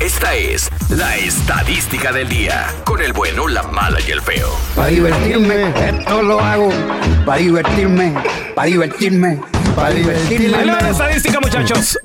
Esta 0.00 0.34
es 0.34 0.70
la 0.90 1.16
estadística 1.16 2.12
del 2.12 2.28
día. 2.28 2.66
Con 2.84 3.00
el 3.00 3.12
bueno, 3.12 3.46
la 3.46 3.62
mala 3.62 3.98
y 4.06 4.10
el 4.10 4.20
feo. 4.20 4.48
Para 4.74 4.88
divertirme, 4.88 5.72
esto 5.88 6.22
lo 6.22 6.40
hago. 6.40 6.70
Para 7.24 7.38
divertirme, 7.38 8.12
para 8.54 8.66
divertirme, 8.66 9.40
para 9.76 9.90
divertirme. 9.90 10.56
Ahí 10.56 10.68
va 10.68 10.80
la 10.80 10.90
estadística, 10.90 11.38
muchachos. 11.40 11.98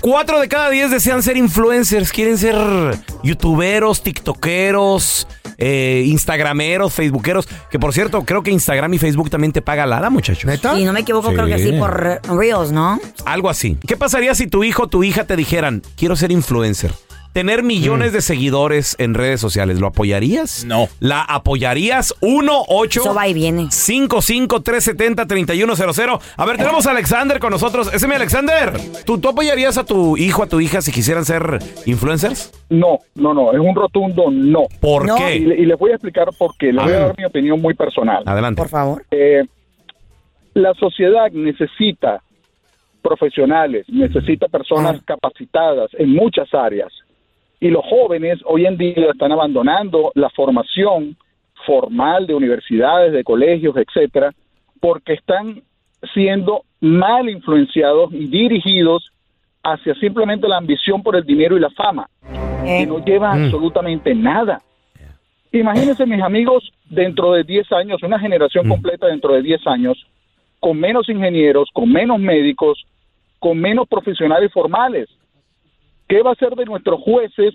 Cuatro 0.00 0.40
de 0.40 0.48
cada 0.48 0.70
diez 0.70 0.90
desean 0.90 1.22
ser 1.22 1.36
influencers. 1.36 2.12
Quieren 2.12 2.36
ser 2.36 2.56
youtuberos, 3.22 4.02
tiktokeros, 4.02 5.28
eh, 5.56 6.04
instagrameros, 6.06 6.92
facebookeros. 6.92 7.48
Que 7.70 7.78
por 7.78 7.92
cierto, 7.94 8.24
creo 8.24 8.42
que 8.42 8.50
Instagram 8.50 8.92
y 8.94 8.98
Facebook 8.98 9.30
también 9.30 9.52
te 9.52 9.62
paga 9.62 9.86
lana, 9.86 10.10
muchachos. 10.10 10.50
Si 10.74 10.84
no 10.84 10.92
me 10.92 11.00
equivoco, 11.00 11.32
creo 11.32 11.46
que 11.46 11.58
sí, 11.58 11.72
por 11.78 12.20
Reels, 12.28 12.72
¿no? 12.72 13.00
Algo 13.24 13.48
así. 13.48 13.78
¿Qué 13.86 13.96
pasaría 13.96 14.34
si 14.34 14.48
tu 14.48 14.64
hijo 14.64 14.82
o 14.84 14.88
tu 14.88 15.04
hija 15.04 15.24
te 15.24 15.36
dijeran, 15.36 15.82
quiero 15.96 16.16
ser 16.16 16.32
influencer? 16.32 16.92
Tener 17.36 17.62
millones 17.62 18.14
de 18.14 18.22
seguidores 18.22 18.96
en 18.98 19.12
redes 19.12 19.42
sociales, 19.42 19.78
¿lo 19.78 19.88
apoyarías? 19.88 20.64
No. 20.64 20.88
¿La 21.00 21.20
apoyarías? 21.20 22.14
1 22.22 22.62
8 22.66 23.00
Eso 23.02 23.14
va 23.14 23.28
y 23.28 23.34
viene. 23.34 23.66
55 23.70 24.62
370 24.62 25.26
3100 25.26 26.08
A 26.38 26.46
ver, 26.46 26.56
tenemos 26.56 26.86
a 26.86 26.92
Alexander 26.92 27.38
con 27.38 27.50
nosotros. 27.50 27.88
Ese 27.88 27.96
es 27.96 28.08
mi 28.08 28.14
Alexander. 28.14 28.72
¿Tú, 29.04 29.18
¿Tú 29.18 29.28
apoyarías 29.28 29.76
a 29.76 29.84
tu 29.84 30.16
hijo, 30.16 30.44
a 30.44 30.46
tu 30.46 30.60
hija 30.60 30.80
si 30.80 30.90
quisieran 30.92 31.26
ser 31.26 31.58
influencers? 31.84 32.54
No, 32.70 33.00
no, 33.14 33.34
no, 33.34 33.52
es 33.52 33.58
un 33.60 33.74
rotundo 33.74 34.30
no. 34.30 34.62
¿Por 34.80 35.04
No. 35.06 35.16
qué? 35.16 35.36
Y, 35.36 35.40
le- 35.44 35.60
y 35.60 35.66
les 35.66 35.78
voy 35.78 35.90
a 35.90 35.96
explicar 35.96 36.30
por 36.38 36.56
qué. 36.56 36.72
Les 36.72 36.78
A 36.80 36.84
voy 36.84 36.92
a 36.94 36.96
ver. 36.96 37.06
dar 37.08 37.18
mi 37.18 37.24
opinión 37.26 37.60
muy 37.60 37.74
personal. 37.74 38.22
Adelante. 38.24 38.56
Por 38.62 38.70
favor. 38.70 39.04
Eh, 39.10 39.42
la 40.54 40.72
sociedad 40.72 41.30
necesita 41.32 42.22
profesionales, 43.02 43.84
necesita 43.90 44.48
personas 44.48 45.02
capacitadas 45.04 45.90
en 45.98 46.14
muchas 46.14 46.48
áreas. 46.54 46.90
Y 47.60 47.68
los 47.70 47.84
jóvenes 47.84 48.38
hoy 48.44 48.66
en 48.66 48.76
día 48.76 49.10
están 49.10 49.32
abandonando 49.32 50.12
la 50.14 50.28
formación 50.30 51.16
formal 51.66 52.26
de 52.26 52.34
universidades, 52.34 53.12
de 53.12 53.24
colegios, 53.24 53.76
etcétera, 53.76 54.32
porque 54.80 55.14
están 55.14 55.62
siendo 56.14 56.62
mal 56.80 57.28
influenciados 57.28 58.12
y 58.12 58.26
dirigidos 58.26 59.10
hacia 59.62 59.94
simplemente 59.94 60.46
la 60.46 60.58
ambición 60.58 61.02
por 61.02 61.16
el 61.16 61.24
dinero 61.24 61.56
y 61.56 61.60
la 61.60 61.70
fama, 61.70 62.08
Eh, 62.64 62.80
que 62.80 62.86
no 62.86 63.04
lleva 63.04 63.32
absolutamente 63.32 64.14
nada. 64.14 64.60
Imagínense, 65.52 66.06
mis 66.06 66.22
amigos, 66.22 66.72
dentro 66.84 67.32
de 67.32 67.42
10 67.42 67.72
años, 67.72 68.02
una 68.02 68.18
generación 68.18 68.68
completa 68.68 69.06
dentro 69.06 69.32
de 69.32 69.42
10 69.42 69.66
años, 69.66 70.06
con 70.60 70.78
menos 70.78 71.08
ingenieros, 71.08 71.70
con 71.72 71.90
menos 71.90 72.18
médicos, 72.18 72.84
con 73.38 73.58
menos 73.58 73.88
profesionales 73.88 74.52
formales. 74.52 75.08
¿Qué 76.08 76.22
va 76.22 76.32
a 76.32 76.36
ser 76.36 76.54
de 76.54 76.64
nuestros 76.64 77.00
jueces 77.00 77.54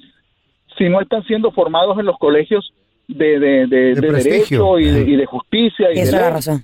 si 0.77 0.89
no 0.89 0.99
están 1.01 1.23
siendo 1.25 1.51
formados 1.51 1.97
en 1.99 2.05
los 2.05 2.17
colegios 2.17 2.73
de, 3.07 3.39
de, 3.39 3.67
de- 3.67 3.95
de 3.95 4.11
derecho 4.11 4.79
y 4.79 4.85
de, 4.89 5.01
y 5.11 5.15
de 5.15 5.25
justicia? 5.25 5.89
Y 5.93 5.99
Eso 5.99 6.15
es 6.15 6.21
la 6.21 6.29
razón. 6.29 6.63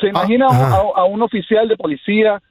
¿Se 0.00 0.08
imagina 0.08 0.46
a- 0.46 0.50
ajá. 0.50 0.76
a, 0.76 1.00
a 1.00 1.04
un 1.04 1.22
oficial 1.22 1.68
de 1.68 1.76
policía 1.76 2.42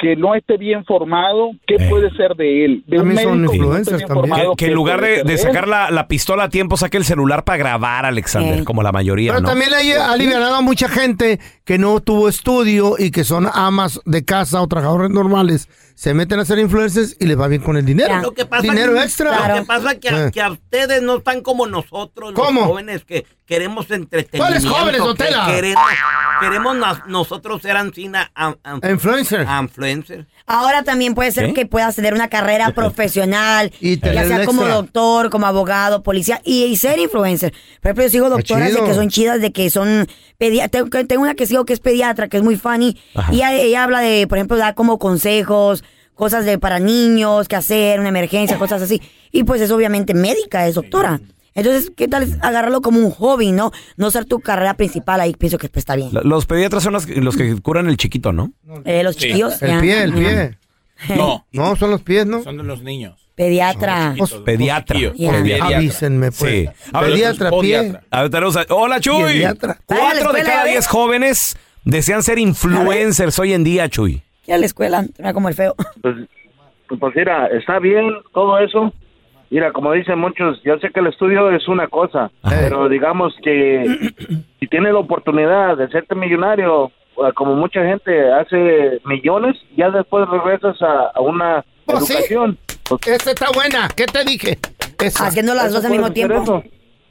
que 0.00 0.16
no 0.16 0.34
esté 0.34 0.56
bien 0.56 0.84
formado? 0.86 1.50
¿Qué 1.66 1.74
Eh. 1.74 1.86
puede 1.90 2.10
ser 2.16 2.34
de 2.34 2.64
él? 2.64 2.84
De 2.86 2.96
un 2.98 3.08
También 3.08 3.22
son 3.28 3.40
médico 3.42 3.52
que 3.52 3.58
no 3.98 4.08
formado, 4.08 4.50
Que, 4.52 4.56
que 4.56 4.64
en 4.64 4.70
¿qué 4.70 4.74
lugar 4.74 5.00
de, 5.02 5.36
sacar 5.38 5.68
la, 5.68 5.90
la 5.90 6.08
pistola 6.08 6.44
a 6.44 6.48
tiempo, 6.48 6.76
saque 6.76 6.96
el 6.96 7.04
celular 7.04 7.44
para 7.44 7.58
grabar, 7.58 8.06
Alexander, 8.06 8.60
Eh. 8.60 8.64
como 8.64 8.82
la 8.82 8.92
mayoría, 8.92 9.32
Pero 9.32 9.42
¿no? 9.42 9.48
también 9.48 9.70
le 9.70 9.94
ha 9.96 10.12
alivianado 10.12 10.54
a 10.54 10.60
mucha 10.62 10.88
gente 10.88 11.38
que 11.64 11.76
no 11.78 12.00
tuvo 12.00 12.28
estudio 12.28 12.94
y 12.98 13.10
que 13.10 13.24
son 13.24 13.46
amas 13.52 14.00
de 14.06 14.24
casa 14.24 14.62
o 14.62 14.66
trabajadores 14.68 15.10
normales. 15.10 15.68
Se 15.94 16.14
meten 16.14 16.40
a 16.40 16.46
ser 16.46 16.58
influencers 16.58 17.14
y 17.20 17.26
les 17.26 17.38
va 17.38 17.46
bien 17.48 17.60
con 17.60 17.76
el 17.76 17.84
dinero. 17.84 18.08
Ya. 18.08 18.22
Lo 18.22 18.32
que 18.32 18.46
pasa 18.46 18.62
dinero 18.62 18.94
que, 18.94 19.00
extra. 19.02 19.48
Lo 19.48 19.54
que 19.60 19.66
pasa 19.66 19.98
que 20.00 20.08
a, 20.08 20.26
Eh. 20.26 20.30
que 20.32 20.40
a 20.40 20.50
ustedes 20.50 21.02
no 21.02 21.18
están 21.18 21.42
como 21.42 21.66
nosotros, 21.66 22.32
¿Cómo? 22.32 22.60
los 22.60 22.68
jóvenes 22.70 23.04
que 23.04 23.26
queremos 23.50 23.90
entretenimiento. 23.90 24.38
¿Cuáles 24.46 24.64
jóvenes, 24.64 25.00
que 25.00 25.06
don 25.08 25.16
Tela? 25.16 25.46
Queremos, 25.52 25.82
queremos 26.40 26.76
nos- 26.76 27.06
nosotros 27.08 27.60
ser 27.60 27.76
ancina 27.76 28.30
a, 28.32 28.54
a- 28.62 28.90
Influencer. 28.90 29.44
Ahora 30.46 30.84
también 30.84 31.14
puede 31.14 31.32
ser 31.32 31.46
¿Qué? 31.46 31.54
que 31.54 31.66
puedas 31.66 31.96
tener 31.96 32.14
una 32.14 32.28
carrera 32.28 32.70
profesional, 32.74 33.72
Y 33.80 33.96
tener 33.96 34.28
ya 34.28 34.36
sea 34.36 34.46
como 34.46 34.62
extra. 34.62 34.76
doctor, 34.76 35.30
como 35.30 35.46
abogado, 35.48 36.04
policía 36.04 36.40
y, 36.44 36.62
y 36.64 36.76
ser 36.76 37.00
influencer. 37.00 37.52
Por 37.82 37.88
ejemplo, 37.88 38.04
yo 38.04 38.10
sigo 38.10 38.28
doctoras 38.30 38.72
de 38.72 38.84
que 38.84 38.94
son 38.94 39.08
chidas, 39.08 39.40
de 39.40 39.50
que 39.52 39.68
son 39.68 40.06
pediatras. 40.38 40.70
Tengo, 40.88 41.06
tengo 41.08 41.22
una 41.22 41.34
que 41.34 41.46
sigo 41.46 41.64
que 41.64 41.72
es 41.72 41.80
pediatra, 41.80 42.28
que 42.28 42.36
es 42.36 42.44
muy 42.44 42.56
funny. 42.56 42.96
Ajá. 43.16 43.32
Y 43.32 43.36
ella, 43.38 43.52
ella 43.54 43.82
habla 43.82 43.98
de, 44.00 44.28
por 44.28 44.38
ejemplo, 44.38 44.56
da 44.58 44.74
como 44.74 45.00
consejos, 45.00 45.82
cosas 46.14 46.44
de 46.44 46.56
para 46.58 46.78
niños, 46.78 47.48
qué 47.48 47.56
hacer, 47.56 47.98
una 47.98 48.10
emergencia, 48.10 48.58
cosas 48.58 48.80
así. 48.80 49.02
Y 49.32 49.42
pues 49.42 49.60
es 49.60 49.72
obviamente 49.72 50.14
médica, 50.14 50.68
es 50.68 50.76
doctora. 50.76 51.20
Entonces, 51.54 51.92
¿qué 51.96 52.06
tal 52.08 52.26
agarrarlo 52.42 52.80
como 52.80 53.00
un 53.00 53.10
hobby, 53.10 53.52
no? 53.52 53.72
No 53.96 54.10
ser 54.10 54.24
tu 54.24 54.40
carrera 54.40 54.74
principal, 54.74 55.20
ahí 55.20 55.34
pienso 55.34 55.58
que 55.58 55.68
pues, 55.68 55.78
está 55.82 55.96
bien. 55.96 56.10
Los 56.24 56.46
pediatras 56.46 56.82
son 56.82 56.92
los, 56.92 57.06
que- 57.06 57.20
los 57.20 57.36
que 57.36 57.56
curan 57.60 57.88
el 57.88 57.96
chiquito, 57.96 58.32
¿no? 58.32 58.52
Eh, 58.84 59.02
los 59.02 59.16
chiquillos. 59.16 59.60
El 59.62 59.70
ya. 59.70 59.80
pie, 59.80 60.02
el 60.02 60.12
pie. 60.14 60.58
No, 61.16 61.46
No, 61.52 61.76
son 61.76 61.90
los 61.90 62.02
pies, 62.02 62.26
¿no? 62.26 62.42
son 62.42 62.58
de 62.58 62.62
los 62.62 62.82
niños. 62.82 63.16
Pediatra. 63.34 64.14
Pues, 64.18 64.34
Pediatra. 64.44 64.98
Ya. 65.16 65.32
pediatra. 65.32 65.76
Avísenme, 65.78 66.30
pues. 66.30 66.52
Sí. 66.52 66.68
A 66.92 67.00
ver, 67.00 67.12
Pediatra, 67.12 67.50
pie. 67.58 67.98
A 68.10 68.20
ver, 68.22 68.30
tenemos 68.30 68.54
a- 68.58 68.66
Hola, 68.68 69.00
Chuy. 69.00 69.22
Pediatra. 69.22 69.80
Cuatro 69.86 70.32
de 70.34 70.42
cada 70.42 70.66
¿eh? 70.66 70.72
diez 70.72 70.86
jóvenes 70.86 71.56
desean 71.84 72.22
ser 72.22 72.38
influencers 72.38 73.38
hoy 73.38 73.54
en 73.54 73.64
día, 73.64 73.88
Chuy. 73.88 74.22
Que 74.44 74.52
a 74.52 74.58
la 74.58 74.66
escuela, 74.66 75.06
mira 75.18 75.32
como 75.32 75.48
el 75.48 75.54
feo. 75.54 75.74
pues, 76.02 76.16
pues 77.00 77.12
mira, 77.16 77.46
está 77.46 77.78
bien 77.78 78.04
todo 78.34 78.58
eso. 78.58 78.92
Mira, 79.50 79.72
como 79.72 79.92
dicen 79.92 80.18
muchos, 80.18 80.62
yo 80.62 80.78
sé 80.78 80.90
que 80.90 81.00
el 81.00 81.08
estudio 81.08 81.50
es 81.50 81.66
una 81.66 81.88
cosa, 81.88 82.30
pero 82.48 82.88
digamos 82.88 83.34
que 83.42 83.84
si 84.60 84.66
tienes 84.68 84.92
la 84.92 85.00
oportunidad 85.00 85.76
de 85.76 85.88
serte 85.88 86.14
millonario, 86.14 86.92
como 87.34 87.54
mucha 87.56 87.84
gente 87.84 88.32
hace 88.32 89.00
millones, 89.04 89.56
ya 89.76 89.90
después 89.90 90.28
regresas 90.28 90.80
a, 90.82 91.10
a 91.14 91.20
una 91.20 91.64
sí. 92.00 92.12
educación. 92.12 92.58
Pues, 92.88 93.06
Esta 93.08 93.30
está 93.32 93.46
buena. 93.52 93.88
¿Qué 93.94 94.06
te 94.06 94.24
dije? 94.24 94.58
Esa. 95.00 95.26
Haciendo 95.26 95.54
las 95.54 95.66
eso 95.66 95.74
dos 95.76 95.84
al 95.84 95.90
mismo 95.92 96.12
tiempo. 96.12 96.42
eso. 96.42 96.62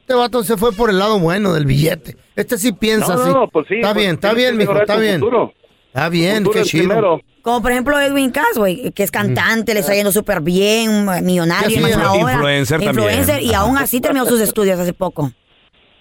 Este 0.01 0.13
vato 0.13 0.41
se 0.43 0.57
fue 0.57 0.71
por 0.71 0.89
el 0.89 0.97
lado 0.97 1.19
bueno 1.19 1.53
del 1.53 1.65
billete. 1.65 2.15
Este 2.35 2.57
sí 2.57 2.71
piensa 2.71 3.15
No, 3.15 3.21
así. 3.21 3.33
no, 3.33 3.47
pues 3.49 3.67
sí, 3.67 3.75
está 3.75 3.93
pues 3.93 4.03
bien, 4.03 4.15
está 4.15 4.33
bien, 4.33 4.57
mijo, 4.57 4.75
está 4.79 4.95
bien. 4.97 5.21
Está 5.87 6.09
bien, 6.09 6.43
qué 6.51 6.61
chido. 6.63 6.85
primero. 6.87 7.21
Como 7.41 7.61
por 7.61 7.71
ejemplo 7.71 7.99
Edwin 7.99 8.31
Cass, 8.31 8.57
güey, 8.57 8.91
que 8.91 9.03
es 9.03 9.11
cantante, 9.11 9.73
le 9.73 9.79
está 9.79 9.93
yendo 9.93 10.11
súper 10.11 10.41
bien, 10.41 11.05
millonario, 11.23 11.85
ahora. 11.97 12.39
también. 12.67 12.81
Influencer, 12.81 13.41
y 13.41 13.53
aún 13.53 13.77
así 13.77 14.01
terminó 14.01 14.25
sus 14.25 14.41
estudios 14.41 14.79
hace 14.79 14.93
poco. 14.93 15.31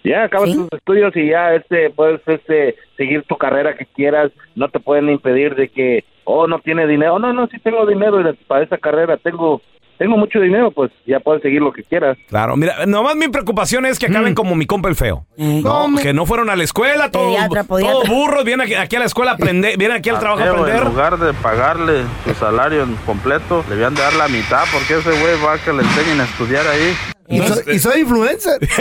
Ya 0.04 0.24
acabas 0.24 0.50
¿Sí? 0.50 0.56
tus 0.56 0.68
estudios 0.72 1.14
y 1.16 1.28
ya 1.28 1.54
este 1.54 1.90
puedes 1.90 2.20
este 2.26 2.76
seguir 2.96 3.24
tu 3.24 3.36
carrera 3.36 3.76
que 3.76 3.86
quieras, 3.86 4.30
no 4.54 4.68
te 4.68 4.80
pueden 4.80 5.08
impedir 5.10 5.54
de 5.54 5.68
que 5.68 6.04
oh 6.24 6.46
no 6.46 6.60
tiene 6.60 6.86
dinero, 6.86 7.18
no, 7.18 7.32
no, 7.32 7.46
sí 7.48 7.58
tengo 7.58 7.84
dinero 7.86 8.22
para 8.46 8.64
esa 8.64 8.78
carrera, 8.78 9.16
tengo 9.16 9.60
tengo 9.98 10.16
mucho 10.16 10.38
dinero, 10.40 10.70
pues 10.70 10.90
ya 11.06 11.18
puedes 11.20 11.42
seguir 11.42 11.60
lo 11.60 11.72
que 11.72 11.82
quieras. 11.82 12.16
Claro, 12.28 12.56
mira, 12.56 12.86
nomás 12.86 13.16
mi 13.16 13.28
preocupación 13.28 13.84
es 13.86 13.98
que 13.98 14.08
Mm. 14.08 14.12
acaben 14.12 14.34
como 14.34 14.54
mi 14.54 14.64
compa 14.66 14.88
el 14.88 14.94
feo. 14.96 15.26
Eh, 15.36 15.60
No, 15.62 15.88
que 16.00 16.12
no 16.12 16.24
fueron 16.26 16.48
a 16.50 16.56
la 16.56 16.64
escuela, 16.64 17.10
todos, 17.10 17.34
Pediatra, 17.34 17.64
pediatra. 17.64 17.92
todos 17.92 18.08
burros, 18.08 18.44
vienen 18.44 18.64
aquí, 18.66 18.74
aquí 18.74 18.96
a 18.96 19.00
la 19.00 19.04
escuela 19.06 19.32
a 19.32 19.34
aprender, 19.34 19.76
vienen 19.76 19.96
aquí 19.98 20.08
al 20.10 20.18
trabajo 20.18 20.40
a 20.42 20.46
Mateo, 20.46 20.56
en 20.56 20.62
aprender. 20.70 20.84
lugar 20.92 21.18
de 21.18 21.32
pagarle 21.34 22.02
su 22.24 22.34
salario 22.34 22.82
en 22.84 22.94
completo, 23.06 23.64
le 23.68 23.74
habían 23.74 23.94
de 23.94 24.02
dar 24.02 24.14
la 24.14 24.28
mitad 24.28 24.64
porque 24.72 24.94
ese 24.98 25.10
güey 25.10 25.40
va 25.44 25.54
a 25.54 25.58
que 25.58 25.72
le 25.72 25.82
enseñen 25.82 26.20
a 26.20 26.24
estudiar 26.24 26.66
ahí. 26.66 26.94
Y 27.30 27.40
soy, 27.40 27.74
y 27.74 27.78
soy 27.78 28.00
influencer. 28.00 28.58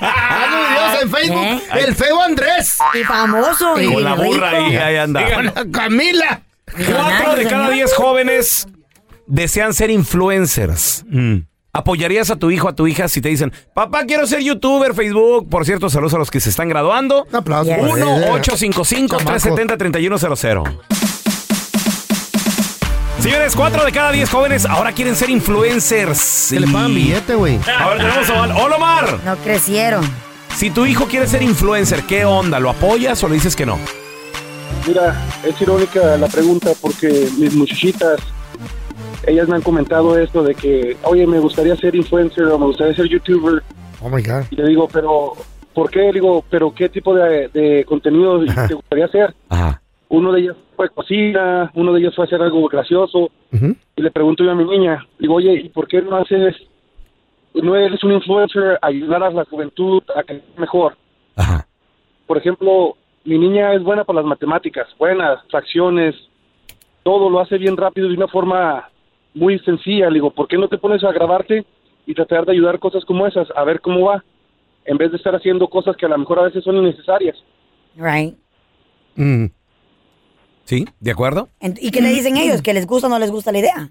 Hago 0.00 0.68
videos 0.68 1.02
en 1.02 1.10
Facebook. 1.10 1.42
¿Eh? 1.44 1.60
El 1.86 1.94
feo 1.94 2.20
Andrés. 2.22 2.78
Y 2.94 3.02
famoso. 3.04 3.80
y 3.80 3.92
Con 3.92 4.04
la 4.04 4.14
burra 4.14 4.50
rico. 4.50 4.64
ahí, 4.66 4.76
ahí 4.76 4.96
anda. 4.96 5.34
Con 5.34 5.46
la 5.46 5.52
Camila. 5.72 6.40
Cuatro 6.72 7.34
de 7.36 7.44
cada 7.46 7.70
diez 7.70 7.92
jóvenes 7.94 8.68
desean 9.26 9.74
ser 9.74 9.90
influencers. 9.90 11.04
Mm. 11.08 11.38
¿Apoyarías 11.72 12.30
a 12.30 12.36
tu 12.36 12.50
hijo, 12.50 12.68
a 12.68 12.74
tu 12.74 12.86
hija 12.86 13.06
si 13.06 13.20
te 13.20 13.28
dicen, 13.28 13.52
papá, 13.74 14.06
quiero 14.06 14.26
ser 14.26 14.40
youtuber, 14.40 14.94
Facebook? 14.94 15.46
Por 15.50 15.66
cierto, 15.66 15.90
saludos 15.90 16.14
a 16.14 16.18
los 16.18 16.30
que 16.30 16.40
se 16.40 16.48
están 16.48 16.70
graduando. 16.70 17.26
Un 17.28 17.36
aplauso. 17.36 17.68
Yes. 17.70 17.78
por 17.78 17.98
él. 17.98 18.04
1-855-370-3100. 18.04 20.78
Señores, 23.20 23.54
cuatro 23.56 23.84
de 23.84 23.92
cada 23.92 24.12
diez 24.12 24.30
jóvenes 24.30 24.64
ahora 24.64 24.92
quieren 24.92 25.14
ser 25.16 25.28
influencers. 25.30 26.46
Que 26.48 26.60
le 26.60 26.66
pagan 26.68 26.94
billete, 26.94 27.34
güey. 27.34 27.58
A 27.78 27.88
ver, 27.88 27.98
tenemos 27.98 28.30
a 28.30 28.34
Omar. 28.34 28.52
¡Hola, 28.58 28.76
Omar! 28.76 29.20
No 29.24 29.36
crecieron. 29.38 30.08
Si 30.54 30.70
tu 30.70 30.86
hijo 30.86 31.06
quiere 31.06 31.26
ser 31.26 31.42
influencer, 31.42 32.04
¿qué 32.04 32.24
onda? 32.24 32.58
¿Lo 32.60 32.70
apoyas 32.70 33.22
o 33.24 33.28
le 33.28 33.34
dices 33.34 33.54
que 33.54 33.66
no? 33.66 33.78
Mira, 34.86 35.22
es 35.44 35.60
irónica 35.60 36.16
la 36.16 36.28
pregunta 36.28 36.70
porque 36.80 37.28
mis 37.36 37.52
muchachitas, 37.54 38.20
ellas 39.26 39.48
me 39.48 39.56
han 39.56 39.62
comentado 39.62 40.18
esto 40.18 40.42
de 40.42 40.54
que, 40.54 40.96
oye, 41.04 41.26
me 41.26 41.38
gustaría 41.38 41.76
ser 41.76 41.94
influencer 41.94 42.44
o 42.46 42.58
me 42.58 42.66
gustaría 42.66 42.94
ser 42.94 43.06
youtuber. 43.06 43.62
Oh 44.02 44.08
my 44.08 44.22
God. 44.22 44.44
Y 44.50 44.56
le 44.56 44.68
digo, 44.68 44.88
pero, 44.92 45.32
¿por 45.74 45.90
qué? 45.90 46.00
Le 46.00 46.12
digo, 46.12 46.44
pero 46.50 46.72
¿qué 46.74 46.88
tipo 46.88 47.14
de, 47.14 47.48
de 47.48 47.84
contenido 47.84 48.44
te 48.68 48.74
gustaría 48.74 49.06
hacer? 49.06 49.34
Ajá. 49.48 49.80
Uno 50.08 50.32
de 50.32 50.40
ellos 50.40 50.56
fue 50.76 50.88
cocina, 50.90 51.70
uno 51.74 51.92
de 51.92 52.00
ellos 52.00 52.14
fue 52.14 52.26
hacer 52.26 52.40
algo 52.40 52.66
gracioso. 52.68 53.30
Ujú. 53.52 53.74
Y 53.96 54.02
le 54.02 54.10
pregunto 54.10 54.44
yo 54.44 54.52
a 54.52 54.54
mi 54.54 54.64
niña, 54.64 55.04
digo, 55.18 55.34
oye, 55.34 55.54
¿y 55.54 55.68
por 55.68 55.88
qué 55.88 56.02
no 56.02 56.16
haces, 56.16 56.54
no 57.54 57.74
eres 57.74 58.02
un 58.04 58.12
influencer, 58.12 58.78
ayudar 58.82 59.22
a 59.24 59.30
la 59.30 59.44
juventud 59.44 60.02
a 60.14 60.22
que 60.22 60.42
mejor? 60.56 60.96
Ajá. 61.34 61.66
Por 62.26 62.38
ejemplo, 62.38 62.96
mi 63.24 63.38
niña 63.38 63.72
es 63.74 63.82
buena 63.82 64.04
para 64.04 64.20
las 64.20 64.26
matemáticas, 64.26 64.86
buenas, 64.98 65.40
fracciones, 65.50 66.14
todo 67.02 67.30
lo 67.30 67.40
hace 67.40 67.58
bien 67.58 67.76
rápido 67.76 68.08
de 68.08 68.14
una 68.14 68.28
forma 68.28 68.88
muy 69.36 69.58
sencilla. 69.60 70.08
Le 70.08 70.14
digo, 70.14 70.30
¿por 70.30 70.48
qué 70.48 70.56
no 70.56 70.66
te 70.68 70.78
pones 70.78 71.04
a 71.04 71.12
grabarte 71.12 71.64
y 72.06 72.14
tratar 72.14 72.46
de 72.46 72.52
ayudar 72.52 72.78
cosas 72.78 73.04
como 73.04 73.26
esas, 73.26 73.46
a 73.54 73.62
ver 73.64 73.80
cómo 73.80 74.06
va, 74.06 74.24
en 74.84 74.96
vez 74.96 75.10
de 75.10 75.16
estar 75.18 75.34
haciendo 75.34 75.68
cosas 75.68 75.96
que 75.96 76.06
a 76.06 76.08
lo 76.08 76.18
mejor 76.18 76.38
a 76.38 76.42
veces 76.44 76.64
son 76.64 76.76
innecesarias? 76.76 77.36
Right. 77.96 78.34
Mm. 79.14 79.46
¿Sí? 80.64 80.84
¿De 80.98 81.10
acuerdo? 81.10 81.48
¿Y 81.80 81.90
qué 81.90 82.00
le 82.00 82.08
dicen 82.08 82.36
ellos? 82.36 82.62
¿Que 82.62 82.74
les 82.74 82.86
gusta 82.86 83.06
o 83.06 83.10
no 83.10 83.18
les 83.18 83.30
gusta 83.30 83.52
la 83.52 83.58
idea? 83.58 83.90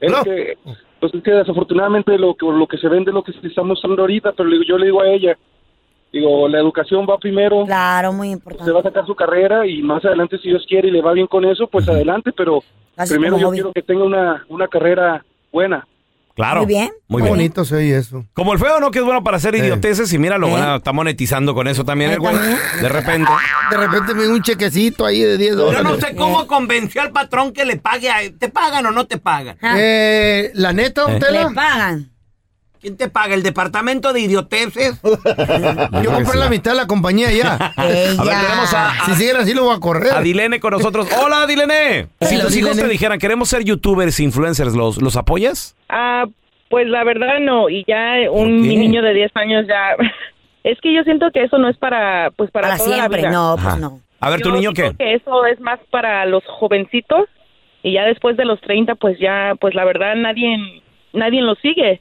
Es 0.00 0.10
No. 0.12 0.22
que, 0.22 0.56
pues 1.00 1.12
es 1.14 1.22
que 1.22 1.30
desafortunadamente 1.32 2.16
lo 2.18 2.34
que, 2.34 2.46
lo 2.46 2.66
que 2.66 2.78
se 2.78 2.88
vende 2.88 3.10
es 3.10 3.14
lo 3.14 3.22
que 3.22 3.32
se 3.32 3.46
está 3.46 3.62
mostrando 3.62 4.02
ahorita, 4.02 4.32
pero 4.32 4.48
yo 4.66 4.78
le 4.78 4.86
digo 4.86 5.00
a 5.02 5.08
ella, 5.08 5.36
digo, 6.12 6.48
la 6.48 6.58
educación 6.58 7.06
va 7.08 7.18
primero, 7.18 7.64
Claro, 7.66 8.12
muy 8.12 8.28
se 8.28 8.32
importante. 8.34 8.72
va 8.72 8.80
a 8.80 8.82
sacar 8.82 9.06
su 9.06 9.14
carrera 9.14 9.66
y 9.66 9.82
más 9.82 10.04
adelante 10.04 10.38
si 10.38 10.48
Dios 10.48 10.64
quiere 10.68 10.88
y 10.88 10.90
le 10.90 11.02
va 11.02 11.12
bien 11.12 11.26
con 11.26 11.44
eso, 11.44 11.66
pues 11.68 11.88
adelante, 11.88 12.32
pero 12.36 12.62
Así 12.96 13.14
primero 13.14 13.38
yo 13.38 13.46
hobby. 13.48 13.56
quiero 13.58 13.72
que 13.72 13.82
tenga 13.82 14.04
una, 14.04 14.44
una 14.48 14.68
carrera 14.68 15.24
buena. 15.52 15.86
Claro. 16.34 16.60
Muy 16.60 16.66
bien. 16.68 16.90
Muy 17.08 17.22
bien. 17.22 17.34
bonito 17.34 17.64
se 17.64 17.74
oye 17.74 17.96
eso. 17.96 18.24
Como 18.32 18.52
el 18.52 18.60
feo, 18.60 18.78
¿no? 18.78 18.92
Que 18.92 19.00
es 19.00 19.04
bueno 19.04 19.24
para 19.24 19.38
hacer 19.38 19.56
Eh. 19.56 19.58
idioteces 19.58 20.12
y 20.12 20.18
míralo, 20.18 20.46
Eh. 20.46 20.50
bueno, 20.50 20.76
está 20.76 20.92
monetizando 20.92 21.52
con 21.52 21.66
eso 21.66 21.84
también 21.84 22.12
Eh, 22.12 22.14
el 22.14 22.20
güey. 22.20 22.36
De 22.80 22.88
repente. 22.88 23.28
De 23.72 23.76
repente 23.76 24.14
me 24.14 24.24
da 24.24 24.32
un 24.32 24.42
chequecito 24.42 25.04
ahí 25.04 25.18
de 25.20 25.36
10 25.36 25.50
Yo 25.56 25.56
dólares. 25.56 25.82
no 25.82 25.96
sé 25.96 26.14
cómo 26.14 26.46
convenció 26.46 27.02
al 27.02 27.10
patrón 27.10 27.52
que 27.52 27.64
le 27.64 27.76
pague 27.78 28.08
a... 28.08 28.18
¿Te 28.38 28.48
pagan 28.50 28.86
o 28.86 28.92
no 28.92 29.04
te 29.06 29.18
pagan? 29.18 29.56
Eh, 29.76 30.52
la 30.54 30.72
neta, 30.72 31.02
don 31.02 31.14
Eh. 31.16 31.18
Tela, 31.18 31.48
le 31.48 31.54
pagan. 31.56 32.08
¿Quién 32.80 32.96
te 32.96 33.08
paga? 33.08 33.34
¿El 33.34 33.42
departamento 33.42 34.12
de 34.12 34.20
idioteces? 34.20 35.00
yo 36.02 36.12
compré 36.12 36.38
la 36.38 36.48
mitad 36.48 36.72
de 36.72 36.76
la 36.76 36.86
compañía 36.86 37.30
ya. 37.32 37.54
A 37.76 37.84
ver, 37.84 38.16
tenemos 38.16 38.72
a, 38.74 38.92
Si 39.06 39.14
siguen 39.14 39.36
así 39.36 39.54
lo 39.54 39.64
voy 39.64 39.76
a 39.76 39.80
correr. 39.80 40.12
a 40.14 40.20
Dilene 40.22 40.60
con 40.60 40.72
nosotros. 40.72 41.08
Hola, 41.22 41.46
Dilene. 41.46 42.06
Si 42.20 42.34
Hola, 42.36 42.44
tus 42.44 42.56
hijos 42.56 42.70
Dilene. 42.72 42.82
te 42.82 42.88
dijeran, 42.92 43.18
queremos 43.18 43.48
ser 43.48 43.64
youtubers, 43.64 44.20
influencers, 44.20 44.74
¿los, 44.74 45.02
los 45.02 45.16
apoyas? 45.16 45.76
Ah, 45.88 46.26
pues 46.70 46.86
la 46.86 47.02
verdad 47.04 47.40
no, 47.40 47.68
y 47.68 47.84
ya 47.88 48.30
un 48.30 48.60
mi 48.60 48.76
niño 48.76 49.02
de 49.02 49.14
10 49.14 49.30
años 49.36 49.66
ya 49.66 49.96
es 50.64 50.78
que 50.82 50.94
yo 50.94 51.02
siento 51.02 51.30
que 51.32 51.42
eso 51.44 51.58
no 51.58 51.68
es 51.68 51.76
para 51.78 52.30
pues 52.36 52.50
para, 52.50 52.68
Para 52.68 52.78
toda 52.78 52.90
la 52.90 52.96
siempre. 52.96 53.20
vida. 53.22 53.30
No, 53.30 53.54
pues 53.56 53.66
Ajá. 53.66 53.76
no. 53.78 54.00
A 54.20 54.30
ver, 54.30 54.40
¿tu 54.40 54.50
Yo 54.50 54.54
niño 54.56 54.72
digo 54.72 54.90
qué? 54.90 54.96
que 54.98 55.14
eso 55.14 55.46
es 55.46 55.58
más 55.60 55.78
para 55.90 56.26
los 56.26 56.42
jovencitos 56.46 57.28
y 57.82 57.92
ya 57.94 58.02
después 58.04 58.36
de 58.36 58.44
los 58.44 58.60
30 58.60 58.96
pues 58.96 59.16
ya 59.20 59.54
pues 59.60 59.74
la 59.74 59.84
verdad 59.84 60.14
nadie 60.16 60.56
nadie 61.12 61.40
lo 61.40 61.54
sigue. 61.56 62.00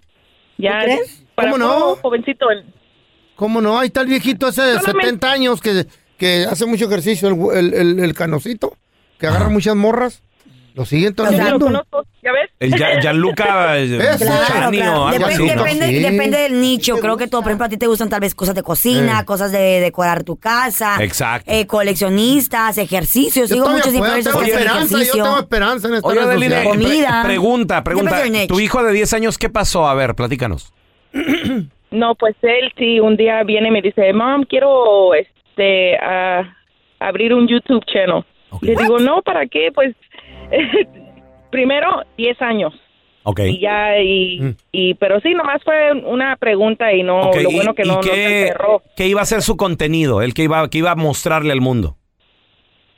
Ya 0.57 0.79
¿Tú 0.79 0.85
crees? 0.85 1.23
para 1.35 1.51
¿Cómo 1.51 1.63
no? 1.65 1.95
jovencito 1.97 2.49
el- 2.49 2.65
¿Cómo 3.35 3.61
no? 3.61 3.77
Ahí 3.77 3.87
está 3.87 4.01
el 4.01 4.07
viejito 4.07 4.47
ese 4.47 4.63
de 4.63 4.79
Solamente- 4.79 5.05
70 5.05 5.31
años 5.31 5.61
que, 5.61 5.85
que 6.17 6.45
hace 6.49 6.65
mucho 6.65 6.85
ejercicio, 6.85 7.29
el, 7.53 7.57
el, 7.57 7.73
el- 7.73 7.99
el 7.99 8.13
canocito, 8.15 8.75
que 9.19 9.27
agarra 9.27 9.49
muchas 9.49 9.75
morras. 9.75 10.23
Lo 10.77 10.85
siguen 10.85 11.13
¿ya 11.15 12.31
ves? 12.31 12.51
El 12.59 12.77
Ya- 12.77 12.99
Gianluca 13.01 13.77
Eso. 13.77 13.97
Claro, 14.25 14.69
claro. 14.71 15.07
depende, 15.11 15.87
Sí. 15.87 15.99
depende 15.99 16.37
del 16.37 16.61
nicho. 16.61 16.97
Creo 16.99 17.17
que 17.17 17.27
todo, 17.27 17.41
por 17.41 17.49
ejemplo, 17.51 17.65
a 17.65 17.69
ti 17.69 17.77
te 17.77 17.87
gustan 17.87 18.09
tal 18.09 18.19
vez 18.21 18.35
cosas 18.35 18.53
de 18.55 18.63
cocina, 18.63 19.21
Eh. 19.21 19.25
cosas 19.25 19.51
de 19.51 19.79
decorar 19.81 20.23
tu 20.23 20.35
casa. 20.37 21.03
Exacto. 21.03 21.51
eh, 21.51 21.65
coleccionistas, 21.65 22.77
ejercicios. 22.77 23.49
Yo 23.49 23.55
Sigo 23.55 23.69
muchos 23.69 23.85
puedo, 23.87 23.97
influencers 23.97 24.25
tengo 24.35 24.39
que 24.39 24.51
hacen 24.51 24.59
esperanza, 24.59 24.89
yo 24.91 24.97
ejercicio. 24.97 25.23
tengo 25.23 25.39
esperanza 25.39 25.87
en 25.87 25.93
esta 25.95 26.07
Oye, 26.07 26.19
Adeline, 26.21 26.55
pre- 26.55 26.63
Comida. 26.63 27.21
pregunta, 27.25 27.83
pregunta. 27.83 28.23
Tu 28.47 28.59
hijo 28.59 28.83
de 28.83 28.93
10 28.93 29.13
años, 29.13 29.37
¿qué 29.37 29.49
pasó? 29.49 29.87
A 29.87 29.93
ver, 29.95 30.15
platícanos. 30.15 30.73
No, 31.89 32.15
pues 32.15 32.35
él 32.41 32.69
sí 32.77 32.99
un 32.99 33.15
día 33.15 33.41
viene 33.43 33.69
y 33.69 33.71
me 33.71 33.81
dice, 33.81 34.11
"Mom, 34.11 34.43
quiero 34.43 35.13
este 35.13 35.95
abrir 36.99 37.33
un 37.33 37.47
YouTube 37.47 37.81
channel." 37.85 38.25
Le 38.61 38.75
digo, 38.75 38.99
"No, 38.99 39.21
¿para 39.21 39.45
qué?" 39.47 39.71
Pues 39.73 39.95
primero 41.51 42.03
10 42.17 42.41
años. 42.41 42.73
Ok. 43.29 43.41
y 43.41 43.59
ya 43.59 43.99
y, 43.99 44.39
Mm. 44.39 44.55
y 44.71 44.93
pero 44.93 45.19
sí 45.19 45.33
nomás 45.33 45.61
fue 45.61 45.91
una 46.05 46.37
pregunta 46.37 46.93
y 46.93 47.03
no 47.03 47.29
lo 47.33 47.49
¿y- 47.51 47.55
bueno 47.55 47.73
que 47.73 47.83
y 47.83 47.87
no, 47.87 47.95
no 47.95 48.03
se 48.03 48.09
qué, 48.09 48.41
encerró 48.43 48.81
qué 48.95 49.07
iba 49.07 49.21
a 49.21 49.25
ser 49.25 49.41
su 49.41 49.57
contenido? 49.57 50.21
¿El 50.21 50.33
que 50.33 50.43
iba, 50.43 50.69
que 50.69 50.77
iba 50.77 50.91
a 50.91 50.95
mostrarle 50.95 51.51
al 51.51 51.59
mundo? 51.59 51.97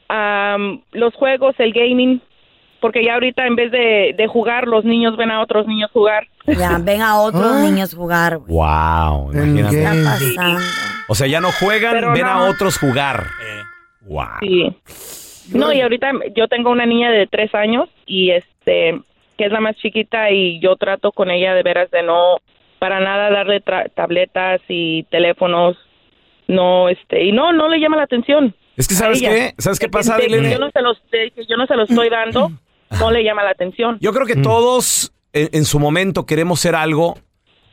Am, 0.07 0.81
los 0.91 1.15
juegos 1.15 1.55
el 1.57 1.73
gaming 1.73 2.21
porque 2.79 3.03
ya 3.03 3.15
ahorita 3.15 3.45
en 3.47 3.55
vez 3.55 3.71
de, 3.71 4.13
de 4.15 4.27
jugar 4.27 4.67
los 4.67 4.85
niños 4.85 5.17
ven 5.17 5.31
a 5.31 5.41
otros 5.41 5.65
niños 5.67 5.89
jugar 5.91 6.27
Ya, 6.45 6.77
ven 6.81 7.01
a 7.01 7.19
otros 7.19 7.51
Ah. 7.51 7.61
niños 7.63 7.95
jugar. 7.95 8.37
Wow, 8.47 9.31
¿En 9.33 9.57
imagínate. 9.57 9.75
qué? 9.75 9.81
Está 9.81 10.35
pasando. 10.35 10.61
O 11.07 11.15
sea, 11.15 11.25
ya 11.25 11.41
no 11.41 11.51
juegan, 11.51 11.93
Pero 11.93 12.11
ven 12.13 12.25
a 12.25 12.35
no. 12.35 12.49
otros 12.51 12.77
jugar. 12.77 13.23
Wow. 14.01 14.25
sí 14.41 14.75
no 15.53 15.73
y 15.73 15.81
ahorita 15.81 16.11
yo 16.35 16.47
tengo 16.47 16.69
una 16.71 16.85
niña 16.85 17.11
de 17.11 17.27
tres 17.27 17.53
años 17.55 17.89
y 18.05 18.31
este 18.31 18.99
que 19.37 19.45
es 19.45 19.51
la 19.51 19.61
más 19.61 19.75
chiquita 19.77 20.31
y 20.31 20.59
yo 20.59 20.75
trato 20.75 21.11
con 21.11 21.29
ella 21.31 21.53
de 21.53 21.63
veras 21.63 21.89
de 21.91 22.03
no 22.03 22.37
para 22.79 22.99
nada 22.99 23.29
darle 23.29 23.63
tra- 23.63 23.89
tabletas 23.93 24.61
y 24.67 25.03
teléfonos 25.03 25.77
no 26.47 26.89
este 26.89 27.23
y 27.25 27.31
no 27.31 27.53
no 27.53 27.67
le 27.69 27.79
llama 27.79 27.97
la 27.97 28.03
atención. 28.03 28.53
Es 28.75 28.87
que, 28.87 28.93
¿sabes 28.93 29.21
qué? 29.21 29.53
¿Sabes 29.57 29.79
qué 29.79 29.89
pasa, 29.89 30.17
de 30.17 30.29
yo 30.29 30.59
no 30.59 30.69
se 30.71 30.81
los 30.81 30.97
yo 31.47 31.57
no 31.57 31.67
se 31.67 31.75
los 31.75 31.89
estoy 31.89 32.09
dando 32.09 32.51
no 32.99 33.11
le 33.11 33.23
llama 33.23 33.43
la 33.43 33.51
atención. 33.51 33.97
Yo 34.01 34.13
creo 34.13 34.25
que 34.25 34.35
todos 34.35 35.11
en, 35.33 35.49
en 35.51 35.65
su 35.65 35.79
momento 35.79 36.25
queremos 36.25 36.59
ser 36.59 36.75
algo 36.75 37.17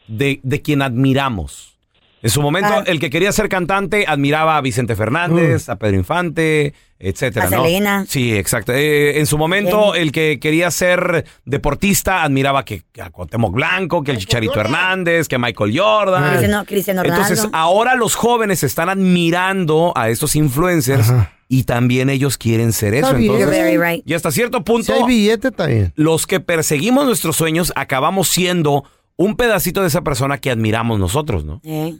de, 0.09 0.41
de 0.43 0.63
quien 0.63 0.83
admiramos. 0.83 1.76
En 2.23 2.31
su 2.31 2.41
momento, 2.43 2.71
Ah. 2.73 2.85
el 2.87 2.99
que 2.99 3.11
quería 3.11 3.31
ser 3.31 3.49
cantante 3.49 4.05
admiraba 4.09 4.57
a 4.57 4.61
Vicente 4.61 4.97
Fernández, 4.97 5.69
a 5.69 5.77
Pedro 5.77 5.97
Infante, 5.97 6.73
etcétera, 6.99 7.47
A 7.47 7.51
¿no? 7.51 7.63
Selena. 7.65 8.05
Sí, 8.09 8.35
exacto. 8.35 8.73
Eh, 8.73 9.19
en 9.19 9.27
su 9.27 9.37
momento, 9.39 9.95
el 9.95 10.13
que 10.13 10.41
quería 10.41 10.71
ser 10.71 11.27
deportista 11.45 12.23
admiraba 12.23 12.65
que, 12.65 12.83
que 12.91 13.03
a 13.03 13.11
Cuauhtémoc 13.11 13.53
Blanco, 13.55 14.03
que 14.03 14.13
el 14.13 14.19
Chicharito 14.19 14.59
Hernández, 14.59 15.29
que 15.29 15.37
a 15.37 15.39
Michael 15.39 15.79
Jordan. 15.79 16.31
Cristiano, 16.31 16.65
Cristiano 16.65 17.03
Ronaldo. 17.03 17.23
Entonces, 17.27 17.49
ahora 17.53 17.95
los 17.95 18.15
jóvenes 18.15 18.63
están 18.65 18.89
admirando 18.89 19.93
a 19.95 20.09
estos 20.09 20.35
influencers 20.37 21.13
y 21.49 21.65
también 21.65 22.09
ellos 22.11 22.39
quieren 22.39 22.73
ser 22.73 22.95
eso. 22.95 23.15
Entonces, 23.15 23.47
You're 23.47 23.63
very 23.63 23.77
right. 23.77 24.03
y 24.09 24.15
hasta 24.15 24.31
cierto 24.31 24.65
punto, 24.65 24.87
Si 24.87 24.93
hay 24.93 25.05
billete, 25.05 25.51
bien. 25.67 25.93
los 25.97 26.27
que 26.27 26.41
perseguimos 26.41 27.05
nuestros 27.05 27.37
sueños 27.37 27.73
acabamos 27.77 28.29
siendo 28.29 28.85
un 29.17 29.37
pedacito 29.37 29.81
de 29.83 29.89
esa 29.89 30.03
persona 30.03 30.39
que 30.39 30.51
admiramos 30.51 30.99
nosotros, 30.99 31.45
¿no? 31.45 31.61
Eh, 31.65 31.95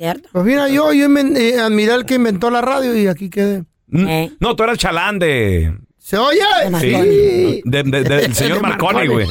¿Cierto? 0.00 0.30
Pues 0.32 0.46
mira, 0.46 0.66
yo, 0.68 0.94
yo 0.94 1.06
eh, 1.14 1.60
admiré 1.60 1.92
al 1.92 2.06
que 2.06 2.14
inventó 2.14 2.48
la 2.50 2.62
radio 2.62 2.96
y 2.96 3.06
aquí 3.06 3.28
quedé. 3.28 3.64
Mm, 3.88 4.08
Eh. 4.08 4.32
No, 4.40 4.56
tú 4.56 4.62
eras 4.62 4.78
chalán 4.78 5.18
de... 5.18 5.74
¿Se 5.98 6.16
oye? 6.16 6.38
De 6.40 6.64
Sí, 6.64 6.70
Marconi. 6.70 7.60
de- 7.64 7.82
de- 7.84 8.02
del 8.04 8.34
señor 8.34 8.56
De 8.62 8.62
Marconi, 8.62 8.94
Marconi. 9.08 9.24
güey. 9.26 9.28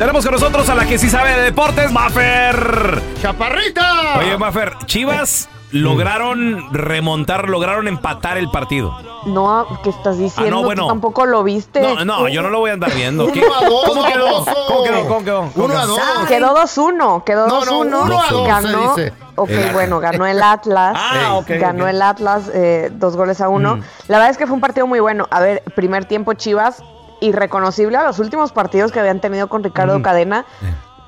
Tenemos 0.00 0.24
con 0.24 0.32
nosotros 0.34 0.68
a 0.68 0.74
la 0.74 0.86
que 0.86 0.98
sí 0.98 1.08
sabe 1.08 1.30
de 1.36 1.42
deportes, 1.42 1.90
Maffer. 1.92 3.00
¡Chaparrita! 3.22 4.18
Oye, 4.18 4.36
Maffer, 4.36 4.72
Chivas 4.86 5.48
lograron 5.72 6.72
remontar, 6.72 7.48
lograron 7.48 7.88
empatar 7.88 8.38
el 8.38 8.50
partido. 8.50 8.94
No, 9.26 9.66
¿qué 9.82 9.90
estás 9.90 10.18
diciendo? 10.18 10.56
Ah, 10.56 10.60
no, 10.60 10.64
bueno. 10.64 10.86
tampoco 10.86 11.26
lo 11.26 11.42
viste. 11.44 11.80
No, 11.80 12.04
no, 12.04 12.28
yo 12.28 12.40
no 12.42 12.48
lo 12.50 12.60
voy 12.60 12.70
a 12.70 12.74
andar 12.74 12.94
viendo. 12.94 13.30
¿Qué? 13.32 13.40
Uno 13.44 13.54
a 13.54 13.64
dos, 13.68 13.84
¿Cómo 13.86 14.04
quedó? 14.06 14.44
¿Cómo 14.66 14.84
quedó? 15.24 15.50
¿Cómo 15.54 15.68
quedó? 15.68 15.86
Dos. 15.86 16.00
Quedó 16.28 16.54
2-1, 16.56 17.24
quedó 17.24 17.46
No, 17.48 17.64
no, 17.64 17.84
2-1. 17.84 18.02
uno 18.04 18.22
a 18.22 18.30
dos, 18.30 18.46
ganó, 18.46 18.94
se 18.94 19.04
dice. 19.04 19.14
ok, 19.36 19.50
El- 19.50 19.72
bueno, 19.72 20.00
ganó 20.00 20.26
el 20.26 20.42
Atlas. 20.42 20.94
Ah, 20.96 21.34
ok, 21.34 21.46
ganó 21.58 21.84
ok. 21.84 21.90
el 21.90 22.02
Atlas 22.02 22.50
eh, 22.54 22.90
dos 22.92 23.16
goles 23.16 23.40
a 23.40 23.48
uno. 23.48 23.76
Mm. 23.76 23.82
La 24.08 24.18
verdad 24.18 24.30
es 24.30 24.38
que 24.38 24.46
fue 24.46 24.54
un 24.54 24.60
partido 24.60 24.86
muy 24.86 25.00
bueno. 25.00 25.26
A 25.30 25.40
ver, 25.40 25.62
primer 25.74 26.04
tiempo 26.06 26.32
Chivas, 26.34 26.82
irreconocible 27.20 27.96
a 27.98 28.04
los 28.04 28.18
últimos 28.20 28.52
partidos 28.52 28.92
que 28.92 29.00
habían 29.00 29.20
tenido 29.20 29.48
con 29.48 29.62
Ricardo 29.64 30.00
Cadena. 30.02 30.46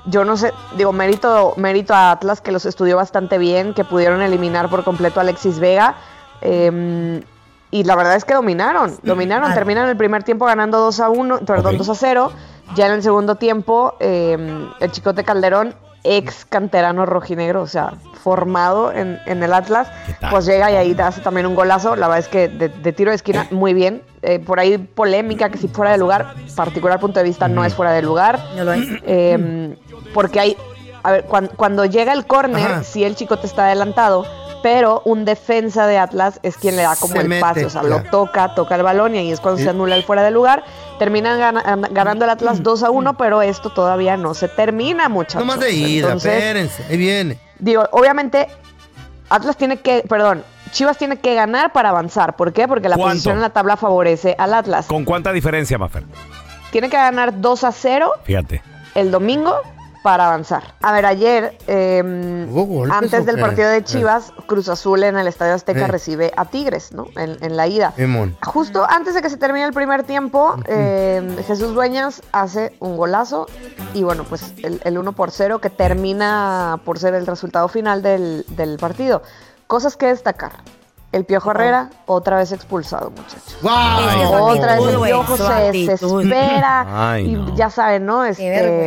Yo 0.06 0.24
no 0.24 0.36
sé, 0.36 0.52
digo, 0.76 0.92
mérito, 0.92 1.54
mérito 1.56 1.94
a 1.94 2.10
Atlas 2.12 2.40
que 2.40 2.52
los 2.52 2.64
estudió 2.66 2.96
bastante 2.96 3.36
bien, 3.38 3.74
que 3.74 3.84
pudieron 3.84 4.22
eliminar 4.22 4.68
por 4.70 4.82
completo 4.84 5.20
a 5.20 5.22
Alexis 5.22 5.58
Vega. 5.58 5.96
eh, 6.42 7.22
y 7.72 7.84
la 7.84 7.94
verdad 7.94 8.16
es 8.16 8.24
que 8.24 8.34
dominaron, 8.34 8.98
dominaron, 9.04 9.44
Claro. 9.44 9.54
terminan 9.54 9.88
el 9.88 9.96
primer 9.96 10.24
tiempo 10.24 10.44
ganando 10.44 10.78
2 10.80 10.98
a 11.00 11.08
1, 11.08 11.38
perdón, 11.40 11.74
Ok. 11.74 11.78
2 11.78 11.88
a 11.90 11.94
0. 11.94 12.32
Ya 12.74 12.86
en 12.86 12.92
el 12.94 13.02
segundo 13.02 13.36
tiempo, 13.36 13.94
eh, 14.00 14.66
el 14.80 14.90
Chicote 14.90 15.22
Calderón, 15.22 15.74
ex 16.02 16.44
canterano 16.46 17.06
rojinegro, 17.06 17.62
o 17.62 17.66
sea, 17.68 17.92
formado 18.20 18.92
en, 18.92 19.18
en 19.26 19.42
el 19.42 19.52
Atlas, 19.52 19.88
pues 20.30 20.46
llega 20.46 20.70
y 20.70 20.76
ahí 20.76 20.96
hace 21.02 21.20
también 21.20 21.46
un 21.46 21.54
golazo. 21.54 21.96
La 21.96 22.06
verdad 22.08 22.18
es 22.20 22.28
que 22.28 22.48
de, 22.48 22.68
de 22.68 22.92
tiro 22.92 23.10
de 23.10 23.16
esquina, 23.16 23.46
muy 23.50 23.74
bien. 23.74 24.02
Eh, 24.22 24.38
por 24.38 24.60
ahí 24.60 24.76
polémica 24.78 25.48
que 25.50 25.58
si 25.58 25.68
fuera 25.68 25.92
de 25.92 25.98
lugar, 25.98 26.34
particular 26.54 27.00
punto 27.00 27.18
de 27.20 27.24
vista, 27.24 27.48
no 27.48 27.64
es 27.64 27.74
fuera 27.74 27.92
de 27.92 28.02
lugar. 28.02 28.38
No 28.56 28.64
lo 28.64 28.72
es. 28.72 28.86
Eh, 29.06 29.76
porque 30.14 30.40
hay, 30.40 30.56
a 31.02 31.12
ver, 31.12 31.24
cuan- 31.24 31.50
cuando, 31.56 31.84
llega 31.86 32.12
el 32.12 32.26
córner, 32.26 32.84
sí 32.84 33.04
el 33.04 33.16
chicote 33.16 33.46
está 33.46 33.64
adelantado, 33.66 34.26
pero 34.62 35.00
un 35.06 35.24
defensa 35.24 35.86
de 35.86 35.96
Atlas 35.96 36.38
es 36.42 36.58
quien 36.58 36.76
le 36.76 36.82
da 36.82 36.94
como 36.96 37.14
Se 37.14 37.20
el 37.22 37.28
mete, 37.28 37.40
pase, 37.40 37.64
o 37.64 37.70
sea, 37.70 37.82
lo 37.82 38.02
toca, 38.10 38.54
toca 38.54 38.74
el 38.76 38.82
balón 38.82 39.14
y 39.14 39.18
ahí 39.18 39.30
es 39.32 39.40
cuando 39.40 39.58
se 39.62 39.70
anula 39.70 39.96
el 39.96 40.02
fuera 40.04 40.22
de 40.22 40.30
lugar. 40.30 40.64
Terminan 40.98 41.38
gana- 41.38 41.62
ganando 41.90 42.26
el 42.26 42.30
Atlas 42.30 42.62
2 42.62 42.82
a 42.82 42.90
1, 42.90 43.16
pero 43.16 43.40
esto 43.40 43.70
todavía 43.70 44.18
no 44.18 44.34
se 44.34 44.48
termina, 44.48 45.08
muchachos. 45.08 45.40
No 45.40 45.46
más 45.46 45.60
de 45.60 45.72
ida, 45.72 46.08
Entonces, 46.08 46.34
espérense. 46.34 46.84
Ahí 46.90 46.98
viene. 46.98 47.38
Digo, 47.60 47.84
obviamente, 47.92 48.48
Atlas 49.28 49.56
tiene 49.56 49.76
que, 49.78 50.04
perdón, 50.08 50.44
Chivas 50.72 50.98
tiene 50.98 51.18
que 51.18 51.34
ganar 51.34 51.72
para 51.72 51.88
avanzar. 51.90 52.36
¿Por 52.36 52.52
qué? 52.52 52.66
Porque 52.68 52.88
la 52.88 52.96
¿Cuánto? 52.96 53.10
posición 53.12 53.36
en 53.36 53.42
la 53.42 53.50
tabla 53.50 53.76
favorece 53.76 54.34
al 54.38 54.54
Atlas. 54.54 54.86
¿Con 54.86 55.04
cuánta 55.04 55.32
diferencia, 55.32 55.78
Maffer? 55.78 56.04
Tiene 56.70 56.88
que 56.88 56.96
ganar 56.96 57.40
2 57.40 57.64
a 57.64 57.72
0 57.72 58.12
Fíjate. 58.24 58.62
el 58.94 59.10
domingo 59.10 59.56
para 60.02 60.26
avanzar. 60.26 60.74
A 60.80 60.92
ver, 60.92 61.04
ayer, 61.06 61.58
eh, 61.66 62.46
¿Hubo 62.50 62.64
golpes 62.64 62.96
antes 62.96 63.26
del 63.26 63.38
partido 63.38 63.68
de 63.68 63.84
Chivas, 63.84 64.32
Cruz 64.46 64.68
Azul 64.68 65.02
en 65.02 65.18
el 65.18 65.26
Estadio 65.26 65.54
Azteca 65.54 65.84
Eh. 65.84 65.88
recibe 65.88 66.32
a 66.36 66.46
Tigres, 66.46 66.92
¿no? 66.92 67.06
En, 67.16 67.36
en 67.42 67.56
la 67.56 67.66
ida. 67.66 67.92
Justo 68.46 68.86
antes 68.88 69.14
de 69.14 69.22
que 69.22 69.28
se 69.30 69.36
termine 69.36 69.66
el 69.66 69.72
primer 69.72 70.04
tiempo, 70.04 70.54
eh, 70.66 71.42
Jesús 71.46 71.74
Dueñas 71.74 72.22
hace 72.32 72.74
un 72.80 72.96
golazo 72.96 73.46
y 73.92 74.02
bueno, 74.02 74.24
pues 74.28 74.54
el, 74.62 74.80
el 74.84 74.96
1 74.98 75.12
por 75.12 75.30
0 75.30 75.58
que 75.60 75.70
termina 75.70 76.80
por 76.84 76.98
ser 76.98 77.14
el 77.14 77.26
resultado 77.26 77.68
final 77.68 78.02
del, 78.02 78.44
del 78.48 78.78
partido. 78.78 79.22
Cosas 79.66 79.96
que 79.96 80.06
destacar. 80.06 80.52
El 81.12 81.24
Piojo 81.24 81.50
Herrera, 81.50 81.90
otra 82.06 82.36
vez 82.36 82.52
expulsado, 82.52 83.10
muchachos. 83.10 83.56
¡Guau! 83.62 84.00
Es 84.08 84.14
que 84.14 84.26
su 84.26 84.32
Otra 84.32 84.76
vez 84.76 84.86
el 84.94 85.00
Piojo 85.00 85.36
se 85.36 85.72
desespera 85.72 87.10
Ay, 87.12 87.26
y 87.26 87.32
no. 87.34 87.56
ya 87.56 87.68
saben, 87.68 88.06
¿no? 88.06 88.24
Este, 88.24 88.86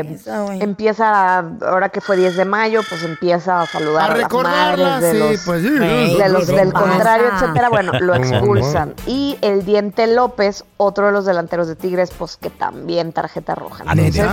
empieza, 0.62 1.40
ahora 1.40 1.90
que 1.90 2.00
fue 2.00 2.16
10 2.16 2.38
de 2.38 2.46
mayo, 2.46 2.80
pues 2.88 3.04
empieza 3.04 3.62
a 3.62 3.66
saludar 3.66 4.04
A 4.04 4.06
a, 4.06 4.10
las 4.10 4.18
recordarla, 4.24 4.90
madres 4.92 5.02
de 5.02 5.12
sí, 5.12 5.20
los, 5.34 5.46
pues 5.46 5.62
sí. 5.64 5.78
Güey, 5.78 6.18
de 6.18 6.30
los 6.30 6.46
¿qué 6.46 6.56
del 6.56 6.72
pasa? 6.72 6.86
contrario, 6.90 7.28
etcétera, 7.34 7.70
bueno, 7.70 7.92
lo 8.00 8.16
expulsan. 8.16 8.94
Y 9.06 9.38
el 9.42 9.66
Diente 9.66 10.08
López, 10.08 10.64
otro 10.78 11.08
de 11.08 11.12
los 11.12 11.26
delanteros 11.26 11.68
de 11.68 11.76
Tigres, 11.76 12.12
pues 12.18 12.38
que 12.38 12.50
también 12.50 13.12
tarjeta 13.12 13.54
roja. 13.56 13.84
Entonces, 13.86 14.26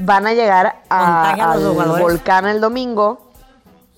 van 0.00 0.26
a 0.26 0.32
llegar 0.32 0.80
a- 0.88 1.30
a 1.30 1.52
al 1.52 1.60
volcán 2.00 2.46
el 2.48 2.60
domingo, 2.60 3.30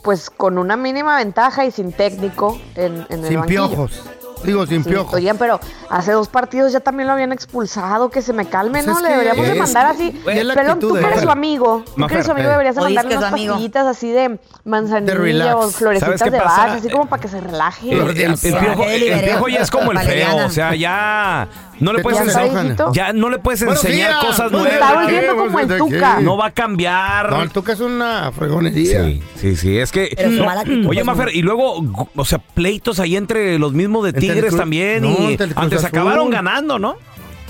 pues 0.05 0.31
con 0.31 0.59
una 0.59 0.77
mínima 0.77 1.17
ventaja 1.17 1.65
y 1.65 1.71
sin 1.73 1.93
técnico 1.93 2.57
en, 2.77 3.05
en 3.09 3.21
el 3.25 3.29
Sin 3.29 3.41
banquillo. 3.41 3.69
piojos. 3.69 4.03
Digo, 4.45 4.67
sin 4.67 4.85
Sí, 4.85 4.91
piojos. 4.91 5.15
oigan, 5.15 5.39
pero 5.39 5.59
hace 5.89 6.13
dos 6.13 6.29
partidos 6.29 6.71
ya 6.71 6.81
también 6.81 7.07
lo 7.07 7.15
habían 7.15 7.33
expulsado, 7.33 8.11
que 8.11 8.21
se 8.21 8.35
me 8.35 8.45
calme, 8.45 8.83
Pues 8.85 8.95
¿no? 8.95 9.01
Le 9.01 9.09
deberíamos 9.09 9.47
de 9.47 9.55
mandar 9.55 9.87
así. 9.87 10.11
Pelón, 10.23 10.79
tú 10.81 10.93
que 10.93 11.01
eres 11.01 11.23
su 11.23 11.31
amigo, 11.31 11.83
tú 11.97 12.07
que 12.07 12.13
eres 12.13 12.27
su 12.27 12.33
amigo, 12.33 12.51
deberías 12.51 12.75
de 12.75 12.83
mandarle 12.83 13.17
unas 13.17 13.31
pastillitas 13.31 13.87
así 13.87 14.13
de 14.13 14.39
manzanilla 14.65 15.57
o 15.57 15.63
¿Sabes 15.63 15.77
florecitas 15.77 16.31
de? 16.31 16.39
Bach, 16.39 16.71
así 16.73 16.91
como 16.91 17.07
para 17.07 17.23
que 17.23 17.29
se 17.29 17.41
relaje. 17.41 17.91
El, 17.91 18.15
piojo, 18.15 18.85
el 18.85 19.21
piojo 19.25 19.49
ya 19.49 19.61
es 19.61 19.71
como 19.71 19.93
el 19.93 19.99
feo, 20.01 20.45
o 20.45 20.51
sea, 20.51 20.75
ya 20.75 21.49
no 21.81 21.93
le 21.93 21.99
¿Qué 21.99 22.03
puedes 22.03 22.19
te 22.21 22.25
¿Ya 22.25 22.31
está 22.31 22.61
enseñar, 22.63 22.93
ya 22.93 23.13
no 23.13 23.29
le 23.29 23.39
puedes 23.39 23.63
enseñar 23.63 24.11
días. 24.11 24.25
cosas 24.25 24.53
nuevas. 24.53 25.13
está 25.13 25.35
como 25.37 25.59
el. 25.61 25.79
Tuca. 25.79 26.21
No 26.21 26.37
va 26.37 26.47
a 26.47 26.51
cambiar. 26.51 27.31
No, 27.31 27.43
el 27.43 27.51
Tuca 27.51 27.73
es 27.73 27.81
una 27.81 28.31
fregonería. 28.33 29.05
Sí, 29.05 29.23
sí, 29.37 29.57
sí, 29.57 29.79
es 29.79 29.91
que... 29.93 30.05
Actitud, 30.05 30.87
Oye, 30.89 31.05
pues, 31.05 31.05
Mafer, 31.05 31.35
y 31.35 31.43
luego, 31.43 31.85
o 32.15 32.25
sea, 32.25 32.39
pleitos 32.39 33.01
ahí 33.01 33.17
entre 33.17 33.59
los 33.59 33.73
mismos 33.73 34.05
de 34.05 34.11
el 34.11 34.17
Tigres 34.17 34.57
también 34.57 35.03
no, 35.03 35.09
y 35.31 35.39
antes 35.57 35.79
Azul. 35.79 35.87
acabaron 35.87 36.31
ganando, 36.31 36.79
¿no? 36.79 36.97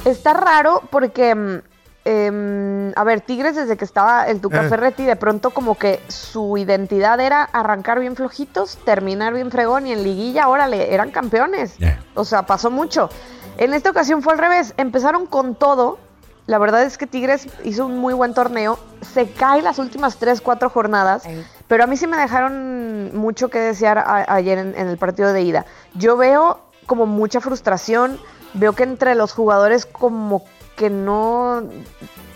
Está 0.04 0.34
raro 0.34 0.82
porque, 0.90 1.34
mm, 1.34 1.58
em, 2.04 2.92
a 2.96 3.04
ver, 3.04 3.20
Tigres 3.22 3.56
desde 3.56 3.76
que 3.76 3.84
estaba 3.84 4.26
el 4.28 4.40
Tuca 4.40 4.66
Eh. 4.66 4.68
Ferretti, 4.68 5.04
de 5.04 5.16
pronto 5.16 5.50
como 5.50 5.76
que 5.76 6.00
su 6.08 6.56
identidad 6.58 7.18
era 7.20 7.42
arrancar 7.42 8.00
bien 8.00 8.14
flojitos, 8.16 8.78
terminar 8.84 9.32
bien 9.34 9.50
fregón 9.50 9.86
y 9.86 9.92
en 9.92 10.02
liguilla, 10.04 10.48
órale, 10.48 10.92
eran 10.92 11.10
campeones. 11.10 11.76
O 12.14 12.24
sea, 12.24 12.44
pasó 12.44 12.70
mucho. 12.70 13.08
En 13.58 13.74
esta 13.74 13.90
ocasión 13.90 14.22
fue 14.22 14.32
al 14.32 14.38
revés, 14.38 14.74
empezaron 14.76 15.26
con 15.26 15.54
todo. 15.54 15.98
La 16.46 16.58
verdad 16.58 16.82
es 16.82 16.98
que 16.98 17.06
Tigres 17.06 17.48
hizo 17.64 17.86
un 17.86 17.98
muy 17.98 18.12
buen 18.12 18.34
torneo. 18.34 18.78
Se 19.14 19.30
cae 19.30 19.62
las 19.62 19.78
últimas 19.78 20.16
3, 20.16 20.40
4 20.40 20.68
jornadas. 20.68 21.24
Ay. 21.24 21.44
Pero 21.68 21.84
a 21.84 21.86
mí 21.86 21.96
sí 21.96 22.06
me 22.06 22.16
dejaron 22.18 23.16
mucho 23.16 23.48
que 23.48 23.58
desear 23.58 23.98
a- 23.98 24.26
ayer 24.34 24.58
en, 24.58 24.74
en 24.76 24.88
el 24.88 24.98
partido 24.98 25.32
de 25.32 25.40
ida. 25.42 25.64
Yo 25.94 26.16
veo 26.16 26.60
como 26.86 27.06
mucha 27.06 27.40
frustración, 27.40 28.18
veo 28.52 28.74
que 28.74 28.82
entre 28.82 29.14
los 29.14 29.32
jugadores 29.32 29.86
como 29.86 30.44
que 30.76 30.90
no, 30.90 31.62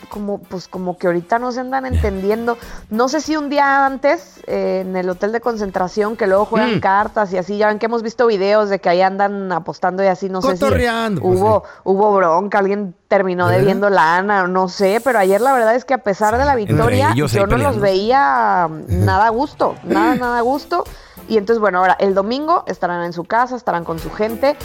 como 0.08 0.38
pues 0.38 0.68
como 0.68 0.96
que 0.98 1.06
ahorita 1.06 1.38
no 1.38 1.52
se 1.52 1.60
andan 1.60 1.86
entendiendo. 1.86 2.56
No 2.90 3.08
sé 3.08 3.20
si 3.20 3.36
un 3.36 3.48
día 3.48 3.86
antes 3.86 4.40
eh, 4.46 4.80
en 4.86 4.96
el 4.96 5.08
hotel 5.08 5.32
de 5.32 5.40
concentración 5.40 6.16
que 6.16 6.26
luego 6.26 6.44
juegan 6.44 6.76
Mm. 6.76 6.80
cartas 6.80 7.32
y 7.32 7.38
así, 7.38 7.56
ya 7.58 7.68
ven 7.68 7.78
que 7.78 7.86
hemos 7.86 8.02
visto 8.02 8.26
videos 8.26 8.68
de 8.68 8.78
que 8.80 8.88
ahí 8.88 9.02
andan 9.02 9.50
apostando 9.52 10.02
y 10.02 10.06
así, 10.06 10.28
no 10.28 10.42
sé 10.42 10.56
si 10.56 10.64
pues, 10.64 10.72
hubo, 11.20 11.64
hubo 11.84 12.14
bronca, 12.14 12.58
alguien 12.58 12.94
terminó 13.08 13.44
¿De 13.46 13.52
verdad? 13.52 13.60
debiendo 13.60 13.90
lana, 13.90 14.46
no 14.48 14.68
sé, 14.68 15.00
pero 15.02 15.18
ayer 15.18 15.40
la 15.40 15.52
verdad 15.52 15.74
es 15.74 15.84
que 15.84 15.94
a 15.94 15.98
pesar 15.98 16.36
de 16.38 16.44
la 16.44 16.54
victoria, 16.54 17.14
yo 17.14 17.46
no 17.46 17.56
los 17.56 17.80
veía 17.80 18.68
nada 18.88 19.26
a 19.26 19.30
gusto, 19.30 19.74
nada, 19.84 20.14
nada 20.14 20.38
a 20.38 20.42
gusto. 20.42 20.84
Y 21.28 21.36
entonces, 21.36 21.60
bueno, 21.60 21.80
ahora 21.80 21.94
el 22.00 22.14
domingo 22.14 22.64
estarán 22.66 23.04
en 23.04 23.12
su 23.12 23.24
casa, 23.24 23.54
estarán 23.56 23.84
con 23.84 23.98
su 23.98 24.10
gente. 24.10 24.56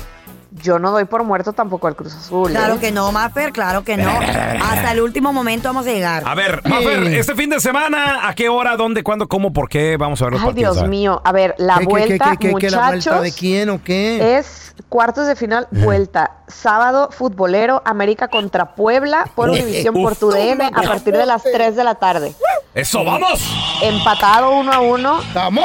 Yo 0.62 0.78
no 0.78 0.92
doy 0.92 1.06
por 1.06 1.24
muerto 1.24 1.54
tampoco 1.54 1.88
al 1.88 1.96
Cruz 1.96 2.14
Azul. 2.14 2.52
Claro 2.52 2.76
¿eh? 2.76 2.80
que 2.80 2.92
no, 2.92 3.12
Maffer, 3.12 3.52
claro 3.52 3.84
que 3.84 3.98
no. 3.98 4.10
Hasta 4.20 4.92
el 4.92 5.02
último 5.02 5.34
momento 5.34 5.70
vamos 5.70 5.88
a 5.88 5.92
llegar. 5.92 6.24
A 6.26 6.36
ver, 6.36 6.62
Mafer, 6.66 7.04
este 7.08 7.36
fin 7.36 7.50
de 7.50 7.60
semana, 7.60 8.28
¿a 8.28 8.36
qué 8.36 8.50
hora, 8.50 8.76
dónde, 8.78 9.04
cuándo, 9.04 9.28
cómo, 9.28 9.52
por 9.52 9.68
qué? 9.68 9.98
Vamos 9.98 10.22
a 10.22 10.26
ver 10.26 10.34
los 10.34 10.42
Ay, 10.42 10.48
partidos. 10.48 10.76
Dios 10.76 10.78
a 10.78 10.82
ver. 10.84 10.90
mío. 10.90 11.22
A 11.26 11.32
ver, 11.32 11.56
la 11.58 11.76
¿Qué, 11.76 11.80
qué, 11.80 11.86
vuelta, 11.86 12.32
qué, 12.32 12.38
qué, 12.38 12.48
qué, 12.48 12.52
muchachos, 12.52 12.76
la 12.76 12.88
vuelta 12.88 13.22
de 13.22 13.32
quién 13.32 13.70
o 13.70 13.82
qué? 13.84 14.38
es 14.38 14.63
cuartos 14.90 15.28
de 15.28 15.36
final, 15.36 15.68
vuelta. 15.72 16.38
Sábado, 16.48 17.10
futbolero, 17.12 17.82
América 17.86 18.28
contra 18.28 18.76
Puebla 18.76 19.28
por 19.36 19.50
Univisión 19.50 19.96
por 19.96 20.16
tu 20.16 20.30
DN 20.30 20.66
a 20.66 20.82
partir 20.84 21.16
de 21.16 21.26
las 21.26 21.44
3 21.44 21.76
de 21.76 21.84
la 21.84 21.96
tarde. 21.96 22.34
¡Eso, 22.74 23.04
vamos! 23.04 23.40
Empatado 23.82 24.52
uno 24.52 24.72
a 24.72 24.80
uno. 24.80 25.20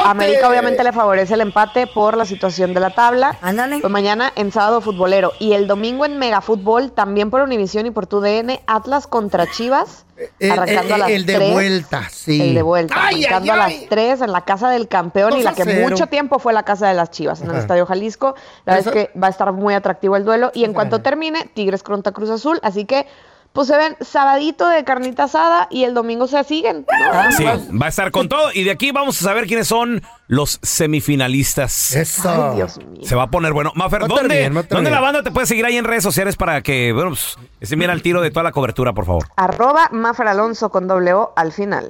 América 0.05 0.49
obviamente 0.49 0.83
le 0.83 0.91
favorece 0.91 1.33
el 1.33 1.41
empate 1.41 1.87
por 1.87 2.15
la 2.15 2.25
situación 2.25 2.73
de 2.73 2.79
la 2.79 2.91
tabla. 2.91 3.37
Ándale. 3.41 3.79
Pues 3.79 3.91
mañana 3.91 4.31
en 4.35 4.51
sábado 4.51 4.81
futbolero. 4.81 5.31
Y 5.39 5.53
el 5.53 5.67
domingo 5.67 6.05
en 6.05 6.17
Megafútbol, 6.19 6.91
también 6.91 7.31
por 7.31 7.41
Univisión 7.41 7.85
y 7.85 7.91
por 7.91 8.05
tu 8.05 8.21
DN, 8.21 8.61
Atlas 8.67 9.07
contra 9.07 9.49
Chivas. 9.49 10.05
El, 10.39 10.51
arrancando 10.51 10.93
a 10.93 10.95
el- 10.95 10.99
las 11.01 11.09
el 11.11 11.25
de 11.25 11.35
3. 11.35 11.53
vuelta, 11.53 12.09
sí. 12.11 12.41
El 12.41 12.55
de 12.55 12.61
vuelta, 12.61 12.95
Ay, 12.97 13.23
arrancando 13.25 13.53
ay, 13.53 13.59
a 13.59 13.63
las 13.79 13.89
3 13.89 14.21
en 14.21 14.31
la 14.31 14.41
casa 14.45 14.69
del 14.69 14.87
campeón 14.87 15.33
y 15.37 15.43
la 15.43 15.51
a 15.51 15.53
que 15.55 15.63
cero. 15.63 15.87
mucho 15.89 16.07
tiempo 16.07 16.39
fue 16.39 16.51
la 16.53 16.63
casa 16.63 16.87
de 16.87 16.93
las 16.93 17.11
Chivas 17.11 17.41
en 17.41 17.51
el. 17.51 17.57
Estadio 17.57 17.85
Jalisco. 17.85 18.35
La 18.65 18.75
verdad 18.75 18.93
es 18.95 19.07
que 19.11 19.19
va 19.19 19.27
a 19.27 19.29
estar 19.29 19.51
muy 19.53 19.73
atractivo 19.73 20.15
el 20.17 20.25
duelo. 20.25 20.51
Y 20.53 20.65
en 20.65 20.73
cuanto 20.73 20.99
termine, 21.01 21.49
Tigres 21.53 21.83
contra 21.83 22.11
Cruz 22.11 22.29
Azul. 22.29 22.59
Así 22.63 22.85
que, 22.85 23.07
pues 23.53 23.67
se 23.67 23.77
ven 23.77 23.97
sabadito 24.01 24.67
de 24.67 24.83
carnita 24.83 25.23
asada 25.23 25.67
y 25.69 25.83
el 25.83 25.93
domingo 25.93 26.27
se 26.27 26.43
siguen. 26.43 26.85
¿no? 26.87 27.31
Sí, 27.31 27.43
va 27.43 27.85
a 27.87 27.89
estar 27.89 28.11
con 28.11 28.29
todo. 28.29 28.51
Y 28.53 28.63
de 28.63 28.71
aquí 28.71 28.91
vamos 28.91 29.19
a 29.21 29.25
saber 29.25 29.47
quiénes 29.47 29.67
son 29.67 30.01
los 30.27 30.59
semifinalistas. 30.61 31.95
Eso. 31.95 32.51
Ay, 32.51 32.57
Dios 32.57 32.77
mío. 32.77 33.01
Se 33.03 33.15
va 33.15 33.23
a 33.23 33.27
poner 33.27 33.53
bueno. 33.53 33.71
Mafer, 33.75 34.07
¿dónde, 34.07 34.37
bien, 34.37 34.53
¿dónde 34.53 34.79
bien. 34.81 34.91
la 34.91 34.99
banda 34.99 35.23
te 35.23 35.31
puede 35.31 35.47
seguir 35.47 35.65
ahí 35.65 35.77
en 35.77 35.85
redes 35.85 36.03
sociales 36.03 36.35
para 36.35 36.61
que, 36.61 36.93
bueno, 36.93 37.09
pues, 37.09 37.37
estén 37.59 37.79
bien 37.79 37.91
al 37.91 38.01
tiro 38.01 38.21
de 38.21 38.31
toda 38.31 38.43
la 38.43 38.51
cobertura, 38.51 38.93
por 38.93 39.05
favor? 39.05 39.25
Arroba 39.35 39.89
Mafer 39.91 40.27
Alonso 40.27 40.69
con 40.69 40.87
doble 40.87 41.13
O 41.13 41.33
al 41.35 41.51
final. 41.51 41.89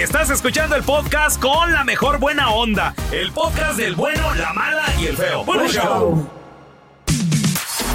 Estás 0.00 0.30
escuchando 0.30 0.74
el 0.74 0.82
podcast 0.82 1.38
con 1.38 1.70
la 1.70 1.84
mejor 1.84 2.18
buena 2.18 2.48
onda. 2.50 2.94
El 3.12 3.30
podcast 3.30 3.76
del 3.76 3.94
bueno, 3.94 4.34
la 4.34 4.52
mala 4.54 4.84
y 4.98 5.04
el 5.06 5.16
feo. 5.18 5.44
Bueno, 5.44 5.68
show. 5.68 6.28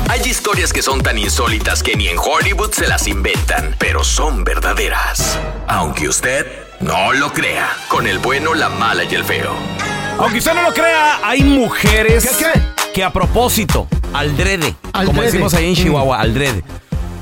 Hay 0.08 0.22
historias 0.22 0.72
que 0.72 0.84
son 0.84 1.02
tan 1.02 1.18
insólitas 1.18 1.82
que 1.82 1.96
ni 1.96 2.08
en 2.08 2.18
Hollywood 2.20 2.72
se 2.72 2.88
las 2.88 3.08
inventan, 3.08 3.76
pero 3.80 4.04
son 4.04 4.44
verdaderas. 4.44 5.40
Aunque 5.68 6.08
usted 6.08 6.46
no 6.82 7.14
lo 7.14 7.34
crea, 7.34 7.68
con 7.90 8.06
el 8.06 8.20
bueno, 8.20 8.54
la 8.54 8.70
mala 8.70 9.04
y 9.04 9.16
el 9.16 9.24
feo. 9.24 9.54
Aunque 10.20 10.38
usted 10.38 10.54
no 10.54 10.62
lo 10.62 10.74
crea, 10.76 11.20
hay 11.28 11.44
mujeres 11.44 12.30
que 12.94 13.04
a 13.04 13.12
propósito, 13.12 13.88
al 14.14 14.38
drede, 14.38 14.76
Al 14.94 15.08
como 15.08 15.22
drede. 15.22 15.32
decimos 15.32 15.54
ahí 15.56 15.70
en 15.70 15.76
Chihuahua, 15.76 16.22
al 16.22 16.34
drede, 16.36 16.64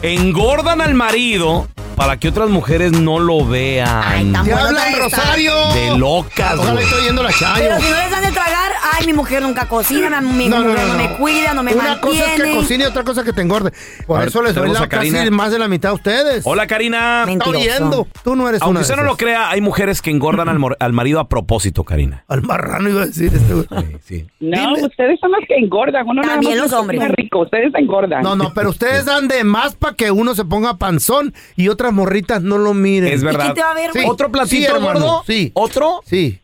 engordan 0.02 0.82
al 0.82 0.94
marido 0.96 1.68
para 1.96 2.18
que 2.18 2.28
otras 2.30 2.50
mujeres 2.50 2.92
no 2.92 3.20
lo 3.20 3.46
vean. 3.46 4.34
tan 4.34 4.46
Te 4.46 4.54
bueno. 4.54 4.78
Rosario. 5.00 5.54
De 5.74 5.98
locas, 5.98 6.56
Ojalá 6.56 6.72
güey. 6.74 6.84
estoy 6.84 7.02
oyendo 7.04 7.24
la 7.24 7.32
chayo. 7.32 7.56
Pero 7.58 7.80
si 7.80 7.90
no 7.90 7.98
les 7.98 8.12
dan 8.12 8.24
de 8.24 8.32
tragar, 8.32 8.72
ay, 8.94 9.06
mi 9.06 9.14
mujer 9.14 9.42
nunca 9.42 9.68
cocina, 9.68 10.22
mi 10.22 10.48
No, 10.50 10.58
mujer 10.62 10.76
no, 10.80 10.88
no, 10.88 10.94
no. 10.94 10.98
me 10.98 11.18
cuida, 11.18 11.54
no 11.54 11.64
me 11.64 11.74
Una 11.74 12.00
cosa 12.02 12.34
es 12.36 12.42
que 12.42 12.52
cocine 12.56 12.84
y 12.84 12.88
otra 12.88 13.04
cosa 13.04 13.22
es 13.22 13.26
que 13.26 13.34
te 13.34 13.42
engorde. 13.42 13.72
Por 14.06 14.18
A 14.18 14.20
ver, 14.20 14.30
eso 14.30 14.42
les 14.42 14.56
doy 14.56 14.70
la 14.72 14.88
casi 14.88 15.12
más 15.32 15.52
de 15.52 15.60
la 15.60 15.68
mitad 15.68 15.92
a 15.92 15.94
ustedes. 15.94 16.44
Hola, 16.46 16.68
Karina. 16.68 17.20
Está 17.22 17.26
Mentiroso. 17.28 17.58
oyendo. 17.60 18.08
Tú 18.24 18.36
no 18.36 18.50
eres 18.50 18.62
Aunque 18.62 18.72
una 18.72 18.82
usted 18.82 18.96
de 18.96 19.02
no 19.02 19.08
lo 19.08 19.18
crea, 19.18 19.50
hay 19.50 19.62
mujeres 19.62 20.02
que 20.02 20.10
engordan 20.12 20.50
al, 20.50 20.94
marido 20.94 21.20
a 21.20 21.28
propósito, 21.30 21.84
Karina. 21.84 22.24
Al 22.28 22.42
marrano 22.42 22.90
iba 22.90 23.04
a 23.04 23.06
decir 23.06 23.32
este 23.34 23.54
güey. 23.54 23.66
Sí, 23.70 23.98
sí. 24.04 24.28
No, 24.40 24.74
ustedes 24.74 25.20
son 25.20 25.32
los 25.32 25.42
que 25.48 25.56
engordan. 25.58 26.06
Uno 26.08 26.22
También 26.22 26.58
los 26.60 26.74
hombres. 26.74 27.02
rico, 27.18 27.40
ustedes 27.40 27.74
engordan. 27.76 28.22
No, 28.22 28.36
no, 28.36 28.54
pero 28.54 28.70
ustedes 28.70 29.06
dan 29.06 29.28
de 29.28 29.44
más 29.44 29.76
para 29.76 29.96
que 29.96 30.12
uno 30.12 30.36
se 30.36 30.46
ponga 30.46 30.78
panzón 30.78 31.34
y 31.56 31.70
otras 31.86 31.94
morritas 31.94 32.42
no 32.42 32.58
lo 32.58 32.74
miren. 32.74 33.12
Es 33.14 33.24
verdad. 33.24 33.44
quién 33.46 33.54
te 33.56 33.62
va 33.62 33.72
a 33.72 33.76
ver, 33.76 33.92
Sí. 33.92 34.00
güey? 34.00 34.10
¿Otro 34.10 34.32
platito, 34.32 34.56
Sí, 34.56 34.66
hermano, 34.66 35.00
gordo? 35.00 35.24
Sí. 35.26 35.52
¿Otro? 35.54 36.02
Sí. 36.06 36.40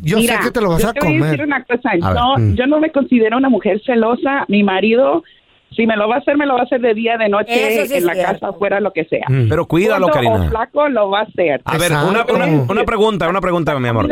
Yo 0.00 0.16
Mira, 0.18 0.38
sé 0.38 0.44
que 0.44 0.50
te 0.50 0.60
lo 0.60 0.70
vas 0.70 0.82
yo 0.82 0.88
a 0.88 0.92
te 0.92 1.00
voy 1.00 1.08
a 1.16 1.18
comer. 1.18 1.30
decir 1.30 1.46
una 1.46 1.64
cosa. 1.64 1.90
A 1.90 1.94
ver, 2.12 2.14
No, 2.20 2.36
mm. 2.38 2.54
Yo 2.54 2.66
no 2.66 2.80
me 2.80 2.90
considero 2.90 3.36
una 3.36 3.48
mujer 3.48 3.80
celosa. 3.84 4.44
Mi 4.48 4.62
marido, 4.62 5.22
si 5.76 5.86
me 5.86 5.96
lo 5.96 6.08
va 6.08 6.16
a 6.16 6.18
hacer, 6.18 6.36
me 6.36 6.46
lo 6.46 6.54
va 6.54 6.60
a 6.60 6.64
hacer 6.64 6.80
de 6.80 6.94
día, 6.94 7.16
de 7.18 7.28
noche, 7.28 7.86
sí 7.86 7.94
en 7.94 8.06
la 8.06 8.14
cierto. 8.14 8.32
casa, 8.32 8.48
afuera, 8.48 8.80
lo 8.80 8.92
que 8.92 9.04
sea. 9.06 9.24
Mm. 9.28 9.48
Pero 9.48 9.66
cuídalo, 9.66 10.08
Karina. 10.08 10.34
o 10.46 10.48
flaco 10.48 10.88
lo 10.88 11.10
va 11.10 11.20
a 11.20 11.22
hacer. 11.24 11.60
A 11.64 11.78
ver, 11.78 11.92
una, 11.92 12.24
una- 12.24 12.64
una 12.68 12.84
pregunta, 12.84 13.28
una 13.28 13.40
pregunta, 13.40 13.78
mi 13.78 13.88
amor. 13.88 14.08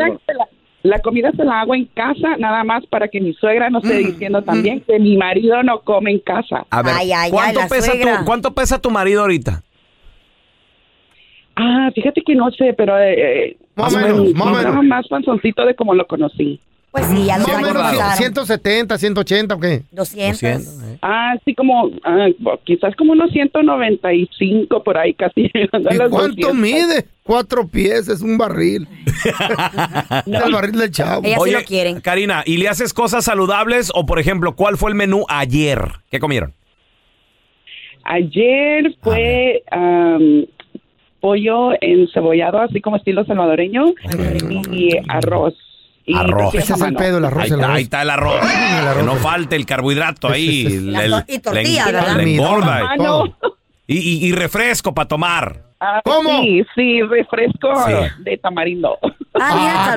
La 0.83 0.99
comida 0.99 1.31
se 1.31 1.45
la- 1.45 1.61
hago 1.61 1.75
en 1.75 1.85
casa, 1.85 2.35
nada 2.39 2.63
más 2.65 2.85
para 2.87 3.07
que 3.07 3.21
mi 3.21 3.33
suegra 3.35 3.69
no 3.69 3.79
Mm, 3.79 3.85
esté 3.85 3.97
diciendo 3.99 4.41
también 4.41 4.81
que 4.81 4.99
mi 4.99 5.15
marido 5.15 5.63
no 5.63 5.79
come 5.81 6.11
en 6.11 6.19
casa. 6.19 6.65
A 6.69 6.81
ver, 6.81 6.93
Ay, 6.97 7.31
¿cuánto, 7.31 7.61
pesa 7.69 7.93
tu, 7.93 8.25
¿cuánto 8.25 8.53
pesa 8.53 8.79
tu 8.81 8.91
marido 8.91 9.21
ahorita? 9.21 9.63
Ah, 11.55 11.91
fíjate 11.93 12.21
que 12.25 12.35
no 12.35 12.49
sé, 12.51 12.73
pero 12.73 12.97
eh, 12.99 13.55
Más 13.75 13.93
o 13.93 13.99
menos, 13.99 14.33
más 14.33 14.65
menos. 14.65 14.85
más 14.85 15.07
panzoncito 15.07 15.65
de 15.65 15.75
como 15.75 15.93
lo 15.93 16.05
conocí. 16.07 16.59
Pues 16.91 17.07
sí, 17.07 17.25
ya 17.25 17.39
los 17.39 17.47
Más 17.47 17.57
menos 17.61 17.73
pasaron. 17.81 18.17
170, 18.17 18.97
180, 18.99 19.55
¿o 19.55 19.59
qué? 19.59 19.81
200. 19.91 20.43
eh. 20.43 20.97
Ah, 21.01 21.33
sí, 21.43 21.55
como, 21.55 21.89
ah, 22.05 22.27
quizás 22.65 22.95
como 22.95 23.13
unos 23.13 23.31
195 23.31 24.83
por 24.83 24.97
ahí 24.99 25.15
casi. 25.15 25.45
¿Y 25.55 25.67
cuánto 25.69 26.07
200. 26.09 26.53
mide? 26.53 27.05
Cuatro 27.23 27.67
pies, 27.67 28.09
es 28.09 28.21
un 28.21 28.37
barril. 28.37 28.87
Es 30.27 30.43
el 30.45 30.53
barril 30.53 30.77
del 30.77 30.91
chavo. 30.91 31.21
Ella 31.25 31.37
sí 31.43 31.51
lo 31.51 31.63
quieren. 31.63 32.01
Karina, 32.01 32.43
¿y 32.45 32.57
le 32.57 32.67
haces 32.69 32.93
cosas 32.93 33.25
saludables 33.25 33.91
o, 33.95 34.05
por 34.05 34.19
ejemplo, 34.19 34.55
cuál 34.55 34.77
fue 34.77 34.91
el 34.91 34.95
menú 34.95 35.25
ayer? 35.29 35.79
¿Qué 36.11 36.19
comieron? 36.19 36.53
Ayer 38.03 38.95
fue 39.01 39.63
pollo 41.23 41.69
encebollado, 41.79 42.59
así 42.59 42.81
como 42.81 42.97
estilo 42.97 43.23
salvadoreño, 43.23 43.93
y 44.73 44.89
arroz. 45.07 45.53
Y 46.05 46.17
Arroz. 46.17 46.53
Ese 46.53 46.73
es 46.73 46.81
el 46.81 46.95
pedo, 46.95 47.17
el 47.19 47.23
arroz. 47.23 47.43
Ahí, 47.43 47.47
el 47.47 47.53
está, 47.53 47.63
arroz. 47.65 47.77
ahí 47.77 47.83
está 47.83 48.01
el 48.01 48.09
arroz. 48.09 48.35
Que 48.97 49.03
no 49.03 49.15
falte 49.15 49.55
el 49.55 49.65
carbohidrato 49.65 50.27
ahí. 50.27 50.65
El- 50.67 50.93
el- 50.93 51.23
y 51.29 51.39
tortilla, 51.39 51.85
le- 51.85 51.91
¿verdad? 51.93 52.17
le 52.17 52.33
engorda. 52.35 52.79
Ah, 52.91 52.95
no. 52.97 53.37
Y, 53.87 53.97
y- 53.97 54.25
y 54.27 54.31
refresco 54.31 54.93
para 54.93 55.07
tomar. 55.07 55.61
Ah, 55.79 56.01
¿Cómo? 56.05 56.41
Sí, 56.41 56.63
sí, 56.75 57.01
refresco 57.01 57.67
Sí. 57.85 57.91
de 58.19 58.37
tamarindo. 58.37 58.97
Ah, 59.33 59.55
mira, 59.59 59.83
Ah. 59.83 59.95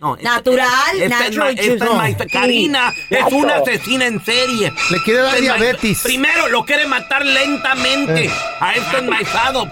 No, 0.00 0.14
esta- 0.16 0.30
Natural, 0.34 0.68
esta 0.94 1.04
es 1.04 1.10
natural 1.10 1.58
esta 1.58 2.24
es 2.24 2.32
Karina 2.32 2.92
es 3.10 3.32
una 3.32 3.56
asesina 3.56 4.06
en 4.06 4.24
serie. 4.24 4.70
Le 4.90 5.02
quiere 5.02 5.20
dar 5.20 5.30
Este 5.34 5.42
diabetes. 5.42 6.00
Primero 6.04 6.48
lo 6.48 6.64
quiere 6.64 6.86
matar 6.86 7.24
lentamente 7.26 8.26
Eh. 8.26 8.30
a 8.60 8.74
este 8.74 8.98
enmaizado. 8.98 9.66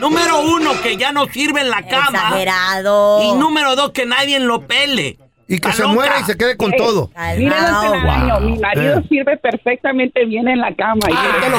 Número 0.00 0.40
uno, 0.40 0.72
que 0.82 0.96
ya 0.96 1.12
no 1.12 1.26
sirve 1.26 1.60
en 1.60 1.70
la 1.70 1.82
cama. 1.86 2.18
Exagerado. 2.18 3.22
Y 3.22 3.38
número 3.38 3.76
dos, 3.76 3.90
que 3.92 4.06
nadie 4.06 4.40
lo 4.40 4.66
pele. 4.66 5.18
Y 5.50 5.58
que 5.60 5.72
se 5.72 5.82
loca. 5.82 5.94
muera 5.94 6.20
y 6.20 6.24
se 6.24 6.36
quede 6.36 6.56
con 6.58 6.72
todo. 6.72 6.94
Don 6.94 7.10
Calmao. 7.14 7.90
Telaraño, 7.92 8.40
mi 8.40 8.58
marido 8.58 8.98
Eh. 8.98 9.04
sirve 9.08 9.36
perfectamente 9.38 10.24
bien 10.26 10.46
en 10.46 10.58
la 10.60 10.74
cama. 10.74 11.00
Y 11.08 11.12
Ah, 11.16 11.24
yo 11.34 11.40
te 11.40 11.50
lo, 11.50 11.58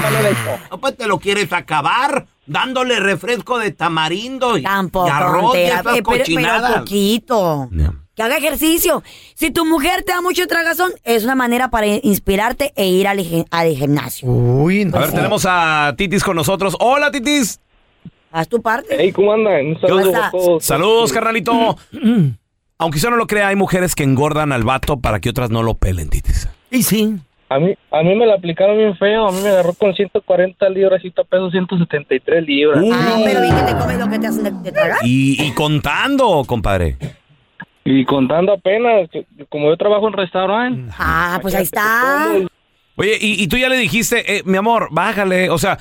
no, 0.72 0.78
pues 0.80 0.96
te 0.96 1.08
lo 1.08 1.18
quieres 1.20 1.52
acabar 1.52 2.28
dándole 2.46 3.00
refresco 3.00 3.58
de 3.58 3.72
tamarindo 3.72 4.58
y, 4.58 4.64
Tampoco. 4.64 5.08
y 5.08 5.10
arroz 5.10 5.56
y 5.56 5.62
esas 5.62 5.80
eh, 5.98 6.04
pero, 6.04 6.24
pero 6.36 6.76
poquito. 6.80 7.70
Que 8.16 8.24
haga 8.24 8.38
ejercicio. 8.38 9.02
Si 9.34 9.50
tu 9.50 9.66
mujer 9.66 10.04
te 10.04 10.12
da 10.12 10.22
mucho 10.22 10.46
tragazón, 10.46 10.92
es 11.04 11.24
una 11.24 11.36
manera 11.36 11.70
para 11.70 11.88
inspirarte 11.88 12.74
e 12.76 12.86
ir 12.88 13.08
al, 13.08 13.18
gi- 13.20 13.46
al 13.50 13.76
gimnasio. 13.76 14.28
Uy, 14.30 14.86
no. 14.86 14.98
A 14.98 15.02
ver, 15.02 15.12
tenemos 15.14 15.46
a 15.50 15.94
Titis 15.98 16.24
con 16.24 16.36
nosotros. 16.36 16.76
Hola, 16.80 17.10
Titis. 17.12 17.60
Haz 18.32 18.48
tu 18.50 18.62
parte. 18.62 18.96
Hey, 19.00 19.12
¿cómo 19.14 19.34
andan? 19.34 19.66
Un 19.68 19.82
saludo 19.82 20.12
¿Cómo 20.12 20.24
a 20.24 20.32
todos. 20.32 20.64
Saludos, 20.66 21.12
carnalito. 21.14 21.76
Aunque 22.82 22.98
usted 22.98 23.10
no 23.10 23.18
lo 23.18 23.28
crea, 23.28 23.50
hay 23.50 23.58
mujeres 23.58 23.94
que 23.94 24.04
engordan 24.04 24.54
al 24.54 24.64
vato 24.64 25.02
para 25.02 25.20
que 25.20 25.30
otras 25.30 25.50
no 25.50 25.64
lo 25.64 25.74
pelen, 25.76 26.10
Titis. 26.10 26.48
Y 26.72 26.84
sí. 26.84 27.16
A 27.50 27.60
mí, 27.60 27.74
a 27.92 28.04
mí 28.04 28.16
me 28.16 28.26
la 28.26 28.36
aplicaron 28.36 28.78
bien 28.78 28.96
feo. 28.98 29.28
A 29.28 29.32
mí 29.34 29.40
me 29.42 29.50
agarró 29.50 29.74
con 29.74 29.94
140 29.94 30.70
libras 30.70 31.04
y 31.04 31.10
peso 31.10 31.52
173 31.52 32.46
libras. 32.46 32.82
Ah, 32.94 33.18
pero 33.26 33.42
vi 33.42 33.50
que 33.50 33.62
te 33.74 33.78
comes 33.78 34.00
lo 34.00 34.08
que 34.10 34.20
te 34.20 34.28
hacen 34.28 34.44
de, 34.46 34.52
de 34.52 34.72
tragar. 34.72 34.98
Y, 35.04 35.44
y 35.44 35.52
contando, 35.52 36.44
compadre. 36.48 36.96
Y 37.84 38.06
contando 38.06 38.54
apenas, 38.54 39.10
que- 39.10 39.26
como 39.50 39.70
yo 39.70 39.76
trabajo 39.78 40.08
en 40.08 40.14
restaurante. 40.14 40.94
Ah, 40.98 41.40
pues 41.42 41.56
ahí 41.56 41.64
está. 41.64 42.28
Oye, 42.96 43.18
y, 43.20 43.44
y 43.44 43.48
tú 43.48 43.58
ya 43.58 43.68
le 43.68 43.78
dijiste, 43.78 44.38
eh, 44.38 44.42
mi 44.46 44.56
amor, 44.58 44.88
bájale. 44.92 45.50
O 45.50 45.58
sea, 45.58 45.80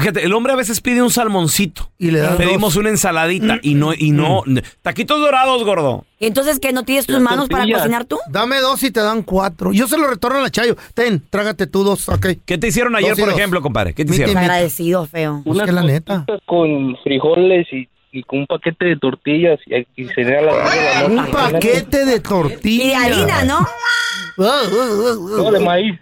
fíjate, 0.00 0.24
el 0.24 0.32
hombre 0.32 0.52
a 0.52 0.56
veces 0.56 0.80
pide 0.80 1.02
un 1.02 1.10
salmoncito. 1.10 1.90
Y 1.98 2.10
le 2.10 2.22
Pedimos 2.36 2.76
una 2.76 2.88
ensaladita 2.88 3.58
y 3.62 3.74
no, 3.74 3.92
y 3.94 4.10
no. 4.10 4.42
Taquitos 4.82 5.20
dorados, 5.20 5.62
gordo. 5.64 6.04
¿Y 6.18 6.26
entonces 6.26 6.58
que 6.58 6.72
no 6.72 6.82
tienes 6.82 7.06
tus 7.06 7.20
manos 7.20 7.48
para 7.48 7.64
cocinar 7.70 8.04
tú? 8.04 8.18
Dame 8.28 8.60
dos 8.60 8.82
y 8.82 8.90
te 8.90 9.00
dan 9.00 9.22
cuatro. 9.22 9.72
Yo 9.72 9.86
se 9.86 9.96
lo 9.96 10.06
retorno 10.06 10.38
a 10.38 10.42
la 10.42 10.50
Chayo. 10.50 10.76
Ten, 10.94 11.22
trágate 11.30 11.66
tú 11.66 11.84
dos, 11.84 12.08
ok. 12.08 12.26
¿Qué 12.44 12.58
te 12.58 12.68
hicieron 12.68 12.96
ayer, 12.96 13.14
por 13.16 13.28
dos. 13.28 13.38
ejemplo, 13.38 13.62
compadre? 13.62 13.94
¿Qué 13.94 14.04
te 14.04 14.12
hicieron? 14.12 14.36
Agradecido, 14.36 15.06
feo. 15.06 15.42
Pues 15.44 15.62
que 15.62 15.72
la 15.72 15.82
neta. 15.82 16.26
Con 16.46 16.96
frijoles 17.02 17.66
y, 17.72 17.88
y 18.12 18.22
con 18.24 18.40
un 18.40 18.46
paquete 18.46 18.86
de 18.86 18.96
tortillas. 18.96 19.58
Y, 19.66 20.02
y 20.02 20.08
sería 20.08 20.40
la, 20.42 20.52
la 20.52 21.06
Un 21.06 21.26
paquete 21.30 22.04
de 22.04 22.20
tortillas. 22.20 22.84
Y 22.84 22.88
de 22.88 22.94
harina, 22.94 23.44
¿no? 23.44 23.66
No, 24.36 25.50
de 25.50 25.60
maíz. 25.60 25.98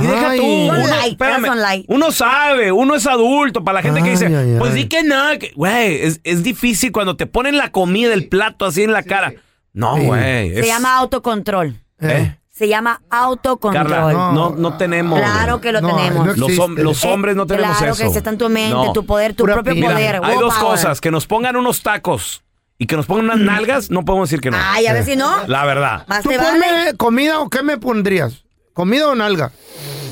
Y 0.00 0.06
deja 0.06 0.36
tú. 0.36 0.42
Uno, 0.44 0.86
light, 0.86 1.12
espérame, 1.12 1.54
light. 1.56 1.84
uno 1.88 2.12
sabe, 2.12 2.70
uno 2.72 2.94
es 2.94 3.06
adulto. 3.06 3.64
Para 3.64 3.76
la 3.76 3.82
gente 3.82 4.02
que 4.02 4.10
dice, 4.10 4.26
Ay, 4.26 4.56
pues 4.58 4.72
ay. 4.72 4.82
di 4.82 4.88
que 4.88 5.02
no. 5.02 5.16
que- 5.38 5.52
Güey, 5.56 6.02
es, 6.02 6.20
es 6.24 6.42
difícil 6.42 6.92
cuando 6.92 7.16
te 7.16 7.26
ponen 7.26 7.56
la 7.56 7.70
comida 7.72 8.10
del 8.10 8.28
plato 8.28 8.66
así 8.66 8.82
en 8.82 8.92
la 8.92 9.02
cara. 9.02 9.32
No, 9.72 9.96
güey. 9.96 10.52
Se 10.54 10.60
es- 10.60 10.66
llama 10.66 10.96
autocontrol. 10.98 11.76
¿Eh? 12.00 12.34
Se 12.50 12.66
llama 12.68 13.00
autocontrol. 13.08 13.86
Carla, 13.88 14.12
no, 14.32 14.50
no 14.50 14.76
tenemos. 14.76 15.20
Claro 15.20 15.60
que 15.60 15.70
lo 15.72 15.80
No, 15.80 15.94
tenemos. 15.96 16.26
no 16.26 16.34
Los, 16.34 16.50
hom- 16.58 16.76
los 16.76 17.04
hombres 17.04 17.36
no 17.36 17.46
tenemos 17.46 17.76
claro 17.78 17.92
eso. 17.92 18.10
que 18.12 18.18
está 18.18 18.30
en 18.30 18.38
tu 18.38 18.48
mente, 18.48 18.74
No. 18.74 18.92
tu 18.92 19.06
poder, 19.06 19.32
tu 19.34 19.44
Pura 19.44 19.54
propio 19.54 19.74
pila. 19.74 19.92
poder. 19.92 20.20
Hay 20.24 20.38
dos 20.38 20.54
power. 20.54 20.70
cosas, 20.72 21.00
que 21.00 21.10
nos 21.12 21.26
pongan 21.26 21.54
unos 21.56 21.82
tacos 21.82 22.42
y 22.76 22.86
que 22.86 22.96
nos 22.96 23.06
pongan 23.06 23.26
unas 23.26 23.38
nalgas, 23.38 23.90
no 23.90 24.04
podemos 24.04 24.28
decir 24.28 24.40
que 24.40 24.50
no. 24.50 24.58
Ay, 24.60 24.86
a 24.88 24.92
ver 24.92 25.04
si 25.04 25.14
no. 25.16 25.46
La 25.46 25.64
verdad. 25.64 26.04
¿Tú 26.22 26.30
ponme 26.30 26.58
vale. 26.58 26.96
comida 26.96 27.38
o 27.40 27.48
qué 27.48 27.62
me 27.62 27.78
pondrías? 27.78 28.44
¿Comida 28.78 29.08
o 29.08 29.14
nalga? 29.16 29.50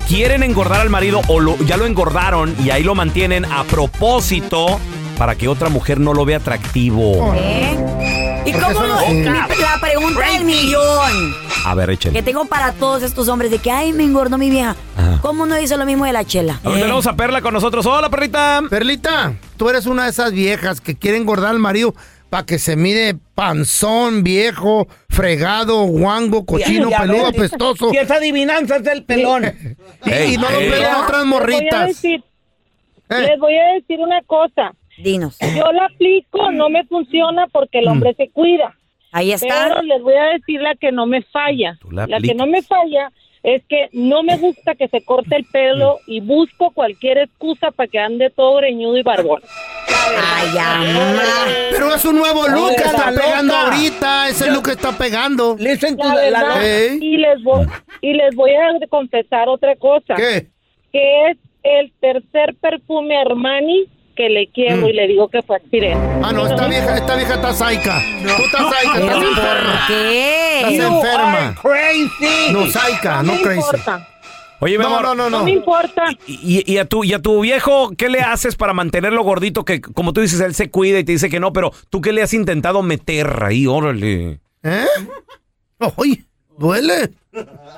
quieren 0.06 0.44
engordar 0.44 0.80
al 0.82 0.88
marido 0.88 1.20
o 1.26 1.40
lo- 1.40 1.58
ya 1.66 1.76
lo 1.76 1.84
engordaron 1.84 2.54
y 2.64 2.70
ahí 2.70 2.84
lo 2.84 2.94
mantienen 2.94 3.44
a 3.44 3.64
propósito 3.64 4.78
para 5.18 5.34
que 5.34 5.48
otra 5.48 5.68
mujer 5.68 5.98
no 5.98 6.14
lo 6.14 6.24
vea 6.24 6.36
atractivo. 6.36 7.34
¿Eh? 7.36 8.42
¿Y 8.46 8.52
cómo 8.52 8.80
así. 8.82 9.12
Mi- 9.14 9.24
la 9.24 9.78
pregunta 9.80 10.20
del 10.32 10.44
millón 10.44 11.34
A 11.64 11.74
ver, 11.74 11.90
échale. 11.90 12.12
que 12.14 12.22
tengo 12.22 12.44
para 12.44 12.70
todos 12.72 13.02
estos 13.02 13.26
hombres 13.26 13.50
de 13.50 13.58
que, 13.58 13.72
ay, 13.72 13.92
me 13.92 14.04
engordó 14.04 14.38
mi 14.38 14.48
vieja. 14.48 14.76
Ajá. 14.96 15.18
¿Cómo 15.20 15.44
no 15.46 15.58
hizo 15.60 15.76
lo 15.76 15.84
mismo 15.84 16.04
de 16.04 16.12
la 16.12 16.24
chela? 16.24 16.60
A 16.62 16.68
ver, 16.68 16.78
Eh. 16.78 16.82
tenemos 16.82 17.08
a 17.08 17.16
Perla 17.16 17.42
con 17.42 17.52
nosotros. 17.52 17.84
Hola, 17.86 18.10
perrita. 18.10 18.62
Perlita, 18.70 19.32
tú 19.56 19.68
eres 19.68 19.86
una 19.86 20.04
de 20.04 20.10
esas 20.10 20.30
viejas 20.30 20.80
que 20.80 20.94
quieren 20.96 21.22
engordar 21.22 21.50
al 21.50 21.58
marido 21.58 21.96
para 22.32 22.46
que 22.46 22.58
se 22.58 22.76
mire 22.76 23.14
panzón, 23.34 24.24
viejo, 24.24 24.88
fregado, 25.10 25.82
guango, 25.84 26.46
cochino, 26.46 26.88
Ya, 26.88 27.00
peludo, 27.00 27.24
ves, 27.26 27.34
apestoso. 27.52 27.90
Si 27.90 27.98
esa 27.98 28.14
adivinanza 28.14 28.76
es 28.76 28.84
del 28.84 29.04
pelón. 29.04 29.44
Y, 30.06 30.32
y 30.32 30.36
no 30.38 30.48
lo 30.50 30.58
ey. 30.58 30.70
pegan 30.70 30.94
otras 31.02 31.10
Les 31.10 31.10
voy 31.10 31.20
a 31.20 31.24
morritas. 31.24 31.86
decir, 31.88 32.24
Eh. 33.10 33.20
les 33.28 33.38
voy 33.38 33.54
a 33.54 33.74
decir 33.74 34.00
una 34.00 34.22
cosa. 34.22 34.72
Dinos. 34.96 35.36
Yo 35.54 35.70
la 35.72 35.84
aplico, 35.84 36.50
no 36.52 36.70
me 36.70 36.84
funciona 36.86 37.46
porque 37.52 37.78
Mm. 37.78 37.82
el 37.82 37.88
hombre 37.88 38.14
se 38.16 38.30
cuida. 38.30 38.74
Ahí 39.10 39.32
está. 39.32 39.64
Pero 39.68 39.82
les 39.82 40.00
voy 40.00 40.14
a 40.14 40.24
decir 40.32 40.58
la 40.62 40.74
que 40.76 40.90
no 40.90 41.04
me 41.04 41.20
falla. 41.20 41.78
La 41.90 42.06
La 42.06 42.18
que 42.18 42.34
no 42.34 42.46
me 42.46 42.62
falla 42.62 43.12
es 43.42 43.62
que 43.68 43.88
no 43.92 44.22
me 44.22 44.36
gusta 44.36 44.74
que 44.74 44.88
se 44.88 45.04
corte 45.04 45.34
el 45.36 45.44
pelo 45.44 45.98
y 46.06 46.20
busco 46.20 46.70
cualquier 46.70 47.18
excusa 47.18 47.70
para 47.72 47.88
que 47.88 47.98
ande 47.98 48.30
todo 48.30 48.56
greñudo 48.56 48.96
y 48.96 49.02
barbón. 49.02 49.42
Ay, 49.88 50.48
mamá. 50.54 51.22
Pero 51.70 51.94
es 51.94 52.04
un 52.04 52.16
nuevo 52.16 52.46
look 52.48 52.76
que 52.76 52.84
está 52.84 53.10
pegando 53.10 53.54
loca. 53.54 53.66
ahorita. 53.66 54.28
Ese 54.28 54.50
look 54.50 54.64
que 54.64 54.72
está 54.72 54.92
pegando. 54.92 55.56
Listen 55.58 55.96
to 55.96 56.04
La 56.04 56.14
verdad, 56.14 56.62
y 57.00 57.16
les 57.16 57.42
voy 57.42 57.66
y 58.00 58.12
les 58.14 58.34
voy 58.34 58.52
a 58.52 58.86
confesar 58.88 59.48
otra 59.48 59.76
cosa, 59.76 60.14
¿Qué? 60.14 60.48
que 60.92 61.30
es 61.30 61.38
el 61.62 61.92
tercer 62.00 62.54
perfume 62.60 63.16
Armani 63.16 63.86
que 64.12 64.28
le 64.28 64.48
quiero 64.48 64.82
Mm. 64.82 64.86
y 64.88 64.92
le 64.92 65.08
digo 65.08 65.28
que 65.28 65.42
fue 65.42 65.56
accidente. 65.56 65.98
Ah, 66.22 66.32
no, 66.32 66.46
esta 66.46 66.66
vieja, 66.68 66.96
esta 66.96 67.16
vieja 67.16 67.34
está 67.34 67.52
saica. 67.52 68.02
Tú 68.22 68.44
estás 68.44 68.62
saica, 68.74 68.92
¿Pero 68.94 69.06
estás 69.06 69.22
enferma. 69.24 69.84
qué? 69.88 70.56
Estás 70.58 70.72
You 70.72 70.82
enferma. 70.96 71.54
Crazy. 71.62 72.52
No, 72.52 72.66
saica, 72.66 73.22
no 73.22 73.32
me 73.34 73.42
crazy. 73.42 73.58
importa, 73.60 74.08
Oye, 74.60 74.78
mi 74.78 74.84
No, 74.84 74.90
amor, 74.90 75.02
no, 75.02 75.14
no, 75.16 75.28
no 75.30 75.38
no. 75.38 75.44
me 75.44 75.50
importa. 75.50 76.04
Y, 76.26 76.62
y 76.72 76.78
a 76.78 76.84
tu, 76.84 77.02
y 77.02 77.12
a 77.14 77.18
tu 77.18 77.40
viejo, 77.40 77.90
¿qué 77.98 78.08
le 78.08 78.20
haces 78.20 78.54
para 78.54 78.72
mantenerlo 78.72 79.24
gordito? 79.24 79.64
Que 79.64 79.80
como 79.80 80.12
tú 80.12 80.20
dices, 80.20 80.38
él 80.40 80.54
se 80.54 80.70
cuida 80.70 81.00
y 81.00 81.04
te 81.04 81.10
dice 81.10 81.28
que 81.28 81.40
no, 81.40 81.52
pero 81.52 81.72
tú 81.90 82.00
qué 82.00 82.12
le 82.12 82.22
has 82.22 82.32
intentado 82.32 82.80
meter 82.82 83.42
ahí, 83.42 83.66
órale. 83.66 84.38
¿Eh? 84.62 84.84
¡Uy! 85.96 86.24
¿Duele? 86.62 87.10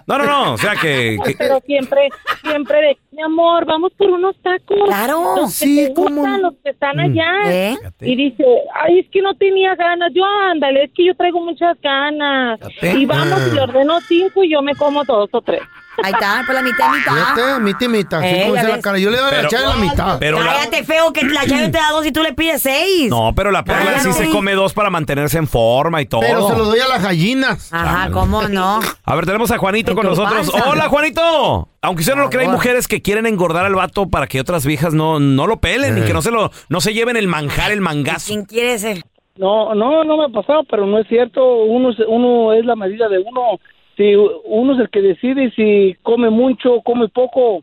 No, 0.06 0.18
no, 0.18 0.24
no, 0.26 0.52
o 0.54 0.58
sea 0.58 0.72
que... 0.80 1.16
que- 1.24 1.34
Pero 1.38 1.60
siempre, 1.64 2.08
siempre 2.42 2.76
de, 2.82 2.98
mi 3.12 3.22
amor, 3.22 3.64
vamos 3.64 3.92
por 3.96 4.10
unos 4.10 4.36
tacos. 4.42 4.76
Claro, 4.86 5.36
los 5.36 5.58
que 5.58 5.64
sí, 5.66 5.84
te 5.86 5.94
cómo 5.94 6.08
gustan, 6.22 6.42
no. 6.42 6.50
los 6.50 6.54
que 6.62 6.70
están 6.70 6.96
Mm. 6.96 7.00
allá. 7.00 7.32
¿Eh? 7.46 7.76
Y 8.00 8.16
dice, 8.16 8.44
ay, 8.74 8.98
es 8.98 9.06
que 9.10 9.22
no 9.22 9.34
tenía 9.36 9.74
ganas. 9.76 10.12
Yo, 10.12 10.22
ándale, 10.50 10.84
es 10.84 10.90
que 10.92 11.06
yo 11.06 11.14
traigo 11.14 11.40
muchas 11.40 11.80
ganas. 11.80 12.58
Fíjate. 12.80 12.98
Y 12.98 13.06
vamos 13.06 13.40
y 13.50 13.54
le 13.54 13.60
ordeno 13.62 14.00
cinco 14.02 14.44
y 14.44 14.50
yo 14.52 14.60
me 14.60 14.74
como 14.74 15.02
dos 15.04 15.30
o 15.32 15.40
tres. 15.40 15.62
Ahí 16.02 16.12
está, 16.12 16.42
pues 16.44 16.56
la 16.56 16.62
mitad, 16.62 16.90
mitad. 16.90 17.12
Fíjate, 17.12 17.60
mitad 17.60 17.80
y 17.82 17.88
mitad. 17.88 18.18
así 18.20 18.28
Eh, 18.28 18.40
como 18.42 18.54
ya 18.56 18.60
dice 18.62 18.76
la 18.76 18.82
cara. 18.82 18.98
Yo 18.98 19.10
le 19.10 19.16
doy 19.18 19.30
la 19.30 19.36
Pero- 19.36 19.48
chave 19.48 19.66
la 19.66 19.76
mitad. 19.76 20.18
pero 20.18 20.42
la, 20.42 20.52
Cállate, 20.52 20.84
feo, 20.84 21.12
que 21.12 21.22
la 21.24 21.46
chave 21.46 21.64
te 21.68 21.78
da 21.78 21.90
dos 21.92 22.04
y 22.06 22.12
tú 22.12 22.22
le 22.22 22.32
pides 22.32 22.62
seis. 22.62 23.08
no, 23.10 23.32
pero 23.34 23.50
la 23.50 23.64
perla 23.64 23.92
Cállate. 23.94 24.00
sí 24.00 24.12
se 24.12 24.30
come 24.30 24.54
dos 24.54 24.72
para 24.74 24.90
mantenerse 24.90 25.38
en 25.38 25.46
forma 25.46 26.02
y 26.02 26.06
todo. 26.06 26.20
Pero 26.20 26.48
se 26.48 26.56
lo 26.56 26.64
doy 26.64 26.80
a 26.80 26.88
las 26.88 27.02
gallinas. 27.02 27.72
Ajá, 27.72 28.10
¿cómo 28.10 28.42
no? 28.48 28.80
A 29.04 29.14
ver, 29.14 29.26
tenemos 29.26 29.50
a 29.50 29.58
Juanito 29.58 29.94
con 29.94 30.04
nosotros. 30.06 30.50
panza. 30.50 30.68
Hola, 30.70 30.88
Juanito. 30.88 31.68
Aunque 31.82 32.00
usted 32.02 32.14
no 32.16 32.22
lo 32.22 32.30
crea, 32.30 32.42
hay 32.42 32.48
mujeres 32.48 32.88
que 32.88 33.02
quieren 33.02 33.26
engordar 33.26 33.64
al 33.66 33.74
vato 33.74 34.08
para 34.08 34.26
que 34.26 34.40
otras 34.40 34.64
viejas 34.66 34.94
no, 34.94 35.20
no 35.20 35.46
lo 35.46 35.58
pelen 35.60 35.98
y 35.98 36.00
Eh. 36.00 36.04
que 36.04 36.12
no 36.14 36.22
se 36.22 36.30
lo 36.30 36.50
no 36.68 36.80
se 36.80 36.92
lleven 36.94 37.16
el 37.16 37.28
manjar, 37.28 37.70
el 37.72 37.80
mangazo. 37.80 38.26
¿Quién 38.28 38.44
quiere 38.46 38.78
ser? 38.78 39.02
No, 39.36 39.74
no, 39.74 40.04
no 40.04 40.16
me 40.16 40.24
ha 40.26 40.28
pasado, 40.28 40.62
pero 40.70 40.86
no 40.86 40.98
es 40.98 41.06
cierto. 41.08 41.40
Uno, 41.64 41.90
uno 42.08 42.52
es 42.52 42.64
la 42.64 42.76
medida 42.76 43.08
de 43.08 43.18
uno. 43.18 43.58
Si 43.96 44.14
uno 44.44 44.74
es 44.74 44.80
el 44.80 44.90
que 44.90 45.00
decide 45.00 45.52
si 45.54 45.96
come 46.02 46.30
mucho 46.30 46.74
o 46.74 46.82
come 46.82 47.08
poco. 47.08 47.62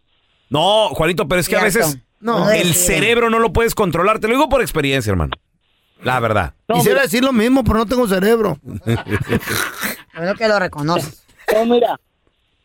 No, 0.50 0.90
Juanito, 0.90 1.28
pero 1.28 1.42
es 1.42 1.50
que 1.50 1.56
a 1.58 1.64
veces 1.64 2.00
No. 2.20 2.50
el 2.52 2.74
cerebro 2.74 3.30
no 3.30 3.40
lo 3.40 3.52
puedes 3.54 3.76
controlar. 3.76 4.20
Te 4.20 4.28
lo 4.28 4.34
digo 4.36 4.50
por 4.50 4.62
experiencia, 4.62 5.12
hermano. 5.12 5.32
La 6.04 6.20
verdad. 6.20 6.54
No, 6.68 6.76
Quisiera 6.76 7.02
decir 7.02 7.24
lo 7.24 7.32
mismo, 7.34 7.64
pero 7.64 7.78
no 7.80 7.86
tengo 7.86 8.08
cerebro. 8.08 8.58
Bueno 10.16 10.36
que 10.36 10.48
lo 10.48 10.60
reconoces. 10.60 11.26
No, 11.54 11.66
mira, 11.66 12.00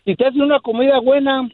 si 0.05 0.14
te 0.16 0.26
hacen 0.26 0.42
una 0.42 0.61
comida 0.61 0.98
buena, 1.00 1.48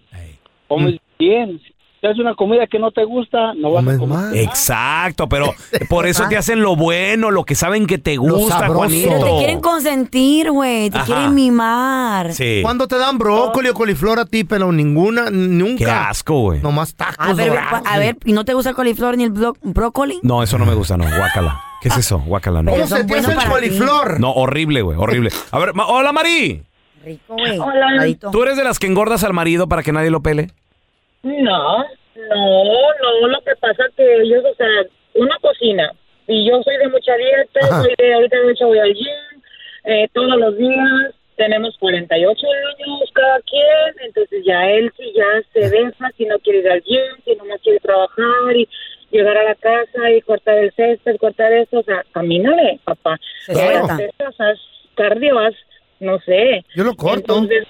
comes 0.69 0.99
bien. 1.19 1.61
Si 2.03 2.09
te 2.09 2.13
hacen 2.15 2.23
una 2.27 2.35
comida 2.35 2.67
que 2.67 2.81
no 2.81 2.91
te 2.91 3.05
gusta, 3.05 3.55
no 3.55 3.71
vas 3.71 3.87
a 3.87 3.97
comer. 3.97 4.09
más. 4.09 4.35
Exacto, 4.35 5.29
pero 5.29 5.55
por 5.89 6.05
eso 6.09 6.27
te 6.29 6.37
hacen 6.37 6.61
lo 6.61 6.75
bueno, 6.75 7.31
lo 7.31 7.45
que 7.45 7.55
saben 7.55 7.87
que 7.87 7.97
te 7.99 8.17
gusta. 8.17 8.67
Juanito. 8.67 9.09
Pero 9.09 9.25
te 9.25 9.31
quieren 9.39 9.61
consentir, 9.61 10.51
güey. 10.51 10.91
Te 10.91 10.97
Ajá. 10.99 11.07
quieren 11.07 11.33
mimar. 11.37 12.33
Sí. 12.35 12.59
¿Cuándo 12.63 12.89
te 12.89 12.99
dan 12.99 13.19
brócoli 13.19 13.69
o 13.69 13.75
coliflor 13.75 14.19
a 14.19 14.25
ti, 14.27 14.43
pero 14.43 14.73
ninguna, 14.73 15.31
nunca? 15.31 15.85
Qué 15.85 15.89
asco, 15.93 16.41
güey. 16.41 16.61
Nomás 16.61 16.93
tacos 16.97 17.25
A 17.25 17.35
ver, 17.35 17.51
dorados. 17.51 17.83
a 17.87 17.99
ver, 17.99 18.17
¿y 18.25 18.33
no 18.33 18.45
te 18.45 18.55
gusta 18.55 18.71
el 18.71 18.75
coliflor 18.77 19.17
ni 19.17 19.23
el 19.23 19.31
bro- 19.31 19.57
brócoli? 19.63 20.19
No, 20.25 20.43
eso 20.43 20.59
no 20.59 20.67
me 20.67 20.75
gusta, 20.75 20.97
no. 20.97 21.05
Guácala. 21.05 21.61
¿Qué 21.83 21.87
es 21.89 21.97
eso? 21.99 22.19
Guácala, 22.19 22.65
no. 22.65 22.73
¿Cómo 22.73 22.85
se 22.89 23.05
te 23.05 23.17
hace 23.17 23.31
el 23.31 23.39
ti. 23.39 23.47
coliflor? 23.47 24.19
No, 24.19 24.33
horrible, 24.33 24.83
güey, 24.83 24.99
horrible. 24.99 25.31
A 25.53 25.59
ver, 25.61 25.73
ma- 25.75 25.87
hola, 25.87 26.11
Mari. 26.11 26.65
Rico, 27.05 27.35
güey. 27.35 27.59
Hola. 27.61 28.07
¿Tú 28.33 28.43
eres 28.43 28.57
de 28.57 28.65
las 28.65 28.81
que 28.81 28.89
engordas 28.89 29.23
al 29.23 29.33
marido 29.33 29.69
para 29.69 29.85
que 29.85 29.93
nadie 29.93 30.11
lo 30.11 30.21
pele? 30.21 30.51
No, 31.23 31.85
no, 32.17 32.65
no, 32.65 33.29
lo 33.29 33.41
que 33.43 33.55
pasa 33.61 33.85
que 33.97 34.23
ellos, 34.23 34.45
o 34.45 34.55
sea, 34.55 34.67
una 35.15 35.37
cocina, 35.41 35.93
y 36.27 36.49
yo 36.49 36.63
soy 36.63 36.77
de 36.79 36.89
mucha 36.89 37.15
dieta, 37.17 37.61
Ajá. 37.63 37.83
soy 37.83 37.95
de, 37.99 38.15
ahorita 38.15 38.37
de 38.39 38.53
hecho 38.53 38.67
voy 38.67 38.79
al 38.79 38.95
gym, 38.95 39.43
eh, 39.85 40.09
todos 40.13 40.37
los 40.37 40.57
días, 40.57 41.15
tenemos 41.37 41.77
48 41.79 42.47
años 42.47 43.11
cada 43.13 43.41
quien, 43.41 44.07
entonces 44.07 44.45
ya 44.45 44.69
él 44.71 44.93
sí 44.97 45.13
ya 45.15 45.25
se 45.53 45.71
deja, 45.71 46.11
si 46.17 46.27
no 46.27 46.39
quiere 46.41 46.61
ir 46.61 46.71
al 46.71 46.83
gym, 46.83 47.23
si 47.25 47.35
no 47.37 47.45
más 47.47 47.61
quiere 47.61 47.81
trabajar 47.81 48.57
y 48.57 48.69
llegar 49.11 49.37
a 49.37 49.45
la 49.45 49.55
casa 49.55 50.11
y 50.11 50.21
cortar 50.23 50.59
el 50.59 50.73
césped, 50.73 51.17
cortar 51.19 51.53
esto, 51.53 51.81
o 51.81 51.83
sea, 51.83 52.05
camínale, 52.13 52.81
papá. 52.85 53.19
Haz 53.49 53.97
pesas, 53.97 54.41
haz 54.41 54.59
cardio, 54.95 55.39
haz, 55.39 55.55
no 56.01 56.19
sé. 56.21 56.65
Yo 56.75 56.85
lo 56.85 56.95
corto. 56.95 57.39
Entonces, 57.39 57.67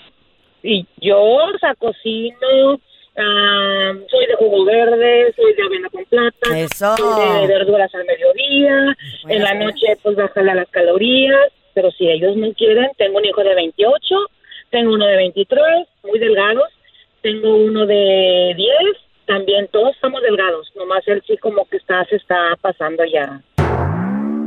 y 0.63 0.87
yo, 1.01 1.21
o 1.21 1.59
sea, 1.59 1.75
cocino, 1.75 2.81
ah, 3.19 3.93
soy 4.11 4.27
de 4.27 4.35
jugo 4.37 4.65
verde, 4.65 5.33
soy 5.37 5.53
de 5.55 5.63
avena 5.63 5.89
con 5.91 6.05
plata, 6.07 6.59
Eso. 6.59 6.97
soy 6.97 7.41
de 7.43 7.47
verduras 7.47 7.95
al 7.95 8.05
mediodía, 8.05 8.97
en 9.29 9.43
la 9.43 9.55
noche 9.55 9.97
pues 10.03 10.17
bajarle 10.17 10.53
a 10.53 10.55
las 10.57 10.69
calorías, 10.71 11.53
pero 11.75 11.91
si 11.93 12.09
ellos 12.09 12.37
no 12.37 12.53
quieren, 12.55 12.91
tengo 12.99 13.19
un 13.19 13.25
hijo 13.25 13.43
de 13.43 13.55
28, 13.55 13.99
tengo 14.71 14.95
uno 14.95 15.07
de 15.07 15.17
23, 15.17 15.63
muy 16.05 16.19
delgados, 16.19 16.69
tengo 17.23 17.55
uno 17.57 17.87
de 17.87 18.55
10, 18.57 18.71
también 19.27 19.69
todos 19.69 19.95
estamos 19.95 20.21
delgados, 20.23 20.71
nomás 20.75 21.03
él 21.07 21.23
sí 21.27 21.37
como 21.39 21.65
que 21.69 21.77
está, 21.77 22.05
se 22.07 22.17
está 22.17 22.57
pasando 22.61 23.05
ya. 23.05 23.41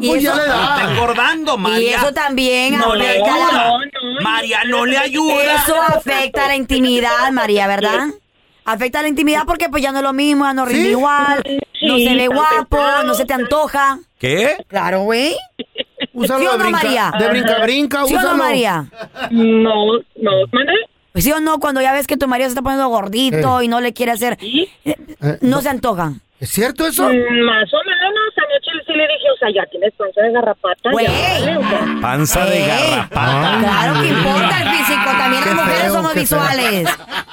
Y 0.01 0.09
Pues 0.09 0.23
ya 0.23 0.31
eso- 0.33 0.41
le 0.41 0.47
da. 0.47 0.75
Está 0.77 0.91
engordando, 0.91 1.57
María. 1.57 1.79
Y 1.79 1.93
eso 1.93 2.11
también 2.13 2.77
No, 2.77 2.91
afecta 2.91 3.29
no, 3.31 3.37
la- 3.51 3.67
no, 3.69 3.79
no. 3.79 4.21
María, 4.21 4.63
no 4.65 4.85
le 4.85 4.97
ayuda. 4.97 5.55
Eso 5.55 5.81
afecta 5.81 6.47
la 6.49 6.55
intimidad, 6.57 7.31
María, 7.31 7.65
¿verdad? 7.67 8.07
Afecta 8.65 9.01
la 9.03 9.07
intimidad 9.07 9.43
porque 9.45 9.69
pues 9.69 9.81
ya 9.83 9.91
no 9.91 9.99
es 9.99 10.03
lo 10.03 10.11
mismo, 10.13 10.43
ya 10.45 10.53
no 10.53 10.65
rinde 10.65 10.89
igual, 10.89 11.43
no 11.83 11.97
se 11.97 12.15
ve 12.15 12.27
guapo, 12.27 12.77
pesado. 12.77 13.03
no 13.03 13.13
se 13.13 13.25
te 13.25 13.33
antoja. 13.33 13.99
¿Qué? 14.19 14.57
Claro, 14.67 15.01
güey. 15.03 15.35
Úsalo 16.13 16.39
¿Sí 16.39 16.47
o 16.47 16.51
de 16.53 16.57
no, 16.57 16.63
brinca- 16.63 16.83
María? 16.83 17.11
de 17.19 17.29
brinca-brinca, 17.29 18.05
¿Sí 18.05 18.15
o 18.15 18.21
no. 18.21 18.35
María? 18.37 18.85
No, 19.31 19.85
no, 20.15 20.31
¿mande? 20.51 20.73
Pues 21.11 21.23
sí 21.23 21.31
o 21.31 21.39
no, 21.39 21.59
cuando 21.59 21.79
ya 21.81 21.93
ves 21.93 22.07
que 22.07 22.17
tu 22.17 22.27
marido 22.27 22.47
se 22.49 22.53
está 22.53 22.61
poniendo 22.61 22.87
gordito 22.89 23.61
y 23.61 23.67
no 23.67 23.79
le 23.81 23.93
quiere 23.93 24.11
hacer, 24.13 24.37
eh, 24.41 24.95
no 25.41 25.61
se 25.61 25.69
antoja. 25.69 26.13
¿Es 26.39 26.49
cierto 26.49 26.85
eso? 26.87 27.07
Mm, 27.07 27.45
Más 27.45 27.73
o 27.73 27.77
le 28.95 29.03
dije, 29.03 29.27
o 29.33 29.37
sea, 29.37 29.49
ya 29.53 29.65
tienes 29.69 29.93
panza 29.97 30.21
de 30.21 30.31
garrapata. 30.31 30.89
Güey. 30.91 31.05
ya 31.05 31.59
vale. 31.59 32.01
Panza 32.01 32.45
de 32.45 32.63
Eh, 32.63 32.67
garrapata. 32.67 33.57
Claro 33.59 34.01
que 34.01 34.07
importa 34.07 34.61
el 34.61 34.69
físico, 34.69 35.09
también 35.17 35.43
Qué 35.43 35.49
las 35.49 35.57
mujeres 35.57 35.81
feo, 35.83 35.93
somos 35.93 36.13
qué 36.13 36.25
feo. 36.25 36.39
visuales. 36.39 36.89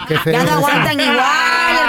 Qué 0.09 0.19
feo. 0.19 0.33
Ya 0.33 0.43
no 0.45 0.53
aguantan 0.53 1.01
igual, 1.01 1.17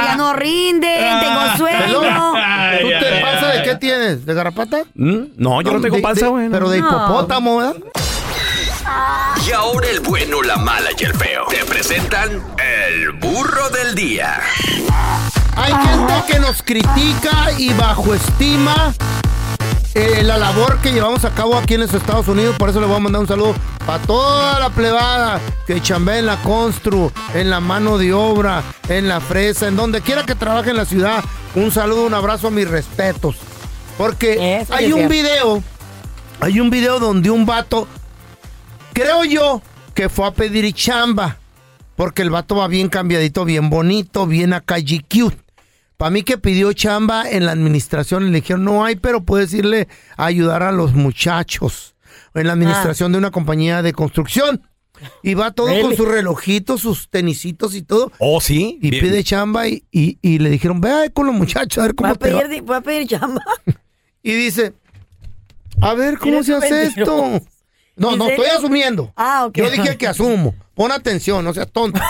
ya 0.05 0.15
no 0.15 0.33
rinden, 0.33 1.19
tengo 1.19 1.57
sueño. 1.57 2.33
¿Tú 2.81 2.87
te 2.89 3.21
panza 3.21 3.47
de 3.47 3.63
qué 3.63 3.75
tienes? 3.75 4.25
¿De 4.25 4.33
garrapata? 4.33 4.77
¿Mm? 4.95 5.19
No, 5.37 5.61
yo 5.61 5.73
no 5.73 5.81
tengo 5.81 5.95
de- 5.97 6.01
panza, 6.01 6.27
güey. 6.27 6.49
Pero 6.49 6.69
de 6.69 6.77
hipopótamo, 6.79 7.57
¿verdad? 7.57 7.75
Y 9.47 9.51
ahora 9.51 9.87
el 9.89 9.99
bueno, 10.01 10.41
la 10.41 10.57
mala 10.57 10.89
y 10.97 11.03
el 11.03 11.13
feo. 11.13 11.45
Te 11.49 11.63
presentan 11.65 12.29
el 12.85 13.11
burro 13.13 13.69
del 13.69 13.95
día. 13.95 14.39
Hay 15.55 15.73
gente 15.73 16.13
que 16.27 16.39
nos 16.39 16.61
critica 16.63 17.51
y 17.57 17.73
bajo 17.73 18.13
estima 18.13 18.93
eh, 19.95 20.23
la 20.23 20.37
labor 20.37 20.79
que 20.79 20.91
llevamos 20.91 21.23
a 21.25 21.31
cabo 21.31 21.55
aquí 21.57 21.75
en 21.75 21.81
los 21.81 21.93
Estados 21.93 22.27
Unidos. 22.27 22.55
Por 22.57 22.69
eso 22.69 22.79
le 22.79 22.87
voy 22.87 22.95
a 22.95 22.99
mandar 22.99 23.21
un 23.21 23.27
saludo 23.27 23.55
para 23.85 24.03
toda 24.03 24.59
la 24.59 24.69
plebada 24.69 25.39
que 25.67 25.81
chambea 25.81 26.19
en 26.19 26.25
la 26.25 26.41
constru, 26.41 27.11
en 27.33 27.49
la 27.49 27.59
mano 27.59 27.97
de 27.97 28.13
obra, 28.13 28.63
en 28.89 29.07
la 29.07 29.19
fresa, 29.21 29.67
en 29.67 29.75
donde 29.75 30.01
quiera 30.01 30.25
que 30.25 30.35
trabaje 30.35 30.71
en 30.71 30.77
la 30.77 30.85
ciudad. 30.85 31.23
Un 31.55 31.71
saludo, 31.71 32.05
un 32.05 32.13
abrazo, 32.13 32.49
mis 32.49 32.67
respetos. 32.67 33.37
Porque 33.97 34.61
Eso 34.61 34.73
hay 34.73 34.91
un 34.91 35.07
video, 35.07 35.61
hay 36.39 36.59
un 36.59 36.69
video 36.69 36.99
donde 36.99 37.29
un 37.29 37.45
vato, 37.45 37.87
creo 38.93 39.23
yo, 39.23 39.61
que 39.93 40.09
fue 40.09 40.25
a 40.25 40.31
pedir 40.31 40.73
chamba. 40.73 41.37
Porque 41.95 42.23
el 42.23 42.31
vato 42.31 42.55
va 42.55 42.67
bien 42.67 42.89
cambiadito, 42.89 43.45
bien 43.45 43.69
bonito, 43.69 44.25
bien 44.25 44.53
acá 44.53 44.77
cute. 44.77 45.42
Para 46.03 46.11
mí 46.11 46.23
que 46.23 46.37
pidió 46.37 46.73
chamba 46.73 47.29
en 47.31 47.45
la 47.45 47.53
administración, 47.53 48.29
le 48.33 48.41
dijeron, 48.41 48.65
no 48.65 48.83
hay, 48.83 48.97
pero 48.97 49.23
puedes 49.23 49.53
irle 49.53 49.87
a 50.17 50.25
ayudar 50.25 50.61
a 50.61 50.73
los 50.73 50.91
muchachos. 50.91 51.95
En 52.33 52.47
la 52.47 52.51
administración 52.51 53.13
de 53.13 53.19
una 53.19 53.31
compañía 53.31 53.81
de 53.81 53.93
construcción. 53.93 54.67
Y 55.21 55.35
va 55.35 55.51
todo 55.51 55.67
con 55.67 55.75
Really? 55.77 55.95
sus 55.95 56.05
relojitos, 56.05 56.81
sus 56.81 57.07
tenisitos 57.09 57.73
y 57.73 57.83
todo. 57.83 58.11
Oh, 58.19 58.41
sí. 58.41 58.79
Y 58.81 58.89
Bien. 58.89 59.01
pide 59.01 59.23
chamba 59.23 59.69
y, 59.69 59.85
y- 59.93 60.17
y 60.21 60.39
le 60.39 60.49
dijeron, 60.49 60.81
ve 60.81 60.91
ahí 60.91 61.09
con 61.09 61.25
los 61.25 61.35
muchachos 61.35 61.77
a 61.81 61.83
ver 61.87 61.95
cómo 61.95 62.11
a 62.11 62.15
te 62.15 62.33
va". 62.33 62.41
pedir, 62.41 62.61
voy 62.63 62.75
a 62.75 62.81
pedir 62.81 63.07
chamba. 63.07 63.41
Y 64.21 64.33
dice, 64.33 64.73
a 65.81 65.93
ver, 65.93 66.17
¿cómo 66.17 66.43
se 66.43 66.53
hace 66.53 66.83
esto? 66.83 67.41
No, 67.95 68.11
¿En 68.11 68.17
no, 68.19 68.25
serio? 68.25 68.43
estoy 68.43 68.57
asumiendo. 68.57 69.13
Ah, 69.15 69.45
ok. 69.45 69.55
Yo 69.57 69.69
dije 69.71 69.97
que 69.97 70.07
asumo. 70.07 70.53
Pon 70.75 70.91
atención, 70.91 71.45
no 71.45 71.53
seas 71.53 71.71
tonto. 71.71 72.01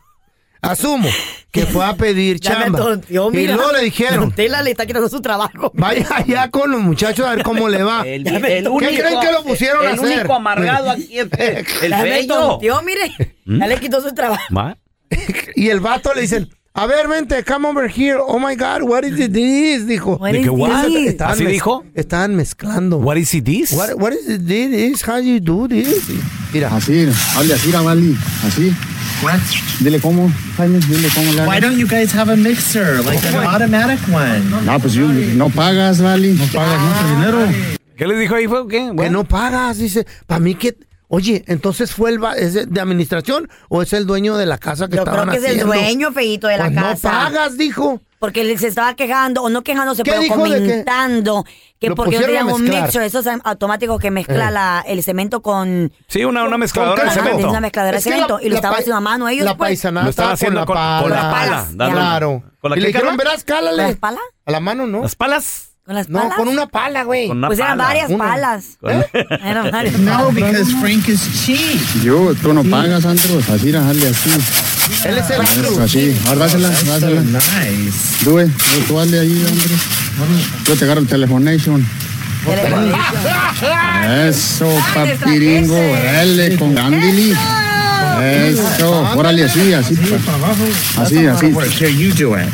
Asumo 0.62 1.10
que 1.54 1.64
fue 1.66 1.84
a 1.84 1.94
pedir 1.96 2.38
chamba. 2.40 2.98
y 3.08 3.46
luego 3.46 3.72
le 3.72 3.80
dijeron, 3.84 4.32
Tela 4.32 4.60
le 4.60 4.72
está 4.72 4.84
quitando 4.86 5.08
su 5.08 5.22
trabajo. 5.22 5.70
vaya 5.74 6.06
allá 6.16 6.50
con 6.50 6.70
los 6.70 6.80
muchachos 6.82 7.24
a 7.26 7.34
ver 7.36 7.44
cómo 7.44 7.68
le 7.68 7.82
va. 7.82 8.02
El, 8.06 8.26
el 8.26 8.64
tonteó. 8.64 8.72
único, 8.72 8.90
¿Qué 8.90 8.98
creen 8.98 9.20
que 9.20 9.32
lo 9.32 9.42
pusieron 9.44 9.86
a 9.86 9.90
el 9.92 9.94
hacer? 10.00 10.18
único 10.18 10.34
amargado 10.34 10.90
aquí 10.90 11.18
es 11.18 11.28
el 11.82 11.90
Ya 11.90 12.02
bello. 12.02 12.58
mire. 12.84 13.36
Ya 13.46 13.66
le 13.68 13.78
quitó 13.78 14.00
su 14.02 14.12
trabajo. 14.12 14.42
¿Va? 14.54 14.76
Y 15.54 15.68
el 15.70 15.78
vato 15.80 16.12
le 16.12 16.22
dicen, 16.22 16.50
a 16.76 16.86
ver, 16.88 17.06
vente, 17.06 17.44
come 17.44 17.66
over 17.68 17.88
here. 17.88 18.18
Oh 18.20 18.40
my 18.40 18.56
God, 18.56 18.82
what 18.82 19.04
is 19.04 19.16
this? 19.16 19.86
Dijo. 19.86 20.18
What 20.18 20.32
¿De 20.32 20.40
is 20.40 20.46
this? 20.92 21.08
Estaban 21.14 21.34
¿Así 21.34 21.44
mez- 21.44 21.50
dijo? 21.52 21.84
Estaban 21.94 22.34
mezclando. 22.34 22.98
What 22.98 23.16
is 23.16 23.32
it 23.32 23.44
this? 23.44 23.70
What, 23.72 23.94
what 23.96 24.12
is 24.12 24.28
it 24.28 24.44
this? 24.46 25.02
How 25.02 25.18
you 25.18 25.38
do 25.38 25.68
this? 25.68 26.08
Mira. 26.52 26.68
Así, 26.74 27.06
hable 27.36 27.54
así, 27.54 27.70
Vali, 27.70 28.16
así. 28.44 28.74
Dile 29.80 30.00
cómo, 30.00 30.28
Jaime, 30.56 30.80
dile 30.80 31.08
cómo 31.14 31.32
le 31.32 31.42
Why 31.42 31.56
hagas. 31.58 31.60
don't 31.62 31.78
you 31.78 31.86
guys 31.86 32.12
have 32.12 32.28
a 32.32 32.36
mixer, 32.36 33.04
like 33.04 33.24
an 33.24 33.36
automatic 33.36 34.00
one? 34.12 34.64
No, 34.66 34.78
pues 34.80 34.94
yo- 34.94 35.06
no 35.08 35.50
pagas, 35.50 36.00
Vali. 36.02 36.32
No 36.32 36.44
pagas 36.52 36.80
mucho 36.80 37.14
dinero. 37.14 37.38
¿Qué 37.96 38.06
le 38.08 38.18
dijo 38.18 38.34
ahí? 38.34 38.48
Fue? 38.48 38.66
¿Qué? 38.66 38.78
Que 38.86 38.90
Bueno. 38.90 39.18
no 39.18 39.24
pagas, 39.24 39.78
dice. 39.78 40.04
Para 40.26 40.40
mí 40.40 40.56
que... 40.56 40.74
Oye, 41.08 41.44
entonces 41.46 41.92
fue 41.92 42.10
el... 42.10 42.22
va- 42.22 42.34
¿Es 42.36 42.54
de, 42.54 42.80
administración 42.80 43.48
o 43.68 43.82
es 43.82 43.92
el 43.92 44.06
dueño 44.06 44.36
de 44.36 44.46
la 44.46 44.58
casa 44.58 44.88
que 44.88 44.96
Yo 44.96 45.04
creo 45.04 45.14
estaban 45.14 45.30
que 45.30 45.36
es 45.46 45.52
el 45.52 45.60
dueño, 45.66 46.12
feito, 46.12 46.48
de 46.48 46.56
la 46.58 46.64
Pues 46.66 46.74
casa. 46.76 47.12
no 47.12 47.18
pagas, 47.18 47.58
dijo. 47.58 48.00
Porque 48.18 48.40
él 48.40 48.58
se 48.58 48.68
estaba 48.68 48.94
quejando, 48.96 49.42
o 49.42 49.50
no 49.50 49.62
quejándose, 49.62 50.02
¿Qué 50.02 50.10
pero 50.12 50.22
dijo 50.22 50.42
de 50.48 50.50
qué? 50.54 50.60
comentando 50.66 51.44
que 51.78 51.88
Lo 51.90 51.94
porque 51.94 52.12
no 52.16 52.22
pusieron 52.22 52.48
a 52.48 52.52
tenían 52.54 52.74
un 52.74 52.82
mixer, 52.84 53.02
esos 53.02 53.26
automáticos 53.44 54.00
que 54.00 54.10
mezcla 54.10 54.48
Eh. 54.48 54.50
la, 54.50 54.84
el 54.88 55.02
cemento 55.02 55.42
con... 55.42 55.92
Sí, 56.08 56.24
una, 56.24 56.44
una 56.44 56.56
mezcladora 56.56 57.04
de 57.04 57.10
cemento. 57.10 57.50
una 57.50 57.60
mezcladora 57.60 57.98
Es 57.98 58.04
de 58.04 58.10
cemento. 58.10 58.38
la- 58.38 58.42
y 58.42 58.46
lo 58.46 58.52
la 58.52 58.56
estaban 58.56 58.74
pa- 58.76 58.80
haciendo 58.80 58.96
a 58.96 59.00
mano 59.00 59.28
ellos. 59.28 59.44
La 59.44 59.56
pues. 59.58 59.68
paisanada 59.68 60.04
Lo 60.04 60.10
estaba 60.10 60.32
estaba 60.32 60.60
haciendo 60.62 60.64
con- 60.64 60.74
con 60.74 60.84
la 60.84 61.00
con 61.02 61.10
pala. 61.10 61.66
la 61.70 61.76
pala. 61.76 61.90
Claro. 61.92 62.42
¿Con 62.60 62.70
la 62.70 62.78
y 62.78 62.80
le 62.80 62.86
dijeron, 62.86 63.16
verás, 63.18 63.44
cálale. 63.44 63.76
¿Con 63.76 63.86
las 63.90 63.96
palas? 63.98 64.22
A 64.46 64.50
la 64.52 64.60
mano, 64.60 64.86
¿no? 64.86 65.02
¿Las 65.02 65.16
palas? 65.16 65.73
¿Con 65.86 65.94
las 65.96 66.08
No, 66.08 66.30
con 66.34 66.48
una 66.48 66.66
pala, 66.66 67.02
güey. 67.04 67.28
Con 67.28 67.36
una 67.38 67.48
Pues 67.48 67.58
eran 67.58 67.76
pala. 67.76 67.84
varias 67.88 68.10
Una. 68.10 68.24
palas. 68.24 68.64
Con- 68.80 68.92
Eran 69.44 69.70
varias 69.70 69.98
No, 69.98 70.12
palas. 70.28 70.34
because 70.34 70.72
Frank 70.80 71.08
is 71.08 71.44
cheap. 71.44 72.02
Yo, 72.02 72.34
tú 72.40 72.54
no 72.54 72.64
pagas, 72.64 73.04
Andros. 73.04 73.48
Así, 73.50 73.68
así. 74.06 74.30
Él 75.04 75.18
es 75.18 75.28
el 75.30 75.40
Andrew. 75.42 75.80
así. 75.82 76.16
Ahora 76.26 76.40
dásela, 76.40 76.70
dásela. 76.70 77.20
nice. 77.20 78.24
Tú, 78.24 78.38
eh, 78.40 78.48
ahí, 79.20 79.44
Andros. 79.46 79.70
Yo 80.66 80.74
te 80.76 80.84
agarro 80.84 81.00
el 81.02 81.06
telefonation. 81.06 81.86
Eso, 84.28 84.68
papiringo. 84.94 85.76
Dale, 85.76 86.56
con 86.56 86.74
Gandili. 86.74 87.32
Eso. 88.22 89.00
Órale, 89.16 89.44
así, 89.44 89.72
así. 89.74 89.94
Así, 90.98 91.26
así. 91.26 91.46
Work. 91.48 91.70
Here, 91.78 91.94
you 91.94 92.12
do 92.14 92.38
it. 92.38 92.48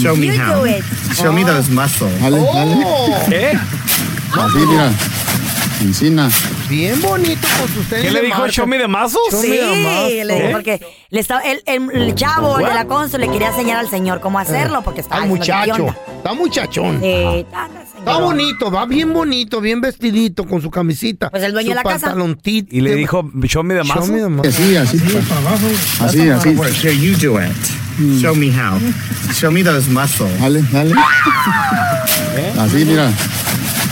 Show 0.00 0.16
me 0.16 0.26
You 0.26 0.32
how. 0.42 0.60
do 0.60 0.66
it. 0.66 0.84
Show 1.14 1.32
me 1.32 1.44
those 1.44 1.70
muscles. 1.70 2.12
Dale, 2.20 2.40
dale. 2.52 2.86
¿Qué? 3.28 3.52
Así, 4.32 4.58
mira. 4.66 4.90
Encina. 5.80 6.28
Bien 6.68 7.00
bonito 7.00 7.46
con 7.56 7.68
sus 7.68 7.86
tenis 7.88 8.06
¿Qué 8.06 8.10
le 8.10 8.22
dijo? 8.22 8.48
¿Show 8.48 8.66
me 8.66 8.78
the 8.78 8.88
muscles? 8.88 9.30
Show 9.30 9.40
Sí, 9.40 10.24
le 10.24 10.34
dijo 10.34 10.50
porque 10.50 10.80
le 11.10 11.20
estaba, 11.20 11.40
el, 11.42 11.62
el- 11.66 11.90
el 12.02 12.14
chavo 12.16 12.58
de 12.58 12.64
la 12.64 12.84
consul 12.86 13.20
le 13.20 13.28
quería 13.30 13.48
enseñar 13.50 13.78
al 13.78 13.88
señor 13.88 14.18
cómo 14.20 14.40
hacerlo 14.40 14.82
porque 14.82 15.02
estaba 15.02 15.22
qué 15.22 15.28
muchacho. 15.28 15.94
Está 16.16 16.32
muchachón. 16.34 16.98
Eh, 17.02 17.46
Está 17.98 18.18
bonito, 18.18 18.70
va 18.72 18.86
bien 18.86 19.12
bonito, 19.12 19.60
bien 19.60 19.80
vestidito 19.80 20.46
con 20.46 20.60
su 20.62 20.70
camisita. 20.70 21.30
Pues 21.30 21.42
el 21.44 21.52
dueño 21.52 21.66
su 21.66 21.70
de 21.70 21.74
la 21.76 21.82
casa. 21.84 22.14
Y 22.44 22.80
le 22.80 22.94
dijo, 22.96 23.30
show 23.44 23.62
me 23.62 23.74
the 23.74 23.84
Show 23.84 24.06
me 24.06 24.18
the 24.20 24.28
muscles. 24.28 24.58
muscle. 24.68 24.78
Así, 24.78 24.98
así. 24.98 24.98
Así, 26.00 26.28
así. 26.30 26.48
Work. 26.50 26.72
Here, 26.82 26.96
you 26.96 27.14
do 27.16 27.38
it. 27.40 27.52
Show 28.20 28.34
me 28.34 28.48
how. 28.50 28.78
Show 29.32 29.50
me 29.50 29.62
those 29.62 29.88
muscles. 29.90 30.30
Dale, 30.40 30.62
dale. 30.72 30.94
Así, 32.58 32.84
mira. 32.84 33.10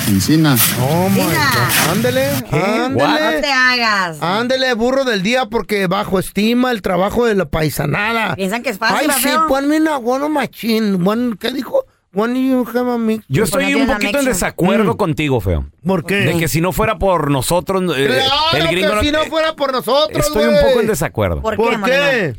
Encina. 0.09 0.57
Oh 0.81 1.09
my. 1.09 1.19
God. 1.21 1.91
Ándele, 1.91 2.29
No 2.53 3.05
ándele. 3.05 3.41
te 3.41 3.53
hagas. 3.53 4.19
Ándele, 4.23 4.75
burro 4.75 5.05
del 5.05 5.23
día, 5.23 5.47
porque 5.47 5.89
bajo 5.89 6.21
estima 6.21 6.71
el 6.71 6.83
trabajo 6.83 7.27
de 7.27 7.35
la 7.35 7.47
paisanada. 7.47 8.37
Piensan 8.37 8.63
que 8.63 8.71
es 8.71 8.79
fácil, 8.79 8.99
Ay, 9.01 9.07
¿va, 9.09 9.15
sí, 9.15 9.23
feo? 9.23 9.47
ponme 9.49 9.79
una 9.79 9.97
guano 9.97 10.29
machín. 10.29 11.07
One- 11.07 11.37
¿Qué 11.41 11.51
dijo? 11.51 11.85
When 12.13 12.35
you 12.35 12.65
have 12.75 12.91
a 12.91 12.97
mix- 12.97 13.25
Yo 13.29 13.45
estoy 13.45 13.75
un 13.75 13.87
poquito 13.89 14.21
en 14.21 14.25
desacuerdo 14.25 14.97
contigo, 14.97 15.39
feo. 15.43 15.67
¿Por 15.85 16.07
qué? 16.07 16.15
De 16.21 16.39
que 16.39 16.49
si 16.49 16.63
no 16.63 16.73
fuera 16.73 16.99
por 16.99 17.31
nosotros, 17.31 17.83
eh, 17.95 18.07
Claro 18.07 18.33
el 18.55 18.69
gringo 18.69 18.89
que 18.91 18.95
no- 18.95 19.03
si 19.03 19.13
no 19.13 19.25
fuera 19.25 19.55
por 19.55 19.71
nosotros, 19.73 20.27
Estoy 20.27 20.45
un 20.47 20.55
poco 20.55 20.81
en 20.81 20.87
desacuerdo. 20.87 21.43
¿Por 21.43 21.57
qué, 21.57 21.63
¿Por 21.63 21.83
qué? 21.85 22.35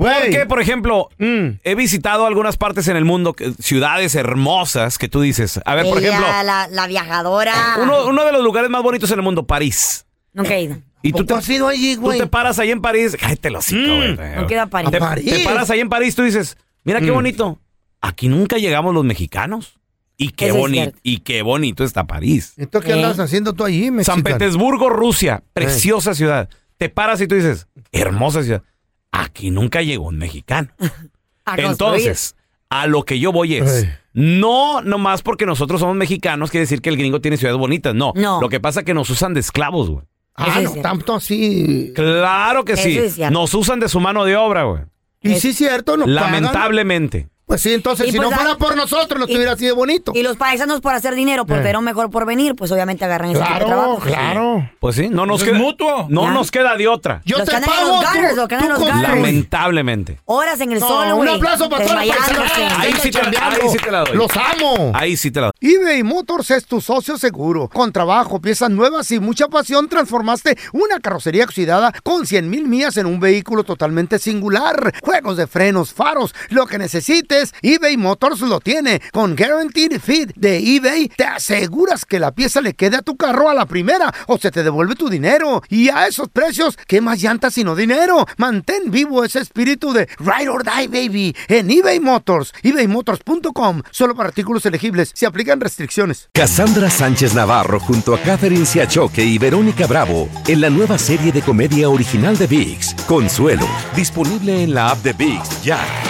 Porque, 0.00 0.46
por 0.46 0.60
ejemplo, 0.60 1.08
Mm. 1.18 1.58
he 1.62 1.74
visitado 1.74 2.26
algunas 2.26 2.56
partes 2.56 2.88
en 2.88 2.96
el 2.96 3.04
mundo, 3.04 3.34
que- 3.34 3.52
ciudades 3.54 4.14
hermosas 4.14 4.98
que 4.98 5.08
tú 5.08 5.20
dices. 5.20 5.60
A 5.64 5.74
ver, 5.74 5.86
por 5.86 5.98
Ella, 5.98 6.08
ejemplo, 6.08 6.28
la, 6.42 6.68
la 6.68 6.86
viajadora. 6.86 7.54
uno, 7.82 8.06
uno 8.06 8.24
de 8.24 8.32
los 8.32 8.42
lugares 8.42 8.70
más 8.70 8.82
bonitos 8.82 9.10
en 9.10 9.18
el 9.18 9.22
mundo, 9.22 9.46
París. 9.46 10.06
Nunca 10.32 10.54
he 10.54 10.62
ido. 10.62 10.76
Y 11.02 11.12
tú 11.12 11.24
te, 11.24 11.34
has 11.34 11.48
ido 11.48 11.66
allí, 11.66 11.96
tú 11.96 12.10
te 12.10 12.26
paras 12.26 12.58
ahí 12.58 12.70
en 12.70 12.80
París. 12.82 13.16
Cállate 13.18 13.50
los 13.50 13.66
hocico, 13.66 13.96
güey. 13.96 14.16
No 14.36 14.46
queda 14.46 14.66
París. 14.66 14.90
Te, 14.90 14.96
¿A 14.98 15.00
París? 15.00 15.24
te 15.32 15.44
paras 15.44 15.70
ahí 15.70 15.80
en 15.80 15.88
París, 15.88 16.14
tú 16.14 16.22
dices, 16.22 16.56
mira 16.84 17.00
qué 17.00 17.10
Mm. 17.10 17.14
bonito. 17.14 17.58
Aquí 18.02 18.28
nunca 18.28 18.56
llegamos 18.58 18.94
los 18.94 19.04
mexicanos. 19.04 19.78
Y 20.18 20.32
qué 20.32 20.48
Eso 20.48 20.56
es 20.56 20.60
bonito, 20.60 20.82
cierto. 20.82 21.00
y 21.02 21.18
qué 21.20 21.40
bonito 21.40 21.82
está 21.82 22.06
París. 22.06 22.52
¿Esto 22.58 22.80
qué 22.82 22.92
andas 22.92 23.18
haciendo 23.18 23.54
tú 23.54 23.64
allí, 23.64 23.86
San 23.86 23.94
mexicano? 23.96 24.22
Petersburgo, 24.24 24.90
Rusia, 24.90 25.42
preciosa 25.54 26.14
ciudad. 26.14 26.50
Te 26.76 26.90
paras 26.90 27.22
y 27.22 27.26
tú 27.26 27.34
dices, 27.36 27.66
hermosa 27.90 28.42
ciudad. 28.42 28.62
Aquí 29.30 29.50
nunca 29.50 29.80
llegó 29.82 30.08
un 30.08 30.18
mexicano. 30.18 30.68
A 31.44 31.56
Entonces, 31.56 32.36
a 32.68 32.86
lo 32.86 33.04
que 33.04 33.18
yo 33.18 33.32
voy 33.32 33.56
es, 33.56 33.88
no 34.12 34.82
nomás 34.82 35.22
porque 35.22 35.46
nosotros 35.46 35.80
somos 35.80 35.96
mexicanos 35.96 36.50
quiere 36.50 36.62
decir 36.62 36.80
que 36.80 36.90
el 36.90 36.96
gringo 36.96 37.20
tiene 37.20 37.38
ciudades 37.38 37.58
bonitas. 37.58 37.94
No. 37.94 38.12
No. 38.14 38.40
Lo 38.40 38.48
que 38.48 38.60
pasa 38.60 38.80
es 38.80 38.86
que 38.86 38.94
nos 38.94 39.10
usan 39.10 39.34
de 39.34 39.40
esclavos, 39.40 39.90
güey. 39.90 40.04
Ah, 40.36 40.60
no, 40.62 40.72
tanto 40.76 41.14
así. 41.14 41.92
Claro 41.94 42.64
que 42.64 42.72
Eso 42.74 42.82
sí. 42.84 43.22
Nos 43.30 43.52
usan 43.54 43.80
de 43.80 43.88
su 43.88 43.98
mano 44.00 44.24
de 44.24 44.36
obra, 44.36 44.64
güey. 44.64 44.82
Y 45.22 45.34
sí 45.36 45.48
es 45.48 45.56
cierto, 45.56 45.96
nos 45.96 46.08
pagan. 46.08 46.44
Pues 47.50 47.62
sí, 47.62 47.74
entonces, 47.74 48.06
Y 48.06 48.12
si 48.12 48.16
pues 48.18 48.26
no 48.26 48.30
la- 48.30 48.36
fuera 48.42 48.56
por 48.58 48.76
nosotros, 48.76 49.18
no 49.18 49.24
estuviera 49.26 49.52
así 49.54 49.64
de 49.66 49.72
bonito. 49.72 50.12
Y 50.14 50.22
los 50.22 50.36
paisanos 50.36 50.80
por 50.80 50.94
hacer 50.94 51.16
dinero, 51.16 51.44
por 51.46 51.58
Eh. 51.58 51.62
ver 51.62 51.80
mejor 51.80 52.08
porvenir, 52.10 52.54
pues 52.54 52.70
obviamente 52.70 53.04
agarran 53.04 53.30
ese 53.30 53.40
tipo 53.40 53.54
de 53.58 53.64
trabajo. 53.64 54.00
Pues 54.78 54.94
sí, 54.96 55.08
no 55.08 55.24
nos 55.26 55.40
es 55.42 55.48
queda. 55.48 55.58
mutuo. 55.58 56.06
No 56.08 56.24
Ya. 56.24 56.30
nos 56.30 56.50
queda 56.50 56.76
de 56.76 56.86
otra. 56.86 57.22
Yo 57.24 57.38
Los 57.38 57.48
te 57.48 57.52
pago, 57.60 57.86
los 58.02 58.06
gunners, 58.12 58.30
tú- 58.30 58.36
los 58.36 58.48
tú 58.48 58.68
los. 58.68 59.02
Lamentablemente. 59.02 60.18
Horas 60.26 60.60
en 60.60 60.72
el 60.72 60.80
No, 60.80 60.86
sol, 60.88 61.12
un 61.14 61.28
aplauso 61.28 61.68
para 61.70 61.84
desmayándose. 61.84 62.34
paisana. 62.34 62.80
Ahí 62.80 62.92
sí, 63.00 63.10
te, 63.10 63.18
ahí 63.20 63.68
sí 63.70 63.78
te 63.78 63.90
la 63.90 64.04
doy. 64.04 64.16
Los 64.16 64.30
amo. 64.36 64.92
Ahí 64.94 65.16
sí 65.16 65.30
te 65.30 65.40
la 65.40 65.46
doy. 65.46 65.52
eBay 65.72 66.02
Motors 66.02 66.50
es 66.50 66.66
tu 66.66 66.80
socio 66.80 67.16
seguro. 67.18 67.68
Con 67.68 67.92
trabajo, 67.92 68.40
piezas 68.40 68.70
nuevas 68.70 69.10
y 69.10 69.20
mucha 69.20 69.48
pasión, 69.48 69.88
transformaste 69.88 70.56
una 70.72 71.00
carrocería 71.00 71.44
oxidada 71.44 71.92
con 72.02 72.26
100 72.26 72.48
mil 72.50 72.68
millas 72.68 72.96
en 72.96 73.06
un 73.06 73.20
vehículo 73.20 73.64
totalmente 73.64 74.18
singular. 74.18 74.92
Juegos 75.02 75.36
de 75.36 75.46
frenos, 75.46 75.92
faros, 75.92 76.34
lo 76.50 76.66
que 76.66 76.78
necesites, 76.78 77.39
eBay 77.62 77.96
Motors 77.96 78.40
lo 78.40 78.60
tiene. 78.60 79.00
Con 79.12 79.36
Guaranteed 79.36 80.00
Fit 80.00 80.32
de 80.36 80.58
eBay, 80.58 81.08
te 81.08 81.24
aseguras 81.24 82.04
que 82.04 82.18
la 82.18 82.32
pieza 82.32 82.60
le 82.60 82.74
quede 82.74 82.96
a 82.96 83.02
tu 83.02 83.16
carro 83.16 83.48
a 83.48 83.54
la 83.54 83.66
primera 83.66 84.12
o 84.26 84.38
se 84.38 84.50
te 84.50 84.62
devuelve 84.62 84.94
tu 84.94 85.08
dinero. 85.08 85.62
Y 85.68 85.88
a 85.88 86.06
esos 86.06 86.28
precios, 86.28 86.76
¿qué 86.86 87.00
más 87.00 87.20
llantas 87.20 87.54
sino 87.54 87.74
dinero? 87.74 88.26
Mantén 88.36 88.90
vivo 88.90 89.24
ese 89.24 89.40
espíritu 89.40 89.92
de 89.92 90.08
Ride 90.18 90.48
or 90.48 90.64
Die, 90.64 90.88
baby, 90.88 91.36
en 91.48 91.70
eBay 91.70 92.00
Motors. 92.00 92.52
ebaymotors.com. 92.62 93.82
Solo 93.90 94.14
para 94.14 94.28
artículos 94.28 94.66
elegibles. 94.66 95.10
Se 95.14 95.26
aplican 95.26 95.60
restricciones. 95.60 96.28
Cassandra 96.32 96.90
Sánchez 96.90 97.34
Navarro 97.34 97.80
junto 97.80 98.14
a 98.14 98.20
Catherine 98.20 98.66
Siachoque 98.66 99.24
y 99.24 99.38
Verónica 99.38 99.86
Bravo 99.86 100.28
en 100.46 100.60
la 100.60 100.70
nueva 100.70 100.98
serie 100.98 101.32
de 101.32 101.42
comedia 101.42 101.88
original 101.88 102.36
de 102.36 102.46
VIX, 102.46 102.94
Consuelo, 103.06 103.66
disponible 103.94 104.62
en 104.62 104.74
la 104.74 104.90
app 104.90 105.02
de 105.02 105.12
VIX 105.12 105.62
ya. 105.62 106.09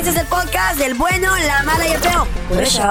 Este 0.00 0.12
es 0.12 0.16
el 0.16 0.26
podcast 0.28 0.78
del 0.78 0.94
bueno, 0.94 1.28
la 1.46 1.62
mala 1.62 1.86
y 1.86 1.92
el 1.92 2.00
feo. 2.00 2.26
Por 2.48 2.62
eso. 2.62 2.82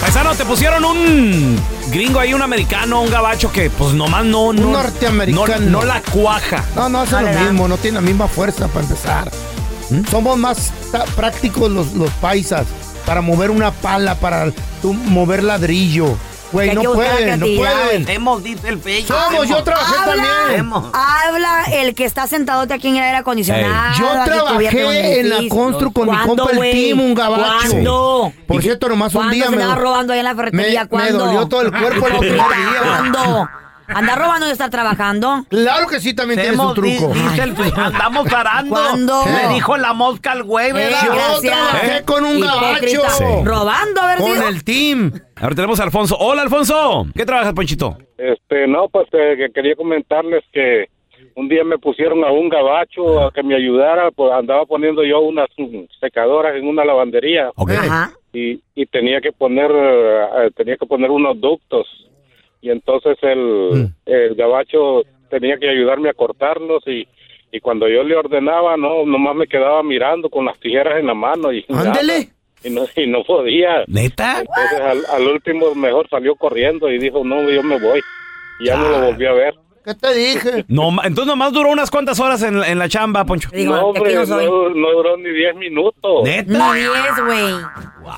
Paisano, 0.00 0.34
te 0.34 0.44
pusieron 0.44 0.84
un 0.84 1.58
gringo 1.90 2.20
ahí, 2.20 2.32
un 2.32 2.42
americano, 2.42 3.00
un 3.02 3.10
gabacho 3.10 3.50
que 3.50 3.70
pues 3.70 3.92
nomás 3.94 4.24
no... 4.24 4.52
no 4.52 4.66
Un 4.66 4.72
norteamericano. 4.72 5.58
No, 5.58 5.80
no 5.80 5.84
la 5.84 6.00
cuaja. 6.02 6.62
No, 6.76 6.88
no 6.88 7.00
hace 7.00 7.20
lo 7.20 7.40
mismo, 7.40 7.66
no 7.66 7.76
tiene 7.76 7.96
la 7.96 8.02
misma 8.02 8.28
fuerza 8.28 8.68
para 8.68 8.82
empezar. 8.82 9.30
¿Mm? 9.90 10.04
Somos 10.10 10.36
más 10.38 10.70
ta- 10.92 11.04
prácticos 11.16 11.70
los, 11.70 11.92
los 11.94 12.10
paisas 12.12 12.66
para 13.04 13.20
mover 13.20 13.50
una 13.50 13.72
pala, 13.72 14.14
para 14.16 14.50
tú 14.82 14.92
mover 14.94 15.42
ladrillo. 15.42 16.16
Güey, 16.56 16.70
Hay 16.70 16.74
no 16.74 16.80
que 16.80 16.86
buscar 16.88 17.06
pueden, 17.12 17.28
no 17.40 17.46
creatividad, 17.46 17.82
pueden. 17.84 18.08
Hemos, 18.08 18.42
dice 18.42 18.68
el 18.70 18.78
feo. 18.78 19.06
Somos, 19.06 19.46
yo 19.48 19.62
trabajé 19.62 19.94
Habla, 19.98 20.24
también. 20.46 20.72
habla 20.94 21.64
el 21.70 21.94
que 21.94 22.04
está 22.06 22.26
sentadote 22.26 22.72
aquí 22.72 22.88
en 22.88 22.96
el 22.96 23.02
aire 23.02 23.16
acondicionado. 23.18 23.94
Yo 23.98 24.24
trabajé 24.24 25.20
en 25.20 25.28
la 25.28 25.36
constru 25.50 25.92
con 25.92 26.08
mi 26.08 26.12
¿Cuándo, 26.16 26.36
compa 26.36 26.50
el 26.52 26.56
güey? 26.56 26.72
Tim, 26.72 27.00
un 27.00 27.14
gabacho. 27.14 27.68
¿Cuándo? 27.70 28.32
Por 28.46 28.62
cierto, 28.62 28.88
nomás 28.88 29.14
un 29.14 29.18
¿Cuándo 29.20 29.34
día 29.34 29.44
se 29.44 29.50
me, 29.50 29.62
andaba 29.62 29.80
robando 29.80 30.12
ahí 30.14 30.18
en 30.20 30.24
la 30.24 30.34
ferretería? 30.34 30.88
me- 30.90 31.10
dolió 31.10 31.46
todo 31.46 31.60
el 31.60 31.70
cuerpo 31.72 32.06
el 32.08 32.16
primer 32.18 32.36
día. 32.36 32.80
¿Cuándo? 32.82 33.48
¿Anda 33.88 34.14
robando 34.16 34.46
y 34.48 34.50
está 34.50 34.68
trabajando? 34.70 35.44
Claro 35.48 35.86
que 35.88 36.00
sí, 36.00 36.14
también 36.14 36.40
tienes 36.40 36.54
Hemos, 36.58 36.68
un 36.68 36.74
truco. 36.74 37.12
di- 37.14 37.20
dice 37.20 37.42
el 37.42 37.56
feo, 37.56 37.72
andamos 37.76 38.28
parando. 38.28 38.70
¿Cuándo? 38.74 39.22
Le 39.26 39.54
dijo 39.54 39.76
la 39.76 39.92
mosca 39.92 40.32
al 40.32 40.42
güey, 40.42 40.70
Eh, 40.70 40.72
¿verdad? 40.72 40.98
Yo 41.06 41.40
trabajé 41.40 42.04
con 42.04 42.24
un 42.24 42.40
gabacho. 42.40 42.86
Sí. 43.10 43.24
Robando, 43.44 44.00
a 44.00 44.06
ver 44.08 44.18
Con 44.18 44.42
el 44.42 44.64
team. 44.64 45.12
Ahora 45.36 45.54
tenemos 45.54 45.78
a 45.80 45.84
Alfonso. 45.84 46.16
Hola, 46.18 46.42
Alfonso. 46.42 47.06
¿Qué 47.14 47.24
trabajas, 47.24 47.52
Ponchito? 47.52 47.96
Este, 48.18 48.66
no, 48.66 48.88
pues 48.88 49.06
eh, 49.12 49.34
que 49.36 49.52
quería 49.52 49.76
comentarles 49.76 50.42
que 50.52 50.86
un 51.34 51.48
día 51.48 51.64
me 51.64 51.78
pusieron 51.78 52.24
a 52.24 52.30
un 52.32 52.48
gabacho 52.48 53.26
a 53.26 53.30
que 53.32 53.42
me 53.42 53.54
ayudara, 53.54 54.10
pues 54.10 54.32
andaba 54.32 54.64
poniendo 54.64 55.04
yo 55.04 55.20
unas 55.20 55.48
secadoras 56.00 56.56
en 56.56 56.66
una 56.66 56.84
lavandería 56.84 57.50
Ajá. 57.56 58.12
y, 58.32 58.60
y 58.74 58.86
tenía 58.86 59.20
que 59.20 59.32
poner 59.32 59.70
eh, 59.70 60.50
tenía 60.56 60.76
que 60.78 60.86
poner 60.86 61.10
unos 61.10 61.38
ductos 61.38 61.86
y 62.66 62.70
entonces 62.70 63.16
el, 63.22 63.90
el 64.06 64.34
gabacho 64.34 65.02
tenía 65.30 65.56
que 65.58 65.68
ayudarme 65.68 66.10
a 66.10 66.14
cortarlos 66.14 66.82
y 66.86 67.06
y 67.52 67.60
cuando 67.60 67.88
yo 67.88 68.02
le 68.02 68.16
ordenaba 68.16 68.76
no 68.76 69.06
nomás 69.06 69.36
me 69.36 69.46
quedaba 69.46 69.82
mirando 69.82 70.28
con 70.28 70.44
las 70.46 70.58
tijeras 70.58 70.98
en 70.98 71.06
la 71.06 71.14
mano 71.14 71.52
y 71.52 71.64
Ándele. 71.68 72.28
y 72.64 72.70
no, 72.70 72.82
y 72.96 73.06
no 73.06 73.22
podía. 73.22 73.84
¿Neta? 73.86 74.40
Entonces 74.40 74.80
al, 74.80 75.06
al 75.14 75.28
último 75.28 75.74
mejor 75.74 76.08
salió 76.10 76.34
corriendo 76.34 76.90
y 76.90 76.98
dijo, 76.98 77.24
no, 77.24 77.48
yo 77.48 77.62
me 77.62 77.78
voy. 77.78 78.00
Y 78.60 78.66
ya 78.66 78.76
no 78.76 78.88
lo 78.90 79.06
volví 79.06 79.26
a 79.26 79.32
ver. 79.32 79.54
¿Qué 79.86 79.94
te 79.94 80.14
dije? 80.14 80.64
No, 80.66 80.90
ma- 80.90 81.02
entonces 81.04 81.28
nomás 81.28 81.52
duró 81.52 81.70
unas 81.70 81.92
cuantas 81.92 82.18
horas 82.18 82.42
en, 82.42 82.58
la- 82.58 82.68
en 82.68 82.76
la 82.78 82.88
chamba, 82.88 83.24
Poncho. 83.24 83.48
no, 83.54 83.86
hombre, 83.86 84.14
no, 84.16 84.24
no 84.26 84.90
duró 84.90 85.16
ni 85.16 85.30
10 85.30 85.54
minutos. 85.54 86.24
¿Neta? 86.24 86.52
No 86.58 86.72
diez, 86.72 86.90
güey. 87.24 87.54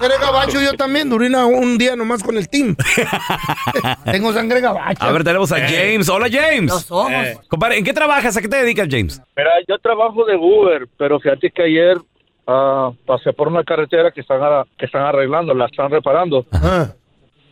Eres 0.03 0.19
gabacho, 0.21 0.63
yo 0.63 0.73
también. 0.73 1.11
Duré 1.11 1.27
una- 1.27 1.45
un 1.45 1.77
día 1.77 1.95
nomás 1.95 2.23
con 2.23 2.39
el 2.39 2.49
team. 2.49 2.75
Tengo 4.11 4.33
sangre 4.33 4.61
gabacha. 4.61 5.07
A 5.07 5.13
ver, 5.13 5.25
tenemos 5.25 5.53
a 5.53 5.57
James. 5.61 6.09
Hola, 6.09 6.29
James. 6.31 6.73
Somos. 6.73 7.13
Eh. 7.13 7.39
Compadre, 7.49 7.79
¿en 7.79 7.85
qué 7.85 7.93
trabajas? 7.93 8.37
¿A 8.37 8.41
qué 8.41 8.49
te 8.49 8.57
dedicas, 8.57 8.89
James? 8.91 9.21
Mira, 9.37 9.51
yo 9.69 9.79
trabajo 9.79 10.25
de 10.25 10.37
Uber, 10.37 10.89
pero 10.97 11.21
fíjate 11.21 11.51
que 11.51 11.63
ayer 11.65 11.99
ah, 12.47 12.91
pasé 13.07 13.33
por 13.35 13.49
una 13.49 13.63
carretera 13.63 14.11
que 14.11 14.23
están, 14.23 14.43
ara- 14.43 14.67
que 14.79 14.87
están 14.87 15.03
arreglando, 15.03 15.53
la 15.55 15.67
están 15.67 15.91
reparando. 15.91 16.47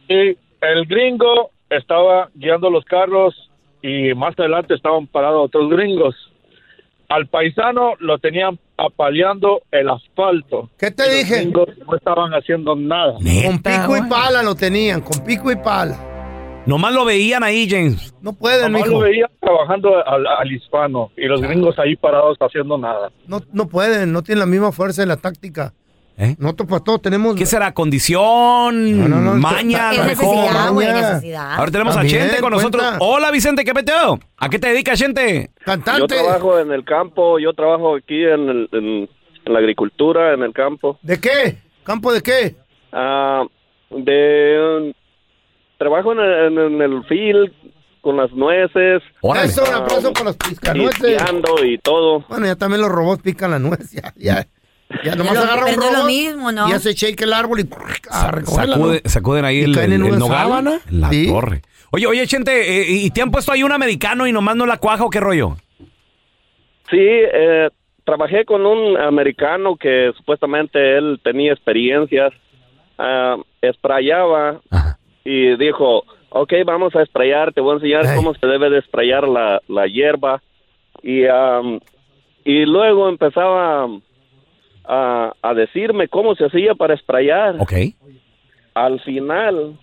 Y 0.09 0.37
el 0.61 0.87
gringo 0.87 1.51
estaba 1.69 2.29
guiando 2.35 2.71
los 2.71 2.85
carros 2.85 3.46
y 3.83 4.15
más 4.15 4.39
adelante 4.39 4.75
estaban 4.75 5.07
parados 5.07 5.47
otros 5.47 5.71
gringos. 5.71 6.15
Al 7.09 7.27
paisano 7.29 7.93
lo 8.01 8.19
tenían 8.19 8.59
apaleando 8.77 9.63
el 9.71 9.89
asfalto. 9.89 10.71
¿Qué 10.79 10.91
te 10.91 11.09
dije? 11.09 11.45
Los 11.45 11.67
gringos 11.67 11.69
no 11.87 11.97
estaban 11.97 12.33
haciendo 12.33 12.75
nada. 12.75 13.13
Con 13.15 13.63
pico 13.63 13.97
y 13.97 14.09
pala 14.09 14.43
lo 14.43 14.55
tenían, 14.55 15.01
con 15.03 15.25
pico 15.25 15.51
y 15.53 15.57
pala. 15.57 15.97
Nomás 16.67 16.93
lo 16.93 17.05
veían 17.05 17.45
ahí, 17.45 17.69
James. 17.71 18.13
No 18.21 18.33
pueden, 18.33 18.73
Nomás 18.73 18.89
mijo. 18.89 19.01
lo 19.01 19.07
veía 19.07 19.31
trabajando 19.41 20.05
al, 20.05 20.27
al 20.27 20.51
hispano 20.53 21.13
y 21.17 21.27
los 21.27 21.41
gringos 21.41 21.79
ahí 21.79 21.95
parados 21.95 22.37
haciendo 22.41 22.77
nada. 22.77 23.13
No, 23.29 23.41
no 23.53 23.69
pueden, 23.69 24.13
no 24.13 24.23
tienen 24.23 24.41
la 24.41 24.47
misma 24.47 24.73
fuerza 24.73 25.03
en 25.05 25.09
la 25.11 25.17
táctica. 25.17 25.73
Nosotros 26.39 26.69
para 26.69 26.83
todo 26.83 26.99
tenemos... 26.99 27.37
¿Qué 27.37 27.45
será? 27.45 27.75
¿Condición? 27.75 28.99
No, 28.99 29.09
no, 29.09 29.21
no, 29.21 29.35
¿Maña? 29.35 29.93
es 29.93 29.99
a 29.99 30.03
lo 30.03 30.09
mejor? 30.09 30.35
necesidad, 30.37 30.73
güey, 30.73 30.89
necesidad. 30.93 31.55
Ahora 31.55 31.71
tenemos 31.71 31.97
a 31.97 32.07
Chente 32.07 32.39
con 32.41 32.51
nosotros. 32.53 32.83
Hola, 33.01 33.31
Vicente, 33.31 33.65
¿qué 33.65 33.75
peteo? 33.75 34.19
¿A 34.39 34.49
qué 34.49 34.59
te 34.59 34.69
dedicas, 34.69 34.99
Chente? 34.99 35.51
Yo 35.99 36.07
trabajo 36.07 36.59
en 36.59 36.73
el 36.73 36.85
campo, 36.85 37.39
yo 37.39 37.53
trabajo 37.53 37.97
aquí 37.97 38.25
en, 38.25 38.49
el- 38.49 38.69
en- 38.73 39.09
en 39.45 39.53
la 39.53 39.59
agricultura, 39.59 40.33
en 40.35 40.43
el 40.43 40.53
campo. 40.53 40.99
¿De 41.03 41.21
qué? 41.21 41.59
¿Campo 41.85 42.13
de 42.13 42.23
qué? 42.23 42.57
Ah, 42.93 43.45
de 43.91 44.95
trabajo 45.79 46.13
en 46.13 46.19
el, 46.21 46.59
en 46.59 46.83
el 46.83 47.05
field 47.05 47.53
con 48.01 48.17
las 48.17 48.33
nueces. 48.33 49.03
Eso, 49.45 49.65
un 49.69 49.75
aplauso 49.75 50.13
para 50.13 50.25
los 50.27 50.35
y 50.37 50.49
piscanueces. 50.49 51.05
espiando 51.05 51.65
y 51.65 51.79
todo. 51.79 52.25
Bueno, 52.29 52.47
ya 52.47 52.57
también 52.57 52.81
los 52.81 52.91
robots 52.91 53.23
pican 53.23 53.51
la 53.51 53.59
nuez. 53.59 53.91
Ya, 53.93 54.13
ya, 54.17 54.47
ya 55.05 55.15
nomás 55.17 55.37
agarra 55.37 55.67
un 55.67 55.93
lo 55.95 56.05
mismo, 56.05 56.53
¿no? 56.53 56.69
y 56.69 56.73
hace 56.73 56.93
shake 56.95 57.21
el 57.23 57.33
árbol 57.33 57.61
y 57.61 57.69
a 58.11 58.31
recogerla, 58.31 58.77
Sacude- 58.77 59.03
sacuden 59.09 59.45
ahí 59.45 59.59
Y 59.59 59.65
el, 59.65 59.75
caen 59.75 59.93
en 59.93 60.01
el- 60.01 60.07
el 60.07 60.13
una 60.13 60.19
nogal. 60.19 60.39
sábana. 60.47 60.81
La 60.91 61.11
Sí. 61.11 61.27
torre. 61.29 61.63
Oye, 61.93 62.07
oye, 62.07 62.27
Chente, 62.27 62.81
eh, 62.83 62.87
¿y 62.89 63.11
te 63.11 63.23
han 63.23 63.31
puesto 63.31 63.53
ahí 63.53 63.63
un 63.63 63.73
americano 63.73 64.27
y 64.27 64.33
nomás 64.33 64.57
no 64.57 64.67
la 64.67 64.77
cuaja 64.79 65.05
o 65.05 65.11
qué 65.11 65.21
rollo? 65.21 65.57
Sí, 66.91 66.99
eh, 67.01 67.69
trabajé 68.05 68.45
con 68.45 68.65
un 68.67 68.97
americano 68.97 69.77
que 69.77 70.13
supuestamente 70.17 70.97
él 70.99 71.21
tenía 71.25 71.53
experiencias, 71.53 72.33
ah, 72.99 73.37
sprayaba 73.75 74.61
y 75.25 75.57
dijo, 75.57 76.05
ok, 76.31 76.53
vamos 76.65 76.95
a 76.95 77.05
sprayar, 77.05 77.53
te 77.53 77.61
voy 77.61 77.73
a 77.73 77.75
enseñar 77.77 78.15
cómo 78.15 78.35
se 78.35 78.47
debe 78.47 78.71
de 78.71 78.83
sprayar 78.83 79.27
la, 79.27 79.61
la 79.69 79.87
hierba. 79.87 80.41
Y, 81.03 81.27
am, 81.27 81.81
y 82.45 82.65
luego 82.65 83.09
empezaba 83.09 83.89
a, 84.87 85.33
a 85.43 85.55
decirme 85.55 86.09
cómo 86.09 86.35
se 86.35 86.45
hacía 86.47 86.75
para 86.75 86.97
sprayar. 86.97 87.57
Ok. 87.59 87.73
Al 88.75 89.01
final 89.01 89.79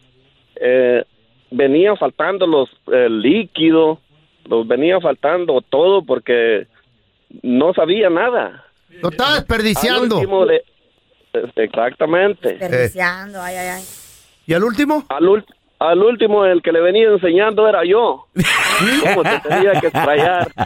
eh, 0.55 1.03
venía 1.51 1.95
faltando 1.95 2.45
los 2.47 2.69
el 2.91 3.21
líquido, 3.21 3.99
los 4.45 4.67
venía 4.67 4.99
faltando 4.99 5.61
todo 5.61 6.03
porque 6.05 6.67
no 7.41 7.73
sabía 7.73 8.09
nada. 8.09 8.63
Lo 9.01 9.09
está 9.09 9.29
Al 9.29 9.35
desperdiciando. 9.39 10.15
último 10.17 10.45
de- 10.45 10.63
exactamente. 11.55 12.49
Desperdiciando, 12.57 13.41
ay, 13.41 13.55
ay, 13.55 13.67
ay. 13.77 13.83
¿Y 14.45 14.53
al 14.53 14.63
último? 14.63 15.05
Al, 15.09 15.23
ul- 15.23 15.45
al 15.79 16.03
último 16.03 16.45
el 16.45 16.61
que 16.61 16.71
le 16.71 16.81
venía 16.81 17.07
enseñando 17.09 17.67
era 17.67 17.83
yo. 17.85 18.27
¿Cómo 18.35 19.23
se 19.23 19.39
tenía 19.39 19.71
que 19.81 19.89
sprayar? 19.89 20.51
¿Qué 20.53 20.61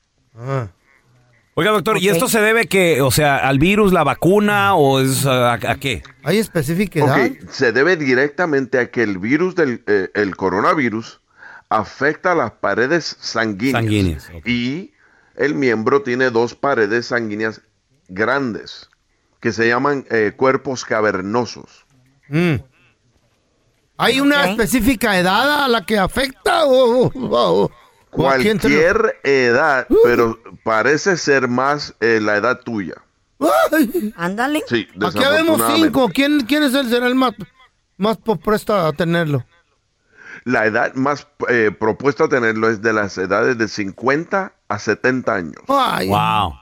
Oiga, 1.53 1.71
doctor, 1.71 1.97
¿y 1.97 2.09
esto 2.09 2.27
se 2.27 2.41
debe 2.41 2.67
que, 2.67 3.01
o 3.01 3.11
sea, 3.11 3.37
al 3.37 3.59
virus, 3.59 3.93
la 3.93 4.03
vacuna 4.03 4.75
o 4.75 4.99
es 4.99 5.25
a, 5.25 5.53
a 5.53 5.75
qué? 5.77 6.03
¿Hay 6.23 6.37
especificidad? 6.37 7.25
Ok, 7.25 7.49
se 7.49 7.71
debe 7.71 7.95
directamente 7.95 8.79
a 8.79 8.91
que 8.91 9.03
el 9.03 9.17
virus 9.17 9.55
del 9.55 9.81
eh, 9.87 10.09
el 10.15 10.35
coronavirus 10.35 11.21
afecta 11.69 12.35
las 12.35 12.51
paredes 12.51 13.17
sanguíneas. 13.19 13.83
Sanguíneas, 13.83 14.31
Y 14.45 14.91
el 15.35 15.55
miembro 15.55 16.01
tiene 16.01 16.29
dos 16.29 16.55
paredes 16.55 17.07
sanguíneas 17.07 17.61
grandes 18.09 18.89
que 19.39 19.51
se 19.51 19.67
llaman 19.67 20.05
eh, 20.09 20.33
cuerpos 20.35 20.83
cavernosos. 20.83 21.85
Mm. 22.27 22.55
¿Hay 23.97 24.19
una 24.19 24.49
específica 24.49 25.17
edad 25.17 25.63
a 25.65 25.67
la 25.67 25.85
que 25.85 25.97
afecta 25.97 26.63
o, 26.65 27.71
Cualquier 28.09 29.19
edad, 29.23 29.87
pero 30.03 30.39
parece 30.63 31.17
ser 31.17 31.49
más 31.49 31.93
eh, 31.99 32.19
la 32.21 32.37
edad 32.37 32.61
tuya. 32.61 32.95
Ándale. 34.15 34.63
Sí, 34.67 34.87
Aquí 35.05 35.19
vemos 35.19 35.61
cinco. 35.75 36.09
¿Quién, 36.13 36.41
quién 36.41 36.63
es 36.63 36.73
el 36.73 36.89
será 36.89 37.07
el 37.07 37.15
más, 37.15 37.33
más 37.97 38.17
propuesto 38.17 38.73
a 38.73 38.93
tenerlo? 38.93 39.43
La 40.45 40.65
edad 40.65 40.93
más 40.93 41.27
eh, 41.49 41.71
propuesta 41.77 42.25
a 42.25 42.29
tenerlo 42.29 42.69
es 42.69 42.81
de 42.81 42.93
las 42.93 43.17
edades 43.17 43.57
de 43.57 43.67
50 43.67 44.53
a 44.69 44.79
70 44.79 45.33
años. 45.33 45.61
Ay. 45.67 46.07
Wow. 46.07 46.53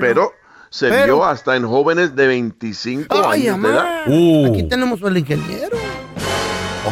Pero 0.00 0.32
se 0.70 0.88
Pero- 0.88 1.04
vio 1.04 1.24
hasta 1.24 1.56
en 1.56 1.66
jóvenes 1.66 2.14
de 2.16 2.26
25 2.26 3.14
Ay, 3.28 3.48
años 3.48 3.62
de 3.62 3.68
edad. 3.70 4.02
amá. 4.04 4.48
Aquí 4.50 4.68
tenemos 4.68 5.02
al 5.02 5.16
ingeniero. 5.16 5.78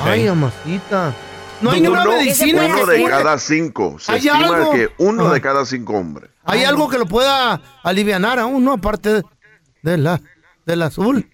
Ay, 0.03 0.27
amasita. 0.27 1.13
No 1.61 1.71
hay 1.71 1.81
uno, 1.87 1.93
una 1.93 2.05
medicina 2.07 2.65
uno 2.67 2.87
de 2.87 3.01
cure. 3.01 3.05
cada 3.11 3.39
cinco. 3.39 3.97
Se 3.99 4.13
¿Hay 4.13 4.19
estima 4.19 4.57
algo? 4.57 4.73
que 4.73 4.91
uno 4.99 5.25
Ajá. 5.25 5.35
de 5.35 5.41
cada 5.41 5.65
cinco 5.65 5.95
hombres. 5.95 6.31
¿Hay 6.45 6.65
algo 6.65 6.89
que 6.89 6.99
lo 6.99 7.07
pueda 7.07 7.61
alivianar 7.83 8.39
a 8.39 8.47
uno 8.47 8.73
aparte 8.73 9.13
de, 9.15 9.23
de 9.83 9.97
la, 9.97 10.21
del 10.67 10.83
azul? 10.83 11.31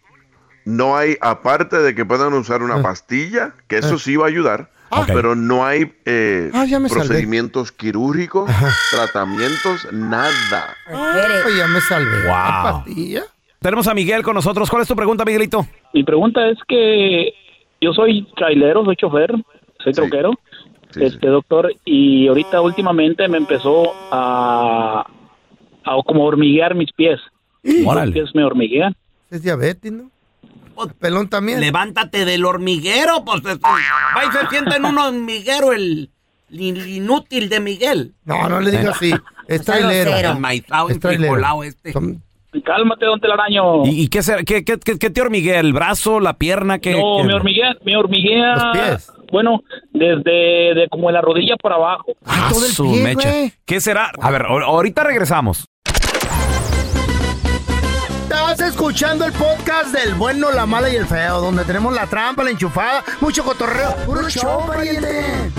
No 0.64 0.96
hay, 0.96 1.16
aparte 1.20 1.78
de 1.78 1.94
que 1.94 2.04
puedan 2.04 2.32
usar 2.34 2.62
una 2.62 2.80
pastilla, 2.82 3.54
que 3.66 3.78
eso 3.78 3.98
sí 3.98 4.16
va 4.16 4.26
a 4.26 4.28
ayudar, 4.28 4.70
Ah. 4.92 5.04
pero 5.06 5.36
no 5.36 5.64
hay 5.64 5.92
eh, 6.04 6.50
Ah, 6.52 6.66
salvé. 6.68 6.88
procedimientos 6.88 7.70
quirúrgicos, 7.70 8.50
tratamientos, 8.90 9.86
nada. 9.92 10.76
Ay, 10.86 11.56
ya 11.56 11.66
me 11.68 11.80
salvé. 11.80 12.26
Wow. 12.26 12.84
Tenemos 13.60 13.86
a 13.86 13.94
Miguel 13.94 14.22
con 14.22 14.34
nosotros. 14.34 14.68
¿Cuál 14.68 14.82
es 14.82 14.88
tu 14.88 14.96
pregunta, 14.96 15.24
Miguelito? 15.24 15.66
Mi 15.94 16.02
pregunta 16.02 16.40
es 16.48 16.58
que 16.66 17.28
yo 17.80 17.92
soy 17.92 18.26
trailero, 18.36 18.84
soy 18.84 18.96
chofer, 18.96 19.32
soy 19.82 19.92
troquero, 19.92 20.32
este 20.94 21.28
doctor, 21.28 21.72
y 21.84 22.28
ahorita 22.28 22.60
últimamente 22.60 23.26
me 23.28 23.38
empezó 23.38 23.92
a, 24.10 25.06
a 25.84 26.02
como 26.04 26.24
hormiguear 26.24 26.74
mis 26.74 26.92
pies. 26.92 27.20
Los 27.62 28.10
pies 28.10 28.34
me 28.34 28.44
hormiguean. 28.44 28.96
Es 29.30 29.42
diabetes, 29.42 29.92
¿no? 29.92 30.10
Pelón 30.98 31.28
también. 31.28 31.60
Levántate 31.60 32.24
del 32.24 32.44
hormiguero, 32.44 33.24
pues 33.24 33.44
este, 33.44 33.66
va 33.66 34.24
y 34.24 34.32
se 34.32 34.46
sienta 34.48 34.76
en 34.76 34.86
un 34.86 34.98
hormiguero 34.98 35.72
el, 35.72 36.10
el 36.50 36.88
inútil 36.88 37.48
de 37.48 37.60
Miguel. 37.60 38.14
No, 38.24 38.48
no 38.48 38.60
le 38.60 38.70
digas 38.70 38.96
así. 38.96 39.12
Es 39.46 39.64
trailero. 39.64 40.12
Es 40.88 41.00
trailero. 41.00 41.62
este. 41.64 41.92
Son 41.92 42.22
Cálmate, 42.64 43.06
don 43.06 43.20
Telaraño. 43.20 43.84
¿Y, 43.86 44.02
y 44.02 44.08
qué, 44.08 44.22
será- 44.22 44.42
qué, 44.42 44.64
qué, 44.64 44.78
qué- 44.78 44.98
qué 44.98 45.10
te 45.10 45.20
hormiguea? 45.20 45.60
¿El 45.60 45.72
brazo, 45.72 46.18
la 46.20 46.34
pierna? 46.34 46.78
¿Qué, 46.80 46.92
no, 46.92 47.18
qué- 47.18 47.24
me 47.28 47.34
hormiguea, 47.34 47.74
me 47.84 47.96
hormiguea. 47.96 48.54
Los 48.54 48.64
pies. 48.72 49.12
Bueno, 49.30 49.60
desde 49.92 50.74
de 50.74 50.88
como 50.90 51.08
en 51.10 51.14
la 51.14 51.20
rodilla 51.20 51.54
para 51.62 51.76
abajo. 51.76 52.06
Ah, 52.26 52.50
su 52.52 52.84
mecha. 52.86 53.30
¿Qué 53.64 53.80
será? 53.80 54.10
A 54.20 54.30
ver, 54.30 54.42
ahor- 54.42 54.64
ahorita 54.64 55.04
regresamos. 55.04 55.66
Estás 58.24 58.60
escuchando 58.60 59.24
el 59.24 59.32
podcast 59.32 59.92
del 59.94 60.14
bueno, 60.14 60.50
la 60.50 60.66
mala 60.66 60.88
y 60.92 60.96
el 60.96 61.06
feo, 61.06 61.40
donde 61.40 61.64
tenemos 61.64 61.92
la 61.94 62.06
trampa, 62.06 62.42
la 62.42 62.50
enchufada, 62.50 63.04
mucho 63.20 63.44
cotorreo. 63.44 63.94
¡Puro 64.06 64.28
show, 64.28 64.66
pariente! 64.66 65.50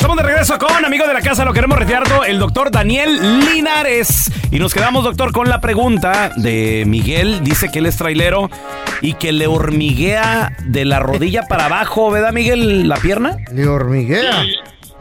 Estamos 0.00 0.16
de 0.16 0.22
regreso 0.22 0.56
con 0.58 0.82
amigo 0.82 1.06
de 1.06 1.12
la 1.12 1.20
casa, 1.20 1.44
lo 1.44 1.52
queremos 1.52 1.78
retirar 1.78 2.04
el 2.26 2.38
doctor 2.38 2.70
Daniel 2.70 3.18
Linares. 3.40 4.32
Y 4.50 4.58
nos 4.58 4.72
quedamos, 4.72 5.04
doctor, 5.04 5.30
con 5.30 5.50
la 5.50 5.60
pregunta 5.60 6.32
de 6.36 6.84
Miguel. 6.86 7.44
Dice 7.44 7.68
que 7.70 7.80
él 7.80 7.86
es 7.86 7.98
trailero 7.98 8.48
y 9.02 9.12
que 9.14 9.30
le 9.32 9.46
hormiguea 9.46 10.56
de 10.64 10.86
la 10.86 11.00
rodilla 11.00 11.42
para 11.42 11.66
abajo, 11.66 12.10
¿verdad, 12.10 12.32
Miguel? 12.32 12.88
¿La 12.88 12.96
pierna? 12.96 13.36
Le 13.52 13.66
hormiguea. 13.68 14.42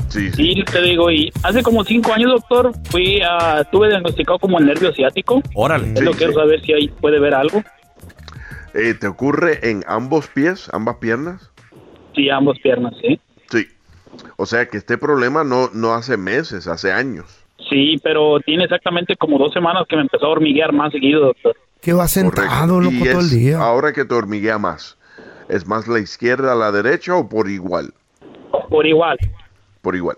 Sí, 0.09 0.31
Sí, 0.31 0.63
te 0.69 0.81
digo, 0.81 1.09
y 1.09 1.31
hace 1.43 1.63
como 1.63 1.85
cinco 1.85 2.11
años, 2.11 2.31
doctor, 2.31 2.73
fui 2.89 3.21
a, 3.21 3.61
estuve 3.61 3.87
diagnosticado 3.87 4.37
como 4.39 4.59
el 4.59 4.65
nervio 4.65 4.91
ciático. 4.91 5.41
Órale. 5.53 5.93
Es 5.93 6.01
lo 6.01 6.11
Sí, 6.11 6.17
quiero 6.17 6.33
sí. 6.33 6.39
saber 6.39 6.61
si 6.61 6.73
ahí 6.73 6.87
puede 6.89 7.19
ver 7.19 7.35
algo. 7.35 7.63
Eh, 8.73 8.95
¿Te 8.99 9.07
ocurre 9.07 9.59
en 9.69 9.85
ambos 9.87 10.27
pies, 10.27 10.67
ambas 10.73 10.97
piernas? 10.97 11.51
Sí, 12.15 12.29
ambas 12.29 12.57
piernas, 12.59 12.93
sí. 13.01 13.19
O 14.37 14.45
sea 14.45 14.67
que 14.67 14.77
este 14.77 14.97
problema 14.97 15.43
no, 15.43 15.69
no 15.73 15.93
hace 15.93 16.17
meses, 16.17 16.67
hace 16.67 16.91
años. 16.91 17.25
Sí, 17.69 17.99
pero 18.03 18.39
tiene 18.39 18.63
exactamente 18.63 19.15
como 19.15 19.37
dos 19.37 19.53
semanas 19.53 19.83
que 19.87 19.95
me 19.95 20.03
empezó 20.03 20.25
a 20.25 20.29
hormiguear 20.29 20.71
más 20.73 20.91
seguido, 20.91 21.21
doctor. 21.27 21.55
Que 21.81 21.93
va 21.93 22.07
sentado, 22.07 22.79
loco, 22.79 22.95
Y 22.95 23.09
todo 23.09 23.21
el 23.21 23.29
día. 23.29 23.59
ahora 23.59 23.93
que 23.93 24.05
te 24.05 24.13
hormiguea 24.13 24.57
más. 24.57 24.97
¿Es 25.47 25.65
más 25.67 25.87
la 25.87 25.99
izquierda 25.99 26.51
a 26.51 26.55
la 26.55 26.71
derecha 26.71 27.15
o 27.15 27.27
por 27.27 27.49
igual? 27.49 27.93
Por 28.69 28.85
igual. 28.85 29.17
Por 29.81 29.95
igual. 29.95 30.17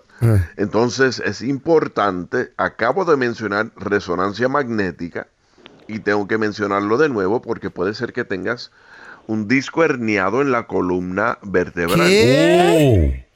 Entonces 0.56 1.20
es 1.20 1.40
importante, 1.42 2.50
acabo 2.56 3.04
de 3.04 3.16
mencionar 3.16 3.70
resonancia 3.76 4.48
magnética 4.48 5.28
y 5.88 6.00
tengo 6.00 6.26
que 6.26 6.38
mencionarlo 6.38 6.96
de 6.98 7.08
nuevo 7.08 7.40
porque 7.42 7.70
puede 7.70 7.94
ser 7.94 8.12
que 8.12 8.24
tengas 8.24 8.72
un 9.26 9.46
disco 9.48 9.84
herniado 9.84 10.42
en 10.42 10.50
la 10.50 10.66
columna 10.66 11.38
vertebral. 11.42 12.08
¿Qué? 12.08 13.26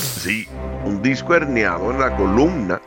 Sí, 0.00 0.46
un 0.84 1.02
disco 1.02 1.34
herniado 1.34 1.90
en 1.90 1.98
la 2.00 2.16
columna. 2.16 2.80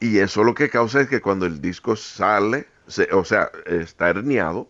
Y 0.00 0.18
eso 0.18 0.42
lo 0.44 0.54
que 0.54 0.70
causa 0.70 1.00
es 1.02 1.08
que 1.08 1.20
cuando 1.20 1.46
el 1.46 1.60
disco 1.60 1.96
sale, 1.96 2.66
se- 2.86 3.08
o 3.12 3.24
sea, 3.24 3.50
está 3.66 4.08
herniado, 4.08 4.68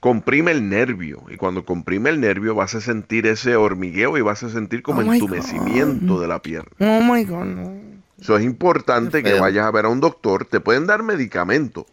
comprime 0.00 0.52
el 0.52 0.68
nervio. 0.68 1.22
Y 1.28 1.36
cuando 1.36 1.64
comprime 1.64 2.10
el 2.10 2.20
nervio 2.20 2.54
vas 2.54 2.74
a 2.74 2.80
sentir 2.80 3.26
ese 3.26 3.56
hormigueo 3.56 4.16
y 4.16 4.20
vas 4.20 4.42
a 4.44 4.48
sentir 4.50 4.82
como 4.82 5.00
Oh 5.00 5.12
entumecimiento 5.14 6.20
de 6.20 6.28
la 6.28 6.40
pierna. 6.42 6.70
Oh 6.80 7.00
my 7.00 7.24
God, 7.24 7.44
no. 7.44 7.84
Eso 8.20 8.36
es 8.36 8.44
importante 8.44 9.22
que 9.22 9.30
vayas 9.40 9.66
a 9.66 9.70
ver 9.70 9.86
a 9.86 9.88
un 9.88 10.00
doctor. 10.00 10.44
Te 10.44 10.60
pueden 10.60 10.86
dar 10.86 11.02
medicamento. 11.02 11.86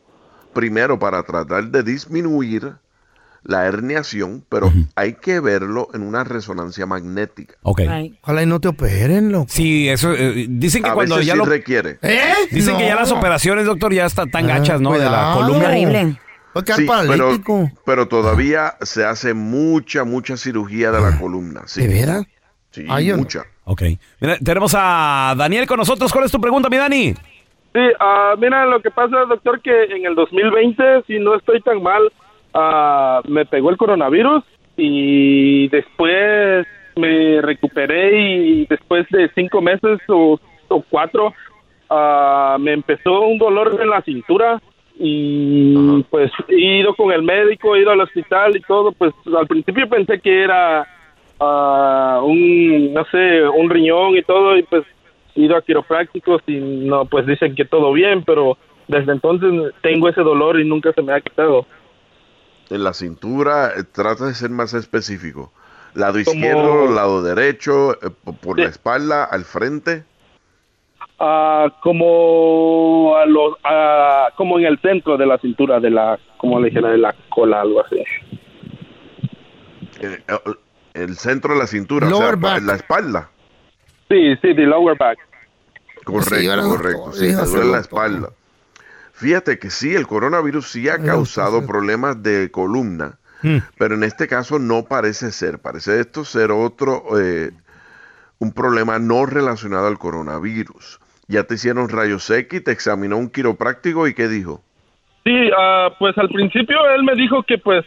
Primero 0.54 1.00
para 1.00 1.24
tratar 1.24 1.66
de 1.72 1.82
disminuir 1.84 2.74
la 3.44 3.66
herniación, 3.66 4.44
pero 4.50 4.72
hay 4.96 5.14
que 5.14 5.40
verlo 5.40 5.88
en 5.94 6.04
una 6.04 6.24
resonancia 6.24 6.86
magnética. 6.86 7.56
Ok. 7.64 7.82
Ojalá 8.22 8.44
y 8.44 8.46
no 8.46 8.60
te 8.60 8.68
operen, 8.68 9.32
loco. 9.32 9.48
Sí, 9.50 9.90
eso. 9.90 10.14
eh, 10.14 10.46
dicen 10.50 10.84
que 10.84 10.90
A 10.90 10.94
cuando 10.94 11.16
veces 11.16 11.28
ya 11.28 11.34
sí 11.34 11.40
lo. 11.40 11.46
requiere. 11.46 11.98
¿Eh? 12.02 12.34
Dicen 12.52 12.78
que 12.78 12.86
ya 12.86 12.96
las 12.96 13.12
operaciones, 13.12 13.66
doctor, 13.66 13.94
ya 13.94 14.06
están 14.06 14.30
tan 14.30 14.46
gachas, 14.48 14.80
¿no? 14.82 14.94
De 14.94 15.00
la 15.10 15.34
columna. 15.36 15.68
Horrible. 15.70 16.18
Sí, 16.76 16.86
pero, 17.08 17.40
pero 17.86 18.08
todavía 18.10 18.74
se 18.82 19.06
hace 19.06 19.34
mucha, 19.34 20.04
mucha 20.04 20.36
cirugía 20.36 20.92
de 20.92 21.00
la 21.02 21.18
columna. 21.18 21.62
Sí. 21.66 21.82
¿De 21.82 21.88
veras? 21.88 22.26
Sí, 22.72 22.86
Ay, 22.90 23.06
yo 23.08 23.14
no. 23.16 23.20
mucha. 23.24 23.44
Ok. 23.64 23.84
Mira, 24.20 24.38
tenemos 24.44 24.76
a 24.78 25.34
Daniel 25.38 25.66
con 25.66 25.78
nosotros. 25.78 26.12
¿Cuál 26.12 26.26
es 26.26 26.32
tu 26.32 26.42
pregunta, 26.42 26.70
mi 26.70 26.76
Dani? 26.78 27.14
Sí, 27.74 27.80
ah, 28.02 28.34
mira, 28.38 28.66
lo 28.66 28.82
que 28.82 28.92
pasa, 28.92 29.16
doctor, 29.30 29.62
que 29.62 29.72
en 29.96 30.06
el 30.06 30.14
2020, 30.14 30.84
si 31.08 31.20
no 31.20 31.36
estoy 31.38 31.62
tan 31.62 31.82
mal, 31.82 32.02
ah, 32.54 33.22
me 33.28 33.46
pegó 33.46 33.70
el 33.70 33.78
coronavirus 33.78 34.44
y 34.78 35.68
después 35.70 36.68
me 36.96 37.42
recuperé 37.42 38.20
y 38.20 38.66
después 38.66 39.08
de 39.10 39.30
cinco 39.36 39.62
meses 39.62 40.00
o, 40.08 40.40
o 40.68 40.84
cuatro, 40.90 41.34
ah, 41.90 42.58
me 42.60 42.74
empezó 42.74 43.22
un 43.22 43.38
dolor 43.38 43.78
en 43.82 43.90
la 43.90 44.02
cintura 44.02 44.62
y 44.98 46.04
pues 46.10 46.32
he 46.48 46.80
ido 46.80 46.94
con 46.96 47.12
el 47.12 47.24
médico, 47.24 47.76
he 47.76 47.82
ido 47.82 47.92
al 47.92 48.02
hospital 48.02 48.56
y 48.56 48.62
todo, 48.62 48.92
pues 48.92 49.14
al 49.36 49.48
principio 49.48 49.88
pensé 49.90 50.20
que 50.20 50.44
era 50.44 50.88
ah, 51.40 52.22
un, 52.24 52.94
no 52.94 53.04
sé, 53.06 53.48
un 53.48 53.70
riñón 53.70 54.18
y 54.18 54.24
todo 54.24 54.58
y 54.58 54.64
pues 54.64 54.84
he 55.36 55.42
ido 55.42 55.56
a 55.56 55.62
quiroprácticos 55.62 56.42
y 56.48 56.56
no, 56.56 57.06
pues 57.06 57.26
dicen 57.26 57.56
que 57.56 57.66
todo 57.66 57.94
bien, 57.94 58.24
pero 58.24 58.58
desde 58.88 59.14
entonces 59.14 59.74
tengo 59.82 60.10
ese 60.10 60.22
dolor 60.22 60.60
y 60.60 60.66
nunca 60.66 60.92
se 60.94 61.02
me 61.02 61.14
ha 61.14 61.22
quitado. 61.22 61.66
En 62.72 62.84
la 62.84 62.94
cintura, 62.94 63.74
eh, 63.78 63.84
trata 63.84 64.26
de 64.28 64.34
ser 64.34 64.50
más 64.50 64.74
específico. 64.74 65.52
Lado 65.94 66.14
Como- 66.24 66.36
izquierdo, 66.38 66.90
lado 66.90 67.22
derecho, 67.22 67.94
eh, 68.02 68.10
po- 68.24 68.32
por 68.34 68.58
la 68.58 68.70
espalda, 68.70 69.26
al 69.26 69.44
frente. 69.44 70.06
Ah, 71.20 71.68
como 71.84 73.16
a 73.18 73.26
los, 73.26 73.56
ah, 73.66 74.30
como 74.38 74.58
en 74.58 74.66
el 74.66 74.80
centro 74.80 75.18
de 75.18 75.26
la 75.26 75.38
cintura, 75.38 75.80
de 75.82 75.90
la, 75.92 76.18
como 76.38 76.60
le 76.62 76.70
dijera, 76.70 76.90
de 76.92 76.98
la 76.98 77.14
cola, 77.30 77.60
algo 77.62 77.86
así. 77.86 77.98
Eh, 80.00 80.18
el 80.94 81.16
centro 81.18 81.54
de 81.54 81.60
la 81.60 81.68
cintura, 81.68 82.08
o 82.08 82.10
Lower 82.10 82.30
sea, 82.30 82.36
back. 82.38 82.58
en 82.60 82.68
la 82.68 82.76
espalda. 82.76 83.30
Sí, 84.10 84.36
sí, 84.42 84.54
de 84.54 84.64
lower 84.66 84.98
back. 84.98 85.20
Correcto, 86.06 86.36
Sí, 86.36 86.48
¿verdad, 86.48 86.64
correcto. 86.68 87.12
Sí, 87.14 87.30
Sí, 87.34 87.58
la 87.72 87.80
espalda. 87.80 88.30
Fíjate 89.22 89.60
que 89.60 89.70
sí, 89.70 89.94
el 89.94 90.08
coronavirus 90.08 90.68
sí 90.72 90.90
ha 90.90 90.98
causado 90.98 91.68
problemas 91.68 92.24
de 92.24 92.50
columna, 92.50 93.20
pero 93.78 93.94
en 93.94 94.04
este 94.04 94.28
caso 94.28 94.58
no 94.58 94.86
parece 94.86 95.32
ser. 95.32 95.60
Parece 95.60 96.00
esto 96.00 96.26
ser 96.26 96.50
otro, 96.52 97.04
eh, 97.22 97.52
un 98.40 98.52
problema 98.52 98.98
no 98.98 99.28
relacionado 99.28 99.86
al 99.86 100.00
coronavirus. 100.00 101.00
Ya 101.28 101.44
te 101.44 101.54
hicieron 101.54 101.88
rayos 101.90 102.28
X, 102.32 102.64
te 102.64 102.72
examinó 102.72 103.18
un 103.18 103.30
quiropráctico 103.30 104.08
y 104.08 104.16
¿qué 104.16 104.28
dijo? 104.28 104.64
Sí, 105.24 105.52
ah, 105.56 105.90
pues 106.00 106.18
al 106.18 106.30
principio 106.30 106.78
él 106.96 107.04
me 107.04 107.14
dijo 107.14 107.44
que 107.44 107.60
pues 107.60 107.86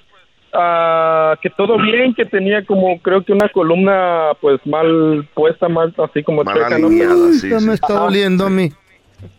ah, 0.53 1.35
que 1.43 1.51
todo 1.51 1.79
bien, 1.83 2.15
que 2.15 2.27
tenía 2.27 2.65
como 2.65 3.01
creo 3.03 3.25
que 3.25 3.33
una 3.33 3.49
columna 3.49 4.31
pues 4.41 4.65
mal 4.67 5.29
puesta, 5.35 5.69
mal 5.69 5.93
así 5.99 6.23
como 6.23 6.45
Mal 6.45 6.55
chueca, 6.55 6.79
¿no? 6.79 6.87
alineada, 6.87 7.33
sí, 7.33 7.51
Ya 7.51 7.59
sí. 7.59 7.67
me 7.67 7.75
está 7.75 7.93
doliendo 7.95 8.47
a 8.47 8.51
mí. 8.51 8.71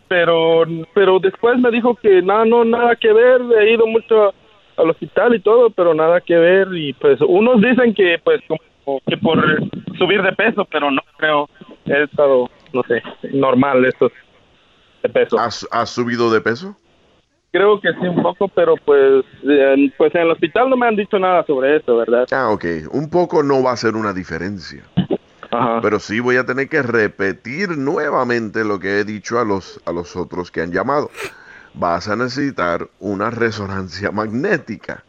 Pero 0.08 0.64
pero 0.94 1.18
después 1.18 1.58
me 1.58 1.70
dijo 1.70 1.94
que 1.96 2.22
nada 2.22 2.44
no 2.44 2.64
nada 2.64 2.96
que 2.96 3.12
ver 3.12 3.40
he 3.60 3.72
ido 3.74 3.86
mucho 3.86 4.32
al 4.76 4.90
hospital 4.90 5.34
y 5.34 5.40
todo 5.40 5.70
pero 5.70 5.94
nada 5.94 6.20
que 6.20 6.36
ver 6.36 6.68
y 6.74 6.92
pues 6.94 7.20
unos 7.20 7.60
dicen 7.60 7.94
que 7.94 8.18
pues 8.22 8.40
como 8.84 9.00
que 9.06 9.16
por 9.16 9.42
subir 9.98 10.22
de 10.22 10.32
peso 10.32 10.64
pero 10.70 10.90
no 10.90 11.02
creo 11.16 11.48
he 11.86 12.02
estado 12.04 12.48
no 12.72 12.82
sé 12.84 13.02
normal 13.32 13.84
esto 13.84 14.10
de 15.02 15.08
peso 15.08 15.38
¿Has, 15.38 15.66
has 15.70 15.90
subido 15.90 16.30
de 16.30 16.40
peso? 16.40 16.76
creo 17.52 17.80
que 17.80 17.90
sí 17.94 18.06
un 18.06 18.22
poco 18.22 18.48
pero 18.48 18.74
pues 18.76 19.24
en, 19.42 19.90
pues 19.96 20.14
en 20.14 20.22
el 20.22 20.30
hospital 20.30 20.68
no 20.68 20.76
me 20.76 20.86
han 20.86 20.96
dicho 20.96 21.18
nada 21.18 21.44
sobre 21.46 21.76
eso 21.76 21.96
verdad 21.96 22.26
Ah, 22.30 22.50
ok. 22.50 22.64
Un 22.92 23.08
poco 23.08 23.42
no 23.42 23.62
va 23.62 23.72
a 23.72 23.76
ser 23.76 23.94
una 23.96 24.12
diferencia. 24.12 24.82
Pero 25.82 26.00
sí 26.00 26.20
voy 26.20 26.36
a 26.36 26.46
tener 26.46 26.68
que 26.68 26.82
repetir 26.82 27.76
nuevamente 27.76 28.64
lo 28.64 28.78
que 28.78 29.00
he 29.00 29.04
dicho 29.04 29.38
a 29.38 29.44
los, 29.44 29.80
a 29.84 29.92
los 29.92 30.16
otros 30.16 30.50
que 30.50 30.62
han 30.62 30.72
llamado. 30.72 31.10
Vas 31.74 32.08
a 32.08 32.16
necesitar 32.16 32.88
una 32.98 33.30
resonancia 33.30 34.10
magnética. 34.10 35.04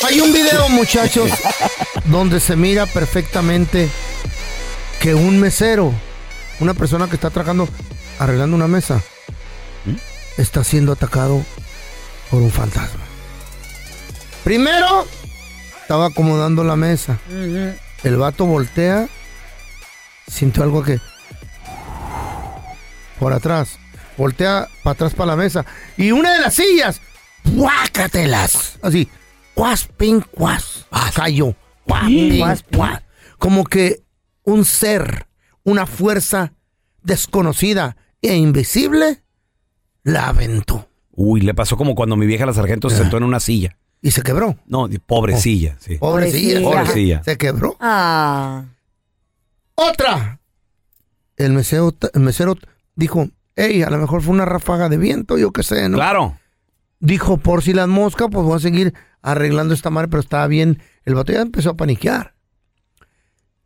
Hay 0.08 0.22
un 0.22 0.32
video, 0.32 0.70
muchachos, 0.70 1.32
donde 2.06 2.39
se 2.39 2.56
mira 2.56 2.86
perfectamente 2.86 3.89
que 5.02 5.16
un 5.16 5.39
mesero, 5.39 5.91
una 6.60 6.74
persona 6.74 7.08
que 7.08 7.16
está 7.16 7.30
trabajando, 7.30 7.68
arreglando 8.20 8.56
una 8.56 8.68
mesa, 8.68 9.02
está 10.38 10.64
siendo 10.64 10.93
atacado 10.93 11.43
por 12.30 12.41
un 12.41 12.52
fantasma. 12.52 13.02
Primero, 14.43 15.08
estaba 15.82 16.08
acomodando 16.08 16.64
la 16.64 16.76
mesa. 16.76 17.20
El 18.04 18.18
vato 18.18 18.45
voltea, 18.45 19.08
sintió 20.28 20.64
algo 20.64 20.84
que... 20.84 21.00
Por 23.20 23.34
atrás. 23.34 23.80
Voltea 24.18 24.68
para 24.84 24.93
atrás 24.93 25.13
para 25.13 25.32
la 25.32 25.36
mesa. 25.36 25.65
Y 25.95 26.11
una 26.11 26.34
de 26.34 26.41
las 26.41 26.55
sillas, 26.55 27.01
¡guácatelas! 27.45 28.80
Así, 28.82 29.07
cuas, 29.53 29.88
pin, 29.88 30.22
cuas. 30.22 30.86
Cayó. 31.15 31.55
Cuas, 31.86 32.05
pin, 32.05 32.43
cuas. 32.76 33.03
Como 33.38 33.63
que 33.63 34.03
un 34.43 34.65
ser, 34.65 35.28
una 35.63 35.86
fuerza 35.86 36.53
desconocida 37.03 37.95
e 38.22 38.36
invisible, 38.36 39.24
la 40.03 40.30
aventó. 40.30 40.89
Uy, 41.11 41.41
le 41.41 41.53
pasó 41.53 41.78
como 41.78 41.95
cuando 41.95 42.15
mi 42.15 42.26
vieja 42.26 42.45
la 42.45 42.53
sargento 42.53 42.89
se 42.89 42.97
sentó 42.97 43.18
en 43.18 43.24
una 43.24 43.39
silla. 43.39 43.78
¿Y 44.01 44.11
se 44.11 44.22
quebró? 44.22 44.57
No, 44.68 44.88
pobrecilla, 45.05 45.78
sí. 45.80 45.97
Pobrecilla. 45.97 46.61
Pobrecilla. 46.61 47.24
Se 47.24 47.38
quebró. 47.38 47.76
Ah. 47.80 48.65
¡Otra! 49.76 50.39
El 51.36 51.53
mesero, 51.53 51.95
el 52.13 52.22
mesero 52.22 52.55
dijo, 52.95 53.30
hey, 53.58 53.82
a 53.82 53.89
lo 53.89 53.97
mejor 53.97 54.22
fue 54.22 54.34
una 54.34 54.45
ráfaga 54.45 54.88
de 54.88 54.97
viento, 54.97 55.38
yo 55.38 55.51
qué 55.51 55.64
sé, 55.64 55.89
¿no? 55.89 55.97
Claro. 55.97 56.39
Dijo, 56.99 57.38
por 57.38 57.64
si 57.64 57.74
las 57.74 57.88
moscas, 57.88 58.30
pues 58.32 58.45
voy 58.45 58.55
a 58.55 58.60
seguir 58.60 58.93
arreglando 59.22 59.74
esta 59.74 59.89
madre, 59.89 60.08
pero 60.08 60.22
estaba 60.22 60.47
bien. 60.47 60.82
El 61.03 61.16
vato 61.16 61.34
ya 61.34 61.41
empezó 61.41 61.72
a 61.72 61.78
paniquear. 61.78 62.36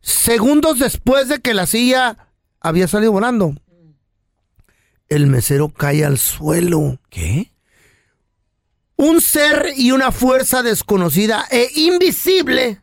Segundos 0.00 0.80
después 0.80 1.28
de 1.28 1.40
que 1.40 1.54
la 1.54 1.66
silla 1.66 2.16
había 2.60 2.88
salido 2.88 3.12
volando, 3.12 3.54
el 5.08 5.26
mesero 5.26 5.68
cae 5.68 6.04
al 6.04 6.18
suelo. 6.18 6.98
¿Qué? 7.08 7.52
Un 8.96 9.20
ser 9.20 9.72
y 9.76 9.92
una 9.92 10.10
fuerza 10.10 10.62
desconocida 10.62 11.46
e 11.50 11.68
invisible 11.74 12.81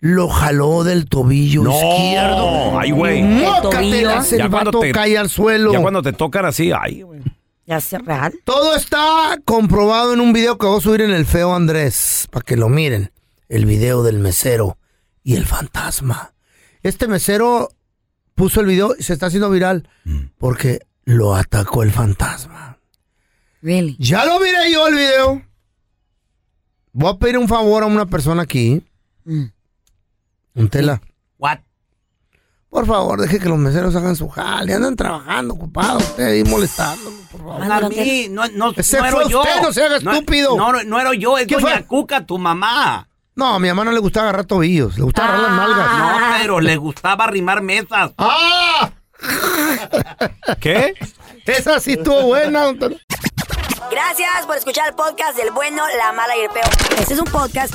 lo 0.00 0.28
jaló 0.28 0.82
del 0.84 1.06
tobillo 1.06 1.62
No. 1.62 1.72
izquierdo. 1.74 2.78
Ay, 2.78 2.90
güey. 2.90 3.22
Mócatelas, 3.22 4.30
Ya 4.30 4.44
El 4.44 4.50
cuando 4.50 4.70
vato 4.72 4.80
te- 4.80 4.92
cae 4.92 5.18
al 5.18 5.28
suelo. 5.28 5.72
Ya 5.72 5.80
cuando 5.80 6.02
te 6.02 6.12
tocan 6.12 6.44
así, 6.46 6.72
ay, 6.72 7.02
güey. 7.02 7.20
¿Ya 7.66 7.76
es 7.76 7.92
real? 7.92 8.34
Todo 8.44 8.74
está 8.74 9.38
comprobado 9.44 10.12
en 10.14 10.20
un 10.20 10.32
video 10.32 10.58
que 10.58 10.66
voy 10.66 10.78
a 10.78 10.80
subir 10.82 11.02
en 11.02 11.10
el 11.12 11.24
feo 11.26 11.54
Andrés, 11.54 12.26
para 12.30 12.44
que 12.44 12.56
lo 12.56 12.68
miren. 12.68 13.12
El 13.48 13.66
video 13.66 14.02
del 14.02 14.18
mesero 14.18 14.78
y 15.22 15.36
el 15.36 15.44
fantasma. 15.46 16.32
Este 16.82 17.06
mesero 17.06 17.68
puso 18.34 18.60
el 18.60 18.66
video 18.66 18.94
y 18.98 19.02
se 19.02 19.12
está 19.12 19.26
haciendo 19.26 19.50
viral 19.50 19.88
porque 20.38 20.80
lo 21.04 21.34
atacó 21.34 21.82
el 21.82 21.90
fantasma. 21.92 22.78
Really? 23.62 23.96
Ya 23.98 24.24
lo 24.24 24.40
miré 24.40 24.72
yo 24.72 24.88
el 24.88 24.94
video. 24.94 25.42
Voy 26.92 27.10
a 27.12 27.18
pedir 27.18 27.38
un 27.38 27.46
favor 27.48 27.82
a 27.82 27.86
una 27.86 28.06
persona 28.06 28.42
aquí. 28.42 28.82
Un 30.54 30.68
tela. 30.68 31.00
What? 31.38 31.58
Por 32.68 32.86
favor, 32.86 33.20
deje 33.20 33.40
que 33.40 33.48
los 33.48 33.58
meseros 33.58 33.96
hagan 33.96 34.14
su 34.14 34.28
jale. 34.28 34.74
Andan 34.74 34.94
trabajando, 34.94 35.54
ocupados. 35.54 36.02
Usted 36.04 36.24
ahí 36.24 36.44
molestándolo, 36.44 37.16
por 37.32 37.40
favor. 37.40 37.72
A 37.72 37.88
mí, 37.88 38.28
no, 38.30 38.46
no, 38.54 38.72
Ese 38.76 38.98
no 38.98 39.06
era 39.06 39.16
fue 39.16 39.28
yo. 39.28 39.40
usted, 39.40 39.62
no 39.62 39.72
se 39.72 39.84
haga 39.84 39.98
No- 40.00 40.12
estúpido. 40.12 40.56
No, 40.56 40.72
no, 40.72 40.82
no 40.84 41.00
era 41.00 41.12
yo, 41.14 41.36
es 41.36 41.46
¿Qué 41.48 41.56
doña 41.56 41.78
fue? 41.78 41.84
Cuca, 41.86 42.24
tu 42.26 42.38
mamá. 42.38 43.08
No, 43.34 43.54
a 43.54 43.58
mi 43.58 43.68
mamá 43.68 43.84
no 43.84 43.92
le 43.92 43.98
gusta 44.00 44.20
agarrar 44.20 44.44
tobillos. 44.44 44.96
Le 44.98 45.02
gusta 45.04 45.24
agarrar 45.24 45.42
las 45.42 45.52
nalgas. 45.52 45.98
No, 45.98 46.18
pero 46.38 46.60
le 46.60 46.76
gustaba 46.76 47.24
arrimar 47.24 47.60
mesas. 47.62 48.12
¡Ah! 48.18 48.90
¿Qué? 50.60 50.94
Esa 51.46 51.80
sí 51.80 51.92
estuvo 51.92 52.22
buena. 52.22 52.64
don 52.64 52.78
Tela. 52.78 52.96
Gracias 53.90 54.46
por 54.46 54.56
escuchar 54.56 54.88
el 54.88 54.94
podcast 54.94 55.36
del 55.36 55.50
bueno, 55.52 55.82
la 55.98 56.12
mala 56.12 56.36
y 56.36 56.40
el 56.42 56.50
peor. 56.50 56.66
Este 57.00 57.14
es 57.14 57.20
un 57.20 57.26
podcast 57.26 57.74